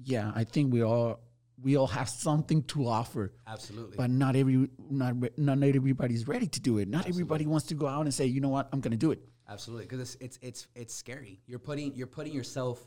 Yeah, 0.02 0.32
I 0.34 0.44
think 0.44 0.72
we 0.72 0.82
all 0.82 1.20
we 1.62 1.76
all 1.76 1.86
have 1.86 2.08
something 2.08 2.62
to 2.64 2.86
offer. 2.86 3.32
Absolutely. 3.46 3.96
But 3.96 4.10
not 4.10 4.36
every 4.36 4.68
not 4.90 5.14
not 5.38 5.62
everybody's 5.62 6.28
ready 6.28 6.46
to 6.46 6.60
do 6.60 6.78
it. 6.78 6.88
Not 6.88 7.08
everybody 7.08 7.46
wants 7.46 7.66
to 7.66 7.74
go 7.74 7.86
out 7.86 8.02
and 8.02 8.12
say, 8.12 8.26
you 8.26 8.40
know 8.40 8.50
what, 8.50 8.68
I'm 8.72 8.80
going 8.80 8.92
to 8.92 8.98
do 8.98 9.10
it. 9.10 9.20
Absolutely, 9.48 9.84
because 9.86 10.00
it's, 10.00 10.16
it's 10.20 10.38
it's 10.42 10.66
it's 10.74 10.94
scary. 10.94 11.40
You're 11.46 11.58
putting 11.58 11.94
you're 11.94 12.08
putting 12.08 12.32
yourself 12.32 12.84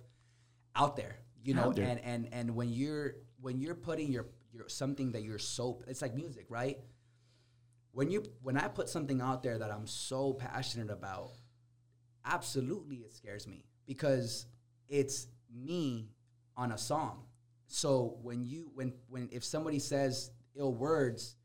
out 0.76 0.96
there, 0.96 1.16
you 1.44 1.54
know, 1.54 1.72
there. 1.72 1.86
and 1.86 2.00
and 2.04 2.30
and 2.32 2.56
when 2.56 2.70
you're 2.70 3.16
when 3.42 3.60
you're 3.60 3.76
putting 3.76 4.12
your 4.12 4.28
your 4.52 4.68
something 4.68 5.14
that 5.14 5.24
you're 5.24 5.40
so 5.40 5.82
it's 5.88 6.02
like 6.02 6.16
music, 6.16 6.46
right? 6.50 6.78
When 7.92 8.12
you 8.12 8.24
when 8.44 8.58
I 8.58 8.68
put 8.68 8.90
something 8.90 9.22
out 9.22 9.42
there 9.42 9.58
that 9.58 9.72
I'm 9.72 9.88
so 9.88 10.34
passionate 10.34 10.92
about, 10.92 11.32
absolutely 12.30 12.98
it 12.98 13.14
scares 13.14 13.48
me 13.48 13.66
because 13.86 14.46
it's 14.88 15.28
me 15.54 16.10
on 16.56 16.72
a 16.72 16.78
song. 16.78 17.24
So 17.68 18.18
when 18.22 18.46
you 18.46 18.72
when 18.74 18.94
when 19.08 19.30
if 19.32 19.44
somebody 19.44 19.80
says 19.80 20.32
ill 20.56 20.74
words, 20.74 21.36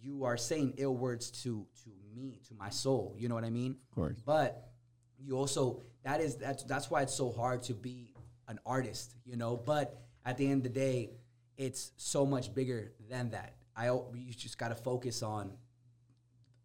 you 0.00 0.24
are 0.24 0.36
saying 0.36 0.74
ill 0.76 0.96
words 0.96 1.30
to 1.42 1.66
to 1.84 1.90
me, 2.14 2.40
to 2.48 2.54
my 2.54 2.70
soul. 2.70 3.14
You 3.18 3.28
know 3.28 3.34
what 3.34 3.44
I 3.44 3.50
mean? 3.50 3.76
Of 3.90 3.94
course. 3.94 4.22
But 4.24 4.70
you 5.18 5.36
also 5.36 5.82
that 6.04 6.20
is 6.20 6.36
that's 6.36 6.64
that's 6.64 6.90
why 6.90 7.02
it's 7.02 7.14
so 7.14 7.32
hard 7.32 7.62
to 7.64 7.74
be 7.74 8.14
an 8.48 8.58
artist, 8.66 9.16
you 9.24 9.36
know. 9.36 9.56
But 9.56 10.00
at 10.24 10.36
the 10.36 10.46
end 10.46 10.66
of 10.66 10.72
the 10.72 10.80
day, 10.80 11.10
it's 11.56 11.92
so 11.96 12.26
much 12.26 12.54
bigger 12.54 12.92
than 13.08 13.30
that. 13.30 13.54
I 13.76 13.86
you 13.86 14.32
just 14.32 14.58
got 14.58 14.68
to 14.68 14.76
focus 14.76 15.22
on 15.22 15.52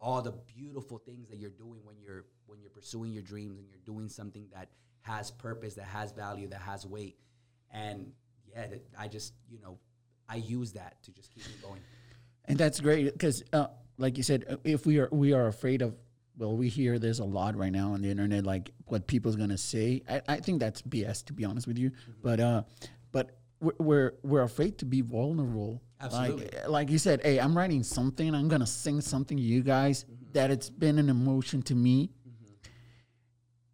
all 0.00 0.22
the 0.22 0.32
beautiful 0.32 0.98
things 0.98 1.28
that 1.28 1.36
you're 1.36 1.50
doing 1.50 1.80
when 1.84 1.96
you're 1.98 2.24
when 2.50 2.60
you're 2.60 2.70
pursuing 2.70 3.12
your 3.12 3.22
dreams 3.22 3.58
and 3.58 3.68
you're 3.68 3.78
doing 3.86 4.08
something 4.08 4.46
that 4.52 4.68
has 5.02 5.30
purpose, 5.30 5.74
that 5.74 5.86
has 5.86 6.12
value, 6.12 6.48
that 6.48 6.60
has 6.60 6.84
weight. 6.84 7.16
And 7.70 8.12
yeah, 8.52 8.66
that 8.66 8.82
I 8.98 9.08
just 9.08 9.34
you 9.48 9.60
know 9.60 9.78
I 10.28 10.36
use 10.36 10.72
that 10.72 11.02
to 11.04 11.12
just 11.12 11.32
keep 11.32 11.46
me 11.46 11.54
going. 11.62 11.80
and 12.46 12.58
that's 12.58 12.80
great 12.80 13.12
because 13.12 13.44
uh, 13.52 13.68
like 13.96 14.16
you 14.16 14.24
said 14.24 14.44
uh, 14.50 14.56
if 14.64 14.86
we 14.86 14.98
are 14.98 15.08
we 15.12 15.32
are 15.32 15.46
afraid 15.46 15.82
of 15.82 15.94
well 16.36 16.56
we 16.56 16.68
hear 16.68 16.98
there's 16.98 17.20
a 17.20 17.24
lot 17.24 17.56
right 17.56 17.72
now 17.72 17.92
on 17.92 18.02
the 18.02 18.10
internet 18.10 18.44
like 18.44 18.70
what 18.86 19.06
people's 19.06 19.36
gonna 19.36 19.58
say 19.58 20.00
i, 20.08 20.20
I 20.26 20.36
think 20.36 20.58
that's 20.58 20.80
bs 20.80 21.24
to 21.26 21.32
be 21.32 21.44
honest 21.44 21.66
with 21.66 21.76
you 21.78 21.90
but 22.22 22.40
uh 22.40 22.62
but 23.12 23.38
we're, 23.60 23.74
we're 23.78 24.12
we're 24.22 24.42
afraid 24.42 24.78
to 24.78 24.86
be 24.86 25.02
vulnerable 25.02 25.82
Absolutely. 26.00 26.44
like 26.44 26.68
like 26.68 26.90
you 26.90 26.98
said 26.98 27.20
hey 27.22 27.38
i'm 27.38 27.56
writing 27.56 27.82
something 27.82 28.34
i'm 28.34 28.48
gonna 28.48 28.66
sing 28.66 29.00
something 29.00 29.36
to 29.36 29.42
you 29.42 29.62
guys 29.62 30.06
that 30.32 30.50
it's 30.50 30.70
been 30.70 30.98
an 30.98 31.10
emotion 31.10 31.60
to 31.62 31.74
me 31.74 32.10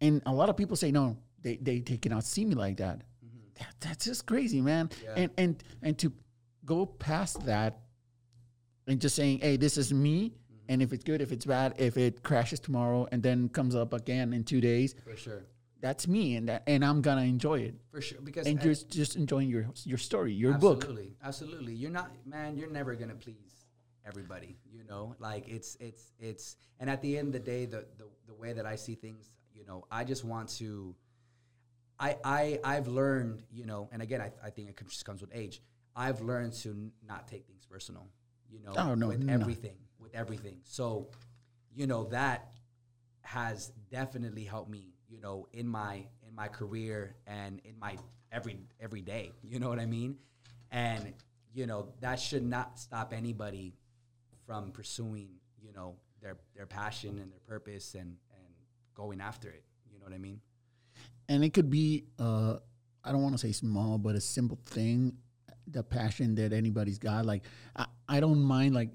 and 0.01 0.21
a 0.25 0.33
lot 0.33 0.49
of 0.49 0.57
people 0.57 0.75
say 0.75 0.91
no 0.91 1.17
they 1.41 1.57
they, 1.57 1.79
they 1.79 1.97
cannot 1.97 2.23
see 2.23 2.45
me 2.45 2.55
like 2.55 2.77
that 2.77 2.97
mm-hmm. 3.25 3.37
that, 3.59 3.73
that's 3.79 4.05
just 4.05 4.25
crazy 4.25 4.61
man 4.61 4.89
Yeah. 5.03 5.13
and 5.15 5.31
and 5.37 5.63
and 5.81 5.97
to 5.99 6.11
go 6.65 6.85
past 6.85 7.45
that 7.45 7.79
and 8.87 9.01
just 9.01 9.15
saying, 9.15 9.39
"Hey, 9.39 9.57
this 9.57 9.77
is 9.77 9.93
me." 9.93 10.29
Mm-hmm. 10.29 10.55
And 10.69 10.81
if 10.81 10.93
it's 10.93 11.03
good, 11.03 11.21
if 11.21 11.31
it's 11.31 11.45
bad, 11.45 11.75
if 11.77 11.97
it 11.97 12.23
crashes 12.23 12.59
tomorrow 12.59 13.07
and 13.11 13.23
then 13.23 13.49
comes 13.49 13.75
up 13.75 13.93
again 13.93 14.33
in 14.33 14.43
two 14.43 14.61
days, 14.61 14.95
For 15.03 15.15
sure. 15.15 15.45
that's 15.81 16.07
me, 16.07 16.35
and 16.35 16.49
that, 16.49 16.63
and 16.67 16.83
I'm 16.83 17.01
gonna 17.01 17.21
enjoy 17.21 17.59
it. 17.59 17.75
For 17.91 18.01
sure. 18.01 18.19
Because 18.21 18.47
And 18.47 18.59
at- 18.59 18.65
you're 18.65 18.75
just 18.75 19.15
enjoying 19.15 19.49
your 19.49 19.67
your 19.83 19.97
story, 19.97 20.33
your 20.33 20.53
book. 20.53 20.83
absolutely, 20.83 21.15
Absolutely. 21.23 21.73
You're 21.73 21.91
not 21.91 22.11
man, 22.25 22.57
you're 22.57 22.69
never 22.69 22.95
gonna 22.95 23.15
please 23.15 23.65
everybody. 24.05 24.57
You 24.71 24.83
know? 24.83 25.15
Like 25.19 25.47
it's 25.47 25.75
it's 25.79 26.11
it's 26.19 26.55
and 26.79 26.89
at 26.89 27.01
the 27.01 27.17
end 27.17 27.27
of 27.27 27.33
the 27.33 27.39
day, 27.39 27.65
the 27.65 27.85
the, 27.97 28.05
the 28.27 28.33
way 28.33 28.53
that 28.53 28.65
I 28.65 28.75
see 28.75 28.95
things, 28.95 29.31
you 29.57 29.65
know, 29.65 29.85
I 29.91 30.03
just 30.03 30.23
want 30.23 30.49
to 30.59 30.95
I 31.99 32.15
I 32.23 32.59
I've 32.63 32.87
learned, 32.87 33.43
you 33.51 33.65
know, 33.65 33.89
and 33.91 34.01
again 34.01 34.21
I, 34.21 34.31
I 34.45 34.49
think 34.49 34.69
it 34.69 34.77
just 34.87 35.05
comes 35.05 35.21
with 35.21 35.31
age. 35.33 35.61
I've 35.95 36.21
learned 36.21 36.53
to 36.61 36.69
n- 36.69 36.91
not 37.07 37.27
take 37.27 37.47
things 37.47 37.65
personal, 37.65 38.07
you 38.49 38.59
know, 38.61 38.73
Oh, 38.77 38.93
no, 38.95 39.07
with 39.07 39.23
no. 39.23 39.33
everything, 39.33 39.77
with 39.99 40.13
everything. 40.13 40.59
So, 40.63 41.09
you 41.75 41.87
know, 41.87 42.03
that 42.05 42.51
has 43.21 43.71
definitely 43.91 44.43
helped 44.43 44.69
me, 44.69 44.93
you 45.09 45.19
know, 45.19 45.47
in 45.53 45.67
my 45.67 46.05
in 46.27 46.35
my 46.35 46.47
career 46.47 47.15
and 47.25 47.59
in 47.65 47.79
my 47.79 47.97
every 48.31 48.59
every 48.79 49.01
day. 49.01 49.31
You 49.43 49.59
know 49.59 49.69
what 49.69 49.79
I 49.79 49.85
mean? 49.87 50.17
And 50.71 51.13
you 51.53 51.65
know 51.65 51.87
that 52.01 52.19
should 52.19 52.43
not 52.45 52.77
stop 52.77 53.11
anybody 53.13 53.73
from 54.45 54.71
pursuing, 54.71 55.29
you 55.63 55.73
know, 55.73 55.95
their 56.21 56.37
their 56.55 56.67
passion 56.67 57.17
and 57.19 57.31
their 57.31 57.39
purpose 57.47 57.95
and 57.95 58.17
and 58.26 58.26
going 58.97 59.21
after 59.21 59.47
it. 59.47 59.63
You 59.93 59.99
know 59.99 60.05
what 60.05 60.13
I 60.13 60.17
mean? 60.17 60.41
And 61.29 61.43
it 61.43 61.53
could 61.53 61.69
be, 61.69 62.05
uh, 62.19 62.57
I 63.03 63.11
don't 63.11 63.21
want 63.21 63.35
to 63.35 63.37
say 63.37 63.51
small, 63.51 63.97
but 63.97 64.15
a 64.15 64.21
simple 64.21 64.57
thing, 64.65 65.13
the 65.67 65.83
passion 65.83 66.35
that 66.35 66.51
anybody's 66.51 66.97
got. 66.97 67.25
Like, 67.25 67.43
I, 67.75 67.85
I 68.09 68.19
don't 68.19 68.41
mind. 68.41 68.73
Like, 68.73 68.89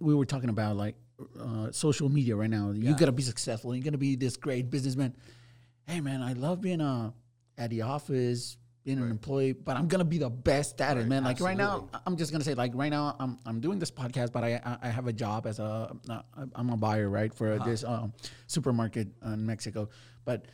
we 0.00 0.14
were 0.14 0.26
talking 0.26 0.50
about, 0.50 0.76
like 0.76 0.96
uh, 1.40 1.72
social 1.72 2.08
media 2.08 2.36
right 2.36 2.50
now. 2.50 2.72
You 2.72 2.94
gotta 2.94 3.12
be 3.12 3.22
successful. 3.22 3.74
You 3.74 3.82
gotta 3.82 3.98
be 3.98 4.16
this 4.16 4.36
great 4.36 4.70
businessman. 4.70 5.14
Hey, 5.86 6.00
man, 6.00 6.20
I 6.20 6.34
love 6.34 6.60
being 6.60 6.80
uh, 6.80 7.12
at 7.56 7.70
the 7.70 7.82
office, 7.82 8.58
being 8.86 8.98
an 8.98 9.10
employee, 9.10 9.52
but 9.52 9.76
I'm 9.76 9.88
gonna 9.88 10.04
be 10.04 10.16
the 10.18 10.30
best 10.30 10.80
at 10.80 10.96
it, 10.96 11.08
man. 11.08 11.24
Like 11.24 11.40
right 11.40 11.56
now, 11.56 11.88
I'm 12.06 12.16
just 12.16 12.30
gonna 12.30 12.44
say, 12.44 12.54
like 12.54 12.70
right 12.74 12.88
now, 12.88 13.16
I'm 13.18 13.36
I'm 13.44 13.60
doing 13.60 13.80
this 13.80 13.90
podcast, 13.90 14.30
but 14.32 14.44
I 14.44 14.60
I, 14.80 14.88
have 14.88 15.08
a 15.08 15.12
job 15.12 15.44
as 15.48 15.58
a 15.58 15.94
I'm 16.54 16.70
a 16.70 16.76
buyer, 16.76 17.10
right, 17.10 17.34
for 17.34 17.52
Uh-huh. 17.54 17.64
this 17.68 17.82
um, 17.82 18.12
supermarket 18.46 19.08
in 19.24 19.44
Mexico, 19.44 19.88
but 20.24 20.46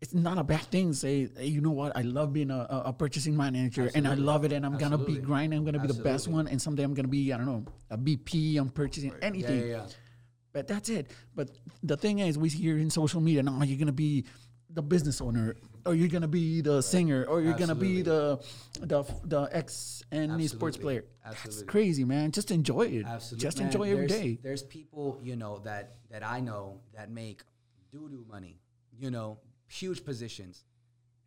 it's 0.00 0.14
not 0.14 0.38
a 0.38 0.44
bad 0.44 0.62
thing. 0.72 0.88
to 0.92 0.96
Say, 0.96 1.28
hey, 1.36 1.46
you 1.46 1.60
know 1.60 1.70
what? 1.70 1.94
I 1.96 2.00
love 2.00 2.32
being 2.32 2.50
a, 2.50 2.66
a- 2.86 2.92
purchasing 2.94 3.36
manager, 3.36 3.90
and 3.94 4.08
I 4.08 4.14
love 4.14 4.46
it, 4.46 4.52
and 4.52 4.64
I'm 4.64 4.78
gonna 4.78 4.96
be 4.98 5.16
grinding. 5.18 5.58
I'm 5.58 5.66
gonna 5.66 5.78
be 5.78 5.88
the 5.88 6.02
best 6.02 6.26
one, 6.28 6.48
and 6.48 6.60
someday 6.60 6.82
I'm 6.82 6.94
gonna 6.94 7.08
be, 7.08 7.30
I 7.30 7.36
don't 7.36 7.46
know, 7.46 7.64
a 7.90 7.98
BP. 7.98 8.56
I'm 8.58 8.70
purchasing 8.70 9.10
Yeah, 9.12 9.26
anything. 9.28 9.60
yeah, 9.60 9.66
yeah. 9.76 9.86
But 10.54 10.66
that's 10.66 10.88
it. 10.88 11.10
But 11.34 11.50
the 11.82 11.96
thing 11.98 12.20
is, 12.20 12.38
we 12.38 12.48
hear 12.48 12.78
in 12.78 12.88
social 12.88 13.20
media, 13.20 13.42
no, 13.42 13.62
you're 13.62 13.78
gonna 13.78 13.92
be 13.92 14.24
the 14.70 14.82
business 14.82 15.20
owner, 15.20 15.56
or 15.86 15.94
you're 15.94 16.08
gonna 16.08 16.28
be 16.28 16.60
the 16.60 16.82
singer, 16.82 17.24
or 17.24 17.40
you're 17.40 17.54
gonna 17.54 17.74
be 17.74 18.02
the 18.02 18.40
the 18.80 19.04
the 19.24 19.48
ex 19.52 20.02
and 20.10 20.38
the 20.38 20.46
sports 20.48 20.76
Absolutely. 20.76 21.00
player. 21.00 21.04
That's 21.24 21.62
crazy, 21.64 22.04
man. 22.04 22.32
Just 22.32 22.50
enjoy 22.50 22.82
it. 22.82 23.06
Absolutely. 23.06 23.42
Just 23.42 23.58
Man, 23.58 23.66
enjoy 23.66 23.90
every 23.92 24.06
day. 24.06 24.38
There's 24.42 24.62
people, 24.62 25.18
you 25.22 25.36
know, 25.36 25.58
that 25.64 25.96
that 26.10 26.24
I 26.24 26.40
know 26.40 26.80
that 26.94 27.10
make 27.10 27.42
doo 27.92 28.08
doo 28.08 28.24
money, 28.28 28.60
you 28.98 29.10
know, 29.10 29.38
huge 29.66 30.04
positions, 30.04 30.64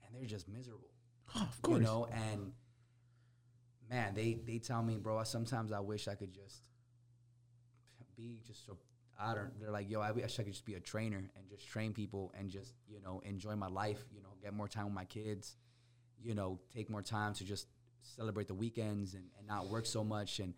and 0.05 0.16
they're 0.16 0.28
just 0.28 0.47
miserable. 0.47 0.91
Oh, 1.36 1.41
of 1.49 1.62
course. 1.62 1.80
You 1.80 1.84
know, 1.84 2.08
and 2.12 2.51
man, 3.89 4.14
they 4.16 4.39
they 4.45 4.60
tell 4.60 4.84
me, 4.84 4.97
bro, 4.97 5.24
sometimes 5.24 5.72
I 5.72 5.80
wish 5.80 6.08
I 6.08 6.16
could 6.16 6.34
just 6.34 6.62
be 8.18 8.41
just 8.45 8.66
so 8.66 8.78
I 9.20 9.34
don't. 9.34 9.59
They're 9.59 9.72
like, 9.72 9.89
yo, 9.89 9.99
I 9.99 10.11
wish 10.11 10.39
I 10.39 10.43
could 10.43 10.53
just 10.53 10.65
be 10.65 10.76
a 10.76 10.80
trainer 10.80 11.18
and 11.18 11.49
just 11.49 11.68
train 11.68 11.93
people 11.93 12.34
and 12.38 12.49
just 12.49 12.74
you 12.88 12.99
know 13.01 13.22
enjoy 13.26 13.55
my 13.55 13.68
life. 13.68 14.03
You 14.13 14.22
know, 14.22 14.30
get 14.41 14.53
more 14.53 14.68
time 14.68 14.86
with 14.86 14.93
my 14.93 15.05
kids. 15.05 15.55
You 16.22 16.36
know, 16.36 16.59
take 16.74 16.89
more 16.89 17.01
time 17.01 17.34
to 17.36 17.43
just 17.43 17.68
celebrate 18.01 18.47
the 18.47 18.53
weekends 18.53 19.13
and, 19.13 19.26
and 19.38 19.47
not 19.47 19.68
work 19.68 19.86
so 19.86 20.03
much 20.03 20.39
and 20.39 20.53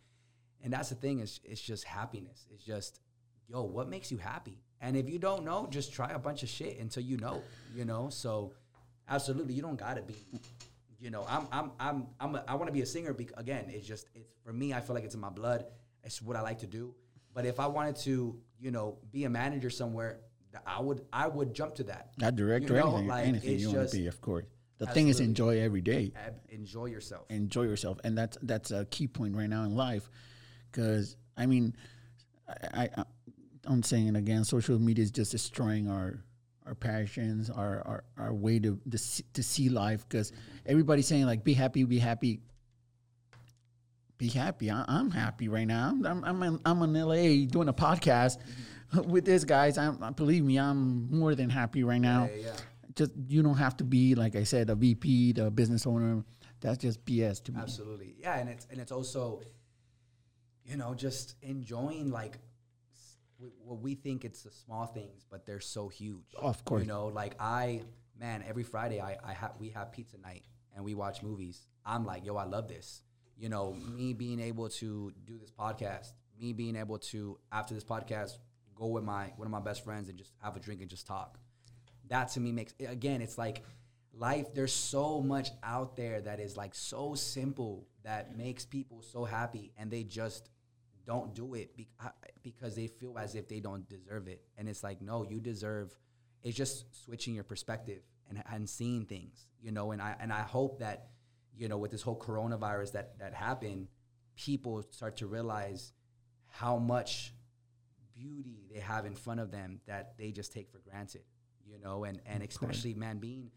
and 0.64 0.72
that's 0.72 0.90
the 0.90 0.96
thing 0.96 1.20
is 1.20 1.40
it's 1.44 1.62
just 1.62 1.84
happiness. 1.86 2.46
It's 2.52 2.64
just 2.64 3.00
yo, 3.48 3.64
what 3.64 3.90
makes 3.90 4.12
you 4.12 4.18
happy? 4.18 4.58
And 4.82 4.96
if 4.96 5.10
you 5.10 5.20
don't 5.20 5.44
know, 5.44 5.68
just 5.70 5.92
try 5.94 6.12
a 6.12 6.20
bunch 6.20 6.44
of 6.44 6.50
shit 6.50 6.80
until 6.80 7.04
you 7.04 7.18
know. 7.18 7.42
You 7.76 7.86
know, 7.86 8.10
so 8.10 8.54
absolutely, 9.10 9.54
you 9.54 9.62
don't 9.62 9.80
gotta 9.80 10.02
be. 10.02 10.16
You 11.02 11.10
know, 11.10 11.26
I'm 11.30 11.48
I'm 11.52 11.72
I'm 11.80 12.08
I'm 12.20 12.36
a, 12.36 12.44
I 12.46 12.56
want 12.56 12.68
to 12.68 12.74
be 12.74 12.82
a 12.82 12.86
singer. 12.86 13.14
Bec- 13.14 13.32
again, 13.38 13.66
it's 13.70 13.88
just 13.88 14.08
it's 14.14 14.34
for 14.44 14.52
me. 14.52 14.74
I 14.74 14.82
feel 14.82 14.96
like 14.96 15.06
it's 15.06 15.16
in 15.16 15.22
my 15.22 15.30
blood. 15.30 15.66
It's 16.04 16.22
what 16.22 16.36
I 16.36 16.42
like 16.42 16.60
to 16.60 16.68
do. 16.68 16.94
But 17.34 17.46
if 17.46 17.60
I 17.60 17.68
wanted 17.68 17.96
to, 17.98 18.38
you 18.60 18.72
know, 18.72 18.98
be 19.12 19.24
a 19.26 19.30
manager 19.30 19.70
somewhere, 19.70 20.20
I 20.66 20.82
would 20.82 21.06
I 21.14 21.28
would 21.28 21.54
jump 21.54 21.76
to 21.76 21.84
that. 21.86 22.10
Not 22.18 22.36
director, 22.36 22.74
You 22.74 22.80
know, 22.80 22.90
anything, 22.90 23.08
like, 23.08 23.28
anything 23.28 23.60
you 23.60 23.72
want 23.72 23.90
to 23.90 23.98
be, 23.98 24.08
of 24.08 24.20
course. 24.22 24.46
The 24.80 24.88
thing 24.88 25.10
is, 25.10 25.20
enjoy 25.20 25.60
every 25.60 25.82
day. 25.82 26.14
Enjoy 26.50 26.86
yourself. 26.86 27.26
enjoy 27.30 27.64
yourself 27.64 28.00
and 28.04 28.18
that's 28.18 28.38
that's 28.42 28.72
a 28.72 28.86
key 28.86 29.08
point 29.08 29.36
right 29.36 29.50
now 29.50 29.64
in 29.64 29.76
life 29.76 30.10
because 30.72 31.16
i 31.38 31.46
mean 31.46 31.76
I, 32.74 32.90
I 32.98 33.04
i'm 33.66 33.82
saying 33.84 34.08
it 34.08 34.16
again 34.16 34.44
social 34.44 34.78
media 34.80 35.04
is 35.04 35.12
just 35.12 35.32
destroying 35.32 35.90
our 35.90 36.24
our 36.66 36.76
passions 36.76 37.50
our 37.50 37.82
our, 37.86 38.04
our 38.18 38.34
way 38.34 38.60
to 38.60 38.80
to 38.92 38.98
see, 38.98 39.24
to 39.34 39.44
see 39.44 39.70
life 39.70 40.08
because 40.08 40.32
everybody's 40.66 41.08
saying 41.08 41.26
like 41.26 41.44
be 41.44 41.54
happy 41.54 41.84
be 41.86 42.00
happy 42.00 42.42
be 44.20 44.28
happy. 44.28 44.70
I, 44.70 44.86
I'm 44.88 45.10
happy 45.10 45.48
right 45.48 45.66
now. 45.66 45.90
I'm 45.90 46.06
I'm 46.06 46.24
I'm 46.24 46.44
in, 46.44 46.60
I'm 46.66 46.82
in 46.84 46.94
LA 46.94 47.48
doing 47.48 47.70
a 47.70 47.74
podcast 47.74 48.38
with 49.08 49.26
these 49.26 49.46
guys. 49.46 49.80
I'm 49.80 50.14
believe 50.14 50.44
me, 50.44 50.60
I'm 50.60 51.10
more 51.10 51.34
than 51.34 51.50
happy 51.50 51.84
right 51.84 52.02
now. 52.02 52.30
Yeah, 52.32 52.42
yeah. 52.44 52.56
Just 52.96 53.12
you 53.28 53.42
don't 53.42 53.58
have 53.58 53.78
to 53.78 53.84
be 53.84 54.14
like 54.14 54.36
I 54.36 54.44
said, 54.44 54.70
a 54.70 54.76
VP, 54.76 55.34
the 55.34 55.50
business 55.50 55.88
owner. 55.88 56.24
That's 56.60 56.78
just 56.78 57.04
BS 57.06 57.42
to 57.46 57.54
me. 57.54 57.62
Absolutely. 57.62 58.16
Yeah, 58.20 58.38
and 58.38 58.50
it's 58.50 58.68
and 58.70 58.80
it's 58.80 58.92
also, 58.92 59.42
you 60.66 60.76
know, 60.76 60.94
just 60.94 61.36
enjoying 61.42 62.12
like 62.12 62.38
what 63.64 63.80
we 63.80 63.96
think 63.96 64.26
it's 64.26 64.44
the 64.44 64.52
small 64.52 64.86
things, 64.86 65.26
but 65.32 65.46
they're 65.46 65.62
so 65.62 65.88
huge. 65.88 66.36
Of 66.38 66.66
course. 66.66 66.82
You 66.82 66.88
know, 66.90 67.08
like 67.08 67.36
I, 67.40 67.84
man, 68.20 68.44
every 68.46 68.64
Friday 68.64 69.00
I 69.00 69.16
I 69.24 69.32
have 69.32 69.54
we 69.60 69.70
have 69.70 69.94
pizza 69.94 70.18
night 70.18 70.44
and 70.76 70.84
we 70.84 70.94
watch 70.94 71.24
movies. 71.24 71.66
I'm 71.86 72.06
like, 72.06 72.26
yo, 72.26 72.36
I 72.36 72.44
love 72.44 72.68
this. 72.68 73.02
You 73.40 73.48
know, 73.50 73.74
me 73.74 74.14
being 74.14 74.40
able 74.42 74.68
to 74.70 75.14
do 75.26 75.38
this 75.38 75.50
podcast, 75.50 76.12
me 76.40 76.52
being 76.52 76.76
able 76.76 76.98
to 77.00 77.40
after 77.52 77.74
this 77.74 77.86
podcast 77.86 78.38
go 78.76 78.88
with 78.88 79.04
my 79.04 79.32
one 79.38 79.46
of 79.48 79.52
my 79.52 79.62
best 79.62 79.84
friends 79.84 80.10
and 80.10 80.18
just 80.18 80.34
have 80.44 80.56
a 80.58 80.60
drink 80.60 80.82
and 80.82 80.90
just 80.90 81.08
talk. 81.08 81.40
That 82.10 82.30
to 82.32 82.40
me 82.42 82.52
makes 82.52 82.74
again 82.86 83.22
it's 83.22 83.38
like 83.38 83.64
life 84.14 84.54
there's 84.54 84.74
so 84.74 85.22
much 85.22 85.50
out 85.64 85.96
there 85.96 86.20
that 86.22 86.40
is 86.42 86.58
like 86.58 86.76
so 86.76 87.16
simple 87.16 87.88
that 88.04 88.36
makes 88.38 88.66
people 88.66 89.02
so 89.02 89.24
happy 89.24 89.72
and 89.78 89.90
they 89.90 90.04
just 90.04 90.50
don't 91.06 91.34
do 91.34 91.54
it 91.54 91.76
be- 91.78 91.88
because 92.44 92.76
they 92.76 92.88
feel 92.88 93.18
as 93.18 93.36
if 93.36 93.48
they 93.48 93.60
don't 93.62 93.88
deserve 93.88 94.28
it. 94.28 94.42
And 94.58 94.68
it's 94.68 94.84
like 94.84 95.02
no 95.02 95.24
you 95.24 95.40
deserve 95.40 95.96
it's 96.44 96.58
just 96.58 96.86
switching 97.06 97.36
your 97.36 97.44
perspective 97.44 98.02
and, 98.30 98.42
and 98.52 98.70
seeing 98.70 99.06
things 99.06 99.48
you 99.62 99.72
know 99.72 99.92
and 99.92 100.02
i 100.02 100.16
and 100.20 100.32
i 100.32 100.42
hope 100.42 100.80
that 100.80 101.10
you 101.60 101.68
know 101.68 101.78
with 101.78 101.92
this 101.92 102.02
whole 102.02 102.18
coronavirus 102.18 102.94
that 102.94 103.20
that 103.20 103.34
happened 103.34 103.88
people 104.36 104.82
start 104.92 105.18
to 105.18 105.28
realize 105.28 105.92
how 106.48 106.78
much 106.78 107.34
beauty 108.16 108.64
they 108.74 108.80
have 108.80 109.06
in 109.06 109.14
front 109.14 109.40
of 109.40 109.52
them 109.52 109.80
that 109.86 110.18
they 110.18 110.32
just 110.32 110.54
take 110.54 110.72
for 110.72 110.80
granted 110.80 111.22
you 111.68 111.78
know 111.80 112.06
and 112.06 112.22
and 112.26 112.42
especially 112.42 112.94
man 112.94 113.18
being 113.20 113.52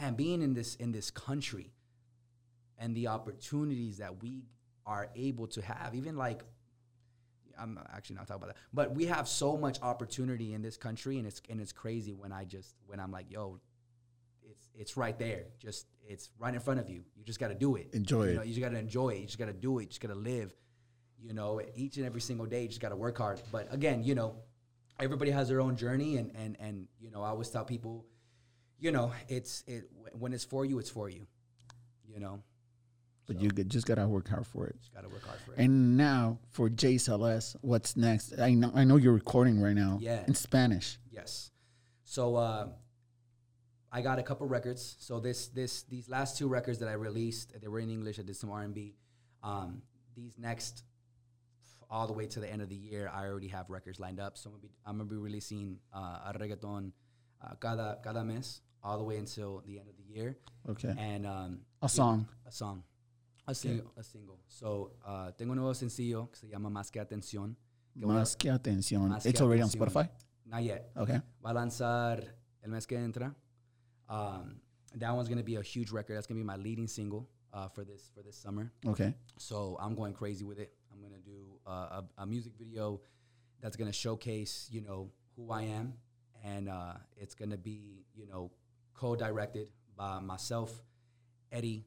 man 0.00 0.14
being 0.14 0.40
in 0.40 0.54
this 0.54 0.76
in 0.76 0.92
this 0.92 1.10
country 1.10 1.72
and 2.78 2.96
the 2.96 3.08
opportunities 3.08 3.98
that 3.98 4.22
we 4.22 4.44
are 4.86 5.08
able 5.16 5.46
to 5.46 5.60
have 5.60 5.94
even 5.94 6.16
like 6.16 6.42
I'm 7.58 7.78
actually 7.92 8.16
not 8.16 8.26
talking 8.26 8.44
about 8.44 8.54
that 8.54 8.62
but 8.72 8.94
we 8.94 9.06
have 9.06 9.28
so 9.28 9.56
much 9.56 9.82
opportunity 9.82 10.54
in 10.54 10.62
this 10.62 10.76
country 10.76 11.18
and 11.18 11.26
it's 11.26 11.42
and 11.50 11.60
it's 11.60 11.72
crazy 11.72 12.14
when 12.14 12.32
I 12.32 12.44
just 12.44 12.76
when 12.86 13.00
I'm 13.00 13.10
like 13.10 13.30
yo 13.30 13.60
it's 14.74 14.80
it's 14.82 14.96
right 14.96 15.18
there 15.18 15.44
just 15.58 15.86
it's 16.06 16.30
right 16.38 16.54
in 16.54 16.60
front 16.60 16.80
of 16.80 16.88
you 16.88 17.02
you 17.16 17.24
just 17.24 17.38
got 17.40 17.48
to 17.48 17.54
do 17.54 17.76
it 17.76 17.88
Enjoy 17.92 18.24
you 18.24 18.30
it. 18.30 18.34
know, 18.36 18.42
you 18.42 18.48
just 18.54 18.60
got 18.60 18.70
to 18.70 18.78
enjoy 18.78 19.10
it 19.10 19.18
you 19.20 19.26
just 19.26 19.38
got 19.38 19.46
to 19.46 19.52
do 19.52 19.78
it 19.78 19.82
you 19.82 19.88
just 19.88 20.00
got 20.00 20.08
to 20.08 20.14
live 20.14 20.52
you 21.22 21.32
know 21.34 21.60
each 21.74 21.96
and 21.96 22.06
every 22.06 22.20
single 22.20 22.46
day 22.46 22.62
you 22.62 22.68
just 22.68 22.80
got 22.80 22.88
to 22.90 22.96
work 22.96 23.18
hard 23.18 23.40
but 23.52 23.72
again 23.72 24.02
you 24.02 24.14
know 24.14 24.36
everybody 24.98 25.30
has 25.30 25.48
their 25.48 25.60
own 25.60 25.76
journey 25.76 26.16
and 26.16 26.32
and 26.34 26.56
and 26.60 26.86
you 26.98 27.10
know 27.10 27.22
i 27.22 27.28
always 27.28 27.48
tell 27.50 27.64
people 27.64 28.04
you 28.78 28.90
know 28.90 29.12
it's 29.28 29.62
it 29.66 29.90
when 30.18 30.32
it's 30.32 30.44
for 30.44 30.64
you 30.64 30.78
it's 30.78 30.90
for 30.90 31.08
you 31.10 31.26
you 32.08 32.18
know 32.18 32.42
But 33.26 33.40
you 33.40 33.50
just 33.50 33.86
gotta 33.86 34.06
work 34.08 34.28
hard 34.28 34.46
for 34.46 34.66
it. 34.66 34.76
just 34.80 34.92
got 34.94 35.02
to 35.02 35.08
work 35.08 35.24
hard 35.24 35.38
for 35.44 35.52
it 35.52 35.58
And 35.58 35.96
now 35.96 36.38
for 36.50 36.68
JSLS, 36.68 37.54
what's 37.60 37.96
next? 37.96 38.38
I 38.40 38.54
know 38.54 38.72
I 38.74 38.82
know 38.84 38.96
you're 38.96 39.12
recording 39.12 39.60
right 39.60 39.76
now. 39.76 39.98
Yeah. 40.00 40.24
In 40.26 40.34
Spanish. 40.34 40.98
Yes. 41.10 41.52
So 42.04 42.34
uh, 42.34 42.66
I 43.92 44.02
got 44.02 44.18
a 44.18 44.22
couple 44.22 44.46
records. 44.46 44.96
So 45.00 45.18
this 45.20 45.48
this 45.48 45.82
these 45.82 46.08
last 46.08 46.38
two 46.38 46.48
records 46.48 46.78
that 46.78 46.88
I 46.88 46.92
released, 46.94 47.52
they 47.60 47.68
were 47.68 47.80
in 47.80 47.90
English. 47.90 48.18
I 48.18 48.22
did 48.22 48.36
some 48.36 48.50
R 48.50 48.62
and 48.62 48.74
B. 48.74 48.94
Um, 49.42 49.82
these 50.14 50.38
next, 50.38 50.84
all 51.90 52.06
the 52.06 52.12
way 52.12 52.26
to 52.26 52.40
the 52.40 52.48
end 52.50 52.62
of 52.62 52.68
the 52.68 52.76
year, 52.76 53.10
I 53.12 53.26
already 53.26 53.48
have 53.48 53.68
records 53.70 53.98
lined 53.98 54.20
up. 54.20 54.36
So 54.36 54.48
I'm 54.50 54.52
gonna 54.56 54.62
be, 54.62 54.70
I'm 54.86 54.96
gonna 54.98 55.10
be 55.10 55.16
releasing 55.16 55.78
uh, 55.92 56.30
a 56.30 56.32
reggaeton 56.38 56.92
uh, 57.42 57.54
cada 57.58 57.98
cada 58.04 58.22
mes, 58.24 58.60
all 58.82 58.98
the 58.98 59.04
way 59.04 59.16
until 59.16 59.62
the 59.66 59.78
end 59.80 59.88
of 59.88 59.96
the 59.96 60.04
year, 60.04 60.36
Okay. 60.68 60.94
and 60.96 61.26
um, 61.26 61.60
A 61.82 61.88
song. 61.88 62.26
a 62.46 62.52
song, 62.52 62.84
a 63.48 63.54
single, 63.54 63.90
a 63.96 64.02
single. 64.04 64.38
So 64.46 64.92
uh, 65.04 65.32
tengo 65.32 65.52
un 65.52 65.58
nuevo 65.58 65.74
sencillo 65.74 66.28
que 66.30 66.36
se 66.38 66.46
llama 66.48 66.68
Más 66.70 66.90
que 66.92 67.00
atención. 67.00 67.56
que 67.98 68.06
Más 68.06 68.36
que 68.36 68.50
atención. 68.50 69.08
Más 69.08 69.22
que 69.24 69.30
It's 69.30 69.40
already 69.40 69.62
on. 69.62 69.68
Spotify. 69.68 70.08
Not 70.46 70.62
yet. 70.62 70.90
Okay. 70.96 71.20
Va 71.44 71.50
a 71.50 71.54
lanzar 71.54 72.22
el 72.62 72.70
mes 72.70 72.86
que 72.86 72.96
entra. 72.96 73.34
Um, 74.10 74.56
that 74.96 75.14
one's 75.14 75.28
gonna 75.28 75.42
be 75.42 75.56
a 75.56 75.62
huge 75.62 75.90
record. 75.90 76.16
That's 76.16 76.26
gonna 76.26 76.40
be 76.40 76.44
my 76.44 76.56
leading 76.56 76.88
single 76.88 77.28
uh, 77.54 77.68
for 77.68 77.84
this 77.84 78.10
for 78.14 78.22
this 78.22 78.36
summer. 78.36 78.72
Okay. 78.86 79.14
So 79.38 79.78
I'm 79.80 79.94
going 79.94 80.12
crazy 80.12 80.44
with 80.44 80.58
it. 80.58 80.72
I'm 80.92 81.00
gonna 81.00 81.22
do 81.24 81.58
uh, 81.66 82.02
a, 82.02 82.04
a 82.18 82.26
music 82.26 82.52
video 82.58 83.00
that's 83.60 83.76
gonna 83.76 83.92
showcase, 83.92 84.68
you 84.70 84.80
know, 84.80 85.10
who 85.36 85.50
I 85.52 85.62
am, 85.62 85.94
and 86.44 86.68
uh, 86.68 86.94
it's 87.16 87.34
gonna 87.34 87.56
be, 87.56 88.04
you 88.14 88.26
know, 88.26 88.50
co-directed 88.94 89.68
by 89.96 90.18
myself, 90.18 90.82
Eddie. 91.52 91.86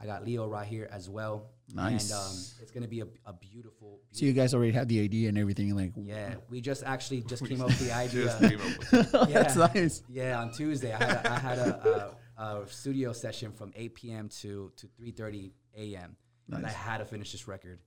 I 0.00 0.06
got 0.06 0.24
Leo 0.24 0.46
right 0.48 0.66
here 0.66 0.88
as 0.90 1.08
well. 1.08 1.50
Nice. 1.72 2.10
And 2.10 2.18
um, 2.20 2.36
it's 2.62 2.70
gonna 2.70 2.88
be 2.88 3.00
a, 3.00 3.06
a 3.24 3.32
beautiful, 3.32 4.00
So 4.12 4.26
you 4.26 4.32
guys 4.32 4.52
already 4.54 4.72
had 4.72 4.88
the 4.88 5.00
idea 5.00 5.28
and 5.28 5.38
everything. 5.38 5.74
Like, 5.74 5.92
yeah. 5.96 6.34
We 6.50 6.60
just 6.60 6.82
actually 6.84 7.22
just 7.22 7.44
came 7.48 7.60
up 7.60 7.68
with 7.68 7.78
the 7.80 7.92
idea. 7.92 8.24
Just 8.24 8.40
came 8.40 8.60
up 8.60 8.78
with 8.92 9.14
it. 9.14 9.32
that's 9.32 9.56
Yeah. 9.56 9.70
nice. 9.74 10.02
Yeah, 10.08 10.40
on 10.40 10.52
Tuesday 10.52 10.92
I 10.92 11.02
had 11.02 11.24
a, 11.24 11.32
I 11.32 11.38
had 11.38 11.58
a, 11.58 12.14
a, 12.36 12.42
a 12.62 12.68
studio 12.68 13.12
session 13.12 13.52
from 13.52 13.72
8 13.74 13.94
p.m. 13.94 14.28
to 14.40 14.72
to 14.76 14.86
3:30 15.00 15.52
a.m. 15.76 16.16
And 16.52 16.66
I 16.66 16.70
had 16.70 16.98
to 16.98 17.06
finish 17.06 17.32
this 17.32 17.48
record, 17.48 17.78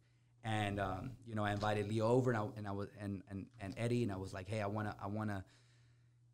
and 0.43 0.79
um, 0.79 1.11
you 1.27 1.35
know 1.35 1.43
I 1.43 1.51
invited 1.51 1.87
Leo 1.87 2.07
over 2.07 2.31
and 2.31 2.39
I, 2.39 2.45
and 2.57 2.67
I 2.67 2.71
was 2.71 2.87
and, 2.99 3.21
and 3.29 3.45
and 3.61 3.75
Eddie 3.77 4.01
and 4.01 4.11
I 4.11 4.15
was 4.17 4.33
like, 4.33 4.47
hey, 4.49 4.61
I 4.61 4.67
wanna 4.67 4.95
I 4.99 5.05
wanna 5.07 5.45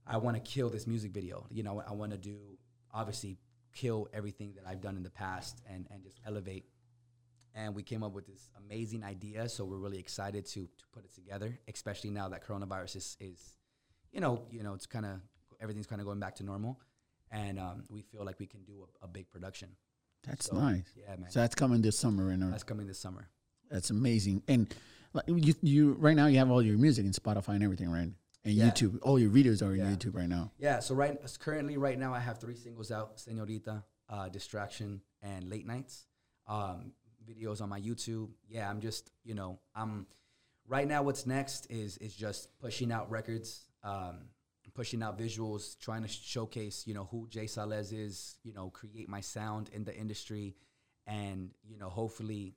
I 0.07 0.17
wanna 0.17 0.39
kill 0.39 0.69
this 0.69 0.87
music 0.87 1.11
video. 1.11 1.45
You 1.51 1.63
know, 1.63 1.83
I 1.85 1.91
wanna 1.91 2.15
do 2.17 2.37
obviously 2.93 3.37
kill 3.73 4.07
everything 4.13 4.53
that 4.55 4.65
I've 4.67 4.81
done 4.81 4.95
in 4.97 5.03
the 5.03 5.09
past 5.09 5.61
and 5.69 5.87
and 5.91 6.03
just 6.03 6.19
elevate. 6.25 6.65
And 7.55 7.75
we 7.75 7.83
came 7.83 8.01
up 8.01 8.13
with 8.13 8.25
this 8.25 8.49
amazing 8.57 9.03
idea, 9.03 9.47
so 9.47 9.63
we're 9.63 9.77
really 9.77 9.99
excited 9.99 10.45
to 10.47 10.61
to 10.65 10.85
put 10.91 11.05
it 11.05 11.13
together, 11.13 11.59
especially 11.67 12.09
now 12.09 12.29
that 12.29 12.45
coronavirus 12.45 12.95
is 12.95 13.17
is 13.19 13.57
you 14.11 14.21
know, 14.21 14.43
you 14.51 14.63
know, 14.63 14.73
it's 14.73 14.85
kind 14.85 15.05
of 15.05 15.19
everything's 15.61 15.87
kind 15.87 16.01
of 16.01 16.05
going 16.07 16.19
back 16.19 16.35
to 16.35 16.43
normal, 16.43 16.79
and 17.31 17.59
um, 17.59 17.83
we 17.89 18.01
feel 18.01 18.23
like 18.25 18.39
we 18.39 18.45
can 18.47 18.63
do 18.63 18.87
a, 19.01 19.05
a 19.05 19.07
big 19.07 19.29
production. 19.29 19.69
That's 20.25 20.45
So, 20.47 20.55
nice. 20.55 20.85
Yeah, 20.95 21.15
man. 21.17 21.29
So 21.29 21.39
that's 21.41 21.55
coming 21.55 21.81
this 21.81 21.97
summer, 21.97 22.25
right. 22.25 22.39
That's 22.51 22.63
coming 22.63 22.87
this 22.87 22.99
summer. 22.99 23.27
That's 23.69 23.89
amazing. 23.89 24.43
And 24.47 24.73
like 25.13 25.25
you, 25.27 25.53
you 25.61 25.93
right 25.93 26.15
now 26.15 26.27
you 26.27 26.37
have 26.39 26.49
all 26.49 26.61
your 26.61 26.77
music 26.77 27.05
in 27.05 27.11
Spotify 27.11 27.49
and 27.49 27.63
everything, 27.63 27.89
right? 27.89 28.09
And 28.45 28.53
Yeah. 28.53 28.69
YouTube. 28.69 28.99
All 29.01 29.17
your 29.17 29.29
readers 29.29 29.61
are 29.61 29.73
Yeah. 29.75 29.85
on 29.85 29.95
YouTube 29.95 30.15
right 30.15 30.27
now. 30.27 30.51
Yeah. 30.57 30.79
So 30.79 30.95
right 30.95 31.17
currently, 31.39 31.77
right 31.77 31.97
now, 31.97 32.13
I 32.13 32.19
have 32.19 32.39
three 32.39 32.55
singles 32.55 32.91
out: 32.91 33.17
"Señorita," 33.17 33.83
uh, 34.09 34.29
"Distraction," 34.29 35.01
and 35.21 35.49
"Late 35.49 35.65
Nights." 35.65 36.05
Um, 36.47 36.93
videos 37.25 37.61
on 37.61 37.69
my 37.69 37.79
YouTube. 37.79 38.31
Yeah, 38.49 38.69
I'm 38.69 38.81
just 38.81 39.11
you 39.23 39.33
know 39.33 39.59
I'm 39.73 40.07
right 40.67 40.87
now. 40.87 41.03
What's 41.03 41.25
next 41.25 41.67
is 41.71 41.97
is 41.97 42.13
just 42.15 42.57
pushing 42.59 42.91
out 42.91 43.09
records. 43.09 43.67
Um, 43.83 44.29
pushing 44.73 45.03
out 45.03 45.19
visuals, 45.19 45.77
trying 45.77 46.01
to 46.01 46.07
showcase, 46.07 46.87
you 46.87 46.95
know, 46.95 47.03
who 47.05 47.27
Jay 47.29 47.45
Salez 47.45 47.93
is, 47.93 48.39
you 48.43 48.51
know, 48.53 48.71
create 48.71 49.07
my 49.07 49.21
sound 49.21 49.69
in 49.69 49.83
the 49.83 49.95
industry, 49.95 50.55
and 51.05 51.51
you 51.63 51.77
know, 51.77 51.89
hopefully 51.89 52.55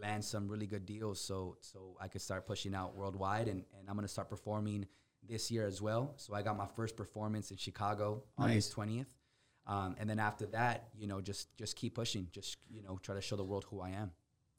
land 0.00 0.24
some 0.24 0.48
really 0.48 0.66
good 0.66 0.84
deals 0.86 1.20
so 1.20 1.56
so 1.60 1.96
I 2.00 2.08
could 2.08 2.20
start 2.20 2.46
pushing 2.46 2.74
out 2.74 2.94
worldwide 2.96 3.48
and, 3.48 3.64
and 3.78 3.88
I'm 3.88 3.94
gonna 3.96 4.08
start 4.08 4.28
performing 4.28 4.86
this 5.26 5.50
year 5.50 5.66
as 5.66 5.80
well. 5.82 6.12
So 6.16 6.34
I 6.34 6.42
got 6.42 6.56
my 6.56 6.66
first 6.66 6.96
performance 6.96 7.50
in 7.50 7.56
Chicago 7.56 8.22
on 8.38 8.50
August 8.50 8.72
twentieth. 8.72 9.12
Um, 9.66 9.96
and 9.98 10.08
then 10.08 10.20
after 10.20 10.46
that, 10.46 10.88
you 10.96 11.06
know, 11.08 11.20
just 11.20 11.56
just 11.56 11.74
keep 11.76 11.94
pushing. 11.96 12.28
Just 12.30 12.58
you 12.68 12.82
know, 12.82 12.98
try 13.02 13.14
to 13.16 13.20
show 13.20 13.36
the 13.36 13.42
world 13.44 13.64
who 13.68 13.80
I 13.80 13.90
am 13.90 14.12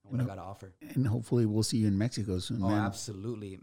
and 0.04 0.12
what 0.12 0.22
I 0.22 0.26
got 0.26 0.36
to 0.36 0.42
offer. 0.42 0.74
And 0.96 1.08
hopefully 1.08 1.46
we'll 1.46 1.64
see 1.64 1.78
you 1.78 1.88
in 1.88 1.98
Mexico 1.98 2.40
soon, 2.40 2.62
Oh, 2.64 2.68
man. 2.70 2.80
absolutely. 2.84 3.60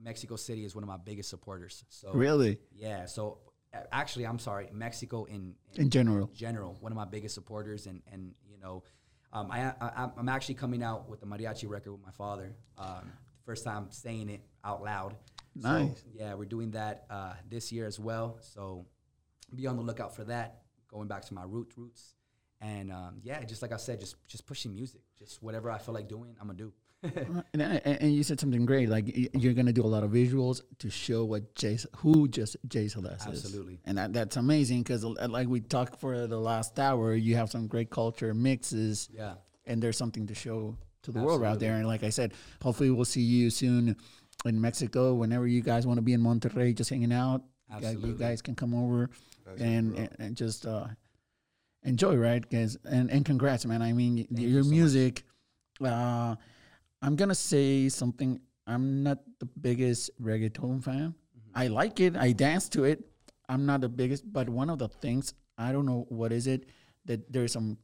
Mexico 0.00 0.36
City 0.36 0.64
is 0.64 0.74
one 0.74 0.82
of 0.84 0.88
my 0.88 0.96
biggest 0.96 1.28
supporters. 1.28 1.84
So 1.88 2.12
Really? 2.12 2.58
yeah. 2.72 3.04
So 3.06 3.38
actually, 3.92 4.26
I'm 4.26 4.38
sorry, 4.40 4.68
Mexico 4.72 5.24
in, 5.24 5.54
In 5.74 5.90
general. 5.90 6.30
general, 6.34 6.76
one 6.80 6.90
of 6.92 6.96
my 6.96 7.04
biggest 7.04 7.34
supporters, 7.34 7.86
and 7.86 8.02
and 8.12 8.34
you 8.48 8.58
know, 8.58 8.82
um, 9.32 9.50
I, 9.50 9.72
I 9.80 10.08
I'm 10.16 10.28
actually 10.28 10.54
coming 10.56 10.82
out 10.82 11.08
with 11.08 11.20
the 11.20 11.26
mariachi 11.26 11.68
record 11.68 11.92
with 11.92 12.02
my 12.02 12.12
father. 12.12 12.54
Um, 12.76 13.12
first 13.44 13.64
time 13.64 13.86
saying 13.90 14.28
it 14.28 14.42
out 14.64 14.82
loud. 14.82 15.14
So, 15.60 15.68
Nice. 15.70 16.04
yeah, 16.14 16.34
we're 16.34 16.44
doing 16.44 16.70
that 16.72 17.06
uh, 17.10 17.32
this 17.48 17.72
year 17.72 17.86
as 17.86 17.98
well. 17.98 18.38
So 18.40 18.86
be 19.54 19.66
on 19.66 19.76
the 19.76 19.82
lookout 19.82 20.14
for 20.14 20.24
that. 20.24 20.62
Going 20.88 21.08
back 21.08 21.24
to 21.26 21.34
my 21.34 21.42
root 21.44 21.72
roots, 21.76 22.14
and 22.60 22.90
um, 22.92 23.20
yeah, 23.22 23.42
just 23.44 23.60
like 23.60 23.72
I 23.72 23.76
said, 23.76 24.00
just 24.00 24.16
just 24.26 24.46
pushing 24.46 24.74
music, 24.74 25.02
just 25.18 25.42
whatever 25.42 25.70
I 25.70 25.78
feel 25.78 25.94
like 25.94 26.08
doing, 26.08 26.34
I'm 26.40 26.46
gonna 26.46 26.58
do. 26.58 26.72
Uh, 27.04 27.42
And, 27.52 27.62
and 27.62 27.80
and 28.02 28.14
you 28.14 28.22
said 28.24 28.40
something 28.40 28.66
great. 28.66 28.88
Like 28.88 29.04
you're 29.34 29.54
gonna 29.54 29.72
do 29.72 29.84
a 29.84 29.86
lot 29.96 30.02
of 30.02 30.10
visuals 30.10 30.62
to 30.80 30.90
show 30.90 31.24
what 31.24 31.54
Jay, 31.54 31.78
who 31.96 32.26
just 32.28 32.56
Jay 32.66 32.88
Celeste 32.88 33.28
is. 33.28 33.44
Absolutely. 33.44 33.78
And 33.84 33.98
that, 33.98 34.12
that's 34.12 34.36
amazing 34.36 34.82
because 34.82 35.04
like 35.04 35.48
we 35.48 35.60
talked 35.60 36.00
for 36.00 36.26
the 36.26 36.38
last 36.38 36.78
hour, 36.78 37.14
you 37.14 37.36
have 37.36 37.50
some 37.50 37.66
great 37.68 37.90
culture 37.90 38.34
mixes, 38.34 39.08
yeah. 39.12 39.34
and 39.66 39.80
there's 39.82 39.96
something 39.96 40.26
to 40.26 40.34
show 40.34 40.76
to 41.02 41.12
the 41.12 41.20
world 41.20 41.44
out 41.44 41.60
there. 41.60 41.74
And 41.76 41.86
like 41.86 42.02
I 42.02 42.10
said, 42.10 42.34
hopefully 42.62 42.90
we'll 42.90 43.04
see 43.04 43.22
you 43.22 43.50
soon 43.50 43.94
in 44.44 44.60
Mexico. 44.60 45.14
Whenever 45.14 45.46
you 45.46 45.62
guys 45.62 45.86
want 45.86 45.98
to 45.98 46.02
be 46.02 46.12
in 46.14 46.20
Monterrey, 46.20 46.74
just 46.74 46.90
hanging 46.90 47.12
out, 47.12 47.42
you 47.74 47.80
guys- 47.80 47.96
you 48.02 48.14
guys 48.14 48.42
can 48.42 48.54
come 48.56 48.74
over 48.74 49.08
and, 49.58 49.96
and 49.96 50.08
and 50.18 50.36
just 50.36 50.66
uh, 50.66 50.86
enjoy, 51.84 52.16
right? 52.16 52.42
Guys, 52.50 52.76
and 52.84 53.08
and 53.10 53.24
congrats, 53.24 53.64
man. 53.66 53.82
I 53.82 53.92
mean, 53.92 54.16
Thank 54.26 54.40
your 54.40 54.48
you 54.50 54.62
so 54.64 54.70
music. 54.70 55.22
Uh, 55.80 56.34
I'm 57.02 57.16
gonna 57.16 57.34
say 57.34 57.88
something. 57.88 58.40
I'm 58.66 59.02
not 59.02 59.18
the 59.38 59.46
biggest 59.46 60.10
reggaeton 60.20 60.82
fan. 60.82 61.14
Mm-hmm. 61.14 61.50
I 61.54 61.68
like 61.68 62.00
it. 62.00 62.16
I 62.16 62.32
dance 62.32 62.68
to 62.70 62.84
it. 62.84 63.04
I'm 63.48 63.64
not 63.64 63.80
the 63.80 63.88
biggest, 63.88 64.30
but 64.30 64.48
one 64.48 64.68
of 64.68 64.78
the 64.78 64.88
things 64.88 65.34
I 65.56 65.72
don't 65.72 65.86
know 65.86 66.06
what 66.08 66.32
is 66.32 66.46
it 66.46 66.66
that 67.06 67.32
there's 67.32 67.52
some 67.52 67.78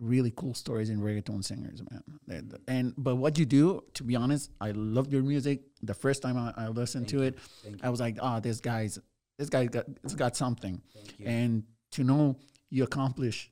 really 0.00 0.32
cool 0.34 0.54
stories 0.54 0.90
in 0.90 1.00
reggaeton 1.00 1.44
singers, 1.44 1.82
man. 2.28 2.52
And 2.66 2.94
but 2.96 3.16
what 3.16 3.38
you 3.38 3.46
do, 3.46 3.84
to 3.94 4.04
be 4.04 4.16
honest, 4.16 4.50
I 4.60 4.72
love 4.72 5.12
your 5.12 5.22
music. 5.22 5.62
The 5.82 5.94
first 5.94 6.22
time 6.22 6.36
I, 6.36 6.52
I 6.56 6.68
listened 6.68 7.08
Thank 7.08 7.20
to 7.20 7.26
it, 7.26 7.38
I 7.82 7.90
was 7.90 8.00
like, 8.00 8.18
oh, 8.20 8.40
this 8.40 8.60
guy's 8.60 8.98
this 9.38 9.48
guy's 9.48 9.68
got 9.68 9.86
it's 10.02 10.14
got 10.14 10.36
something. 10.36 10.82
And 11.24 11.64
to 11.92 12.04
know 12.04 12.36
you 12.70 12.84
accomplish 12.84 13.50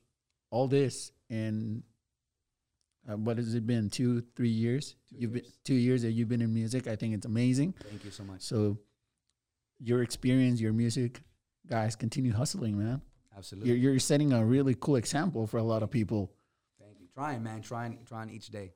all 0.49 0.67
this 0.67 1.11
in 1.29 1.83
uh, 3.09 3.17
what 3.17 3.37
has 3.37 3.53
it 3.55 3.65
been 3.65 3.89
two 3.89 4.23
three 4.35 4.49
years? 4.49 4.95
Two 5.09 5.15
you've 5.17 5.33
been 5.33 5.43
two 5.63 5.73
years 5.75 6.01
that 6.03 6.11
you've 6.11 6.29
been 6.29 6.41
in 6.41 6.53
music. 6.53 6.87
I 6.87 6.95
think 6.95 7.13
it's 7.13 7.25
amazing. 7.25 7.73
Thank 7.89 8.05
you 8.05 8.11
so 8.11 8.23
much. 8.23 8.41
So 8.41 8.77
your 9.79 10.03
experience, 10.03 10.61
your 10.61 10.73
music, 10.73 11.21
guys, 11.67 11.95
continue 11.95 12.33
hustling, 12.33 12.77
man. 12.77 13.01
Absolutely. 13.35 13.71
You're 13.71 13.91
you're 13.91 13.99
setting 13.99 14.33
a 14.33 14.45
really 14.45 14.75
cool 14.79 14.97
example 14.97 15.47
for 15.47 15.57
a 15.57 15.63
lot 15.63 15.83
of 15.83 15.89
people. 15.89 16.31
Thank 16.79 16.99
you. 16.99 17.07
Trying, 17.13 17.43
man. 17.43 17.61
Trying, 17.61 17.99
trying 18.05 18.29
each 18.29 18.49
day. 18.49 18.73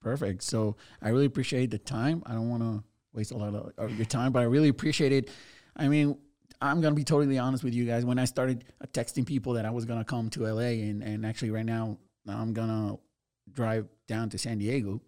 Perfect. 0.00 0.42
So 0.42 0.76
I 1.00 1.10
really 1.10 1.26
appreciate 1.26 1.70
the 1.70 1.78
time. 1.78 2.22
I 2.26 2.32
don't 2.32 2.48
want 2.48 2.62
to 2.62 2.82
waste 3.12 3.32
a 3.32 3.36
lot 3.36 3.54
of, 3.54 3.72
of 3.76 3.96
your 3.96 4.06
time, 4.06 4.32
but 4.32 4.40
I 4.40 4.44
really 4.44 4.68
appreciate 4.68 5.12
it. 5.12 5.30
I 5.76 5.88
mean, 5.88 6.18
I'm 6.60 6.80
gonna 6.80 6.94
be 6.94 7.04
totally 7.04 7.38
honest 7.38 7.64
with 7.64 7.74
you 7.74 7.84
guys. 7.84 8.04
When 8.04 8.18
I 8.18 8.24
started 8.24 8.64
uh, 8.80 8.86
texting 8.86 9.26
people 9.26 9.54
that 9.54 9.66
I 9.66 9.70
was 9.70 9.84
gonna 9.84 10.04
come 10.04 10.30
to 10.30 10.46
LA, 10.46 10.88
and 10.88 11.02
and 11.02 11.26
actually 11.26 11.50
right 11.50 11.66
now 11.66 11.98
I'm 12.28 12.52
gonna 12.52 12.96
drive 13.50 13.88
down 14.06 14.30
to 14.30 14.38
San 14.38 14.58
Diego. 14.58 15.00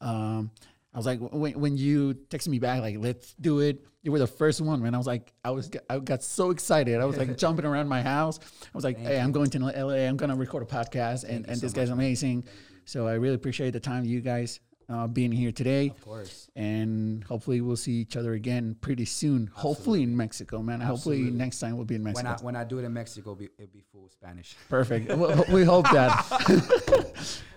Um, 0.00 0.50
I 0.94 0.98
was 0.98 1.06
like, 1.06 1.20
when, 1.20 1.60
when 1.60 1.76
you 1.76 2.14
texted 2.30 2.48
me 2.48 2.58
back, 2.58 2.80
like, 2.80 2.96
let's 2.98 3.34
do 3.34 3.60
it. 3.60 3.84
You 4.02 4.12
were 4.12 4.18
the 4.18 4.26
first 4.26 4.60
one, 4.60 4.82
man. 4.82 4.94
I 4.94 4.98
was 4.98 5.06
like, 5.06 5.32
I 5.44 5.50
was, 5.50 5.70
I 5.90 5.98
got 5.98 6.22
so 6.22 6.50
excited. 6.50 7.00
I 7.00 7.04
was 7.04 7.18
like 7.18 7.36
jumping 7.38 7.66
around 7.66 7.88
my 7.88 8.02
house. 8.02 8.38
I 8.38 8.68
was 8.72 8.84
like, 8.84 8.96
Thank 8.96 9.08
hey, 9.08 9.20
I'm 9.20 9.32
going 9.32 9.50
to 9.50 9.58
LA. 9.58 10.06
I'm 10.06 10.16
gonna 10.16 10.36
record 10.36 10.62
a 10.62 10.66
podcast, 10.66 11.24
and, 11.24 11.46
and 11.46 11.58
so 11.58 11.66
this 11.66 11.72
guy's 11.72 11.90
much, 11.90 11.98
man. 11.98 12.06
amazing. 12.06 12.44
So 12.86 13.06
I 13.06 13.14
really 13.14 13.34
appreciate 13.34 13.72
the 13.72 13.80
time 13.80 14.04
you 14.04 14.20
guys 14.20 14.60
uh, 14.88 15.06
being 15.08 15.32
here 15.32 15.50
today, 15.52 15.88
Of 15.90 16.00
course. 16.04 16.48
and 16.54 17.24
hopefully 17.24 17.60
we'll 17.60 17.76
see 17.76 17.92
each 18.00 18.16
other 18.16 18.34
again 18.34 18.76
pretty 18.80 19.04
soon. 19.04 19.48
Hopefully 19.52 20.02
in 20.02 20.16
Mexico, 20.16 20.62
man. 20.62 20.80
Hopefully 20.80 21.16
Absolutely. 21.16 21.38
next 21.38 21.58
time 21.60 21.76
we'll 21.76 21.84
be 21.86 21.96
in 21.96 22.04
When 22.04 22.14
Mexico. 22.14 22.36
I 22.40 22.44
when 22.44 22.56
I 22.56 22.64
do 22.64 22.78
it 22.78 22.84
in 22.84 22.92
Mexico, 22.92 23.32
it'll 23.32 23.36
be, 23.40 23.48
it'll 23.58 23.72
be 23.72 23.82
full 23.92 24.08
Spanish. 24.10 24.56
Perfect. 24.68 25.08
Well, 25.16 25.44
we 25.52 25.64
hope 25.64 25.86
that. 25.90 26.24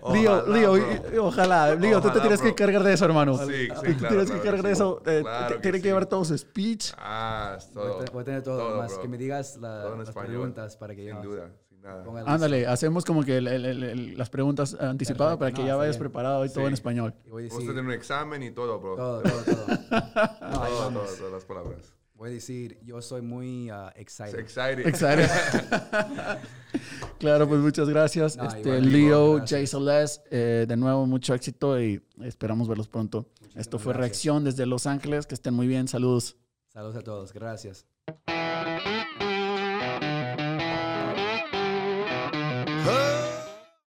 Leo, 0.02 0.40
Ojalá, 0.40 0.46
Leo, 0.48 0.72
bro. 1.10 1.26
ojalá. 1.26 1.74
Leo, 1.80 2.00
tú 2.00 2.08
te 2.08 2.18
Ojalá, 2.18 2.22
tienes 2.22 2.40
que 2.40 2.54
cargar 2.54 2.82
de 2.82 2.92
eso, 2.94 3.04
hermano. 3.04 3.36
Sí, 3.36 3.44
sí, 3.52 3.68
Tú 3.68 3.74
claro, 3.74 3.98
tienes 4.08 4.30
que 4.30 4.40
claro 4.40 4.42
cargar 4.42 4.60
que 4.62 4.66
de 4.68 4.72
eso. 4.72 5.02
eh, 5.06 5.20
Claro 5.22 5.46
t- 5.48 5.54
que 5.54 5.60
Tienes 5.60 5.82
que 5.82 5.88
llevar 5.88 6.06
todo 6.06 6.24
su 6.24 6.36
speech. 6.38 6.92
Ah, 6.96 7.56
es 7.58 7.70
Voy 7.74 7.82
a 7.84 7.86
todo. 7.86 7.96
tener- 7.98 8.10
voy 8.12 8.20
a 8.22 8.24
tener 8.24 8.42
todo, 8.42 8.58
todo, 8.58 8.78
más 8.78 8.92
bro. 8.92 9.02
que 9.02 9.08
me 9.08 9.18
digas 9.18 9.58
la- 9.60 9.90
las 9.90 10.08
español. 10.08 10.28
preguntas 10.30 10.76
para 10.76 10.94
que 10.94 11.04
yo 11.04 11.12
Sin 11.12 11.22
duda, 11.22 11.50
sin 11.68 11.69
nada. 11.82 12.04
Ándale, 12.26 12.66
hacemos 12.66 13.04
como 13.04 13.22
que 13.24 13.38
el- 13.38 13.48
el- 13.48 13.64
el- 13.64 13.82
el- 13.84 14.18
las 14.18 14.30
preguntas 14.30 14.74
anticipadas 14.78 15.36
Perfecto. 15.36 15.38
para 15.38 15.52
que 15.52 15.62
No, 15.62 15.66
ya 15.68 15.76
vayas 15.76 15.96
bien. 15.96 16.00
preparado 16.08 16.44
y 16.44 16.48
todo 16.50 16.66
en 16.68 16.74
español. 16.74 17.14
Voy 17.28 17.44
a 17.44 17.48
Vos 17.48 17.54
decir 17.58 17.68
tenés 17.74 17.84
un 17.84 17.92
examen 17.92 18.42
y 18.42 18.50
todo, 18.50 18.78
bro. 18.80 18.96
todo, 18.96 19.22
todo, 19.22 19.42
todo. 19.44 19.66
No, 19.90 20.60
todo, 20.66 20.78
vamos. 20.80 21.06
todo, 21.06 21.16
todas 21.16 21.32
las 21.32 21.44
palabras. 21.44 21.94
Voy 22.14 22.28
a 22.28 22.32
decir, 22.34 22.78
yo 22.84 23.00
soy 23.00 23.22
muy 23.22 23.70
uh, 23.72 23.88
excited. 23.96 24.38
Excited. 24.38 24.86
Excited. 24.86 25.26
claro, 27.18 27.48
pues 27.48 27.60
muchas 27.62 27.88
gracias. 27.88 28.36
No, 28.36 28.44
este, 28.44 28.78
Leo, 28.82 29.36
gracias. 29.36 29.50
Jay 29.58 29.66
Celeste, 29.66 30.28
eh, 30.30 30.66
de 30.66 30.76
nuevo 30.76 31.06
mucho 31.06 31.32
éxito 31.32 31.80
y 31.80 32.02
esperamos 32.22 32.68
verlos 32.68 32.88
pronto. 32.88 33.26
Esto 33.54 33.78
fue 33.78 33.94
gracias. 33.94 33.96
Reacción 34.10 34.44
desde 34.44 34.66
Los 34.66 34.86
Ángeles. 34.86 35.26
Que 35.26 35.34
estén 35.34 35.54
muy 35.54 35.66
bien. 35.66 35.88
Saludos. 35.88 36.36
Saludos 36.68 36.96
a 36.96 37.00
todos. 37.00 37.32
Gracias. 37.32 37.86
Oh. 42.82 43.19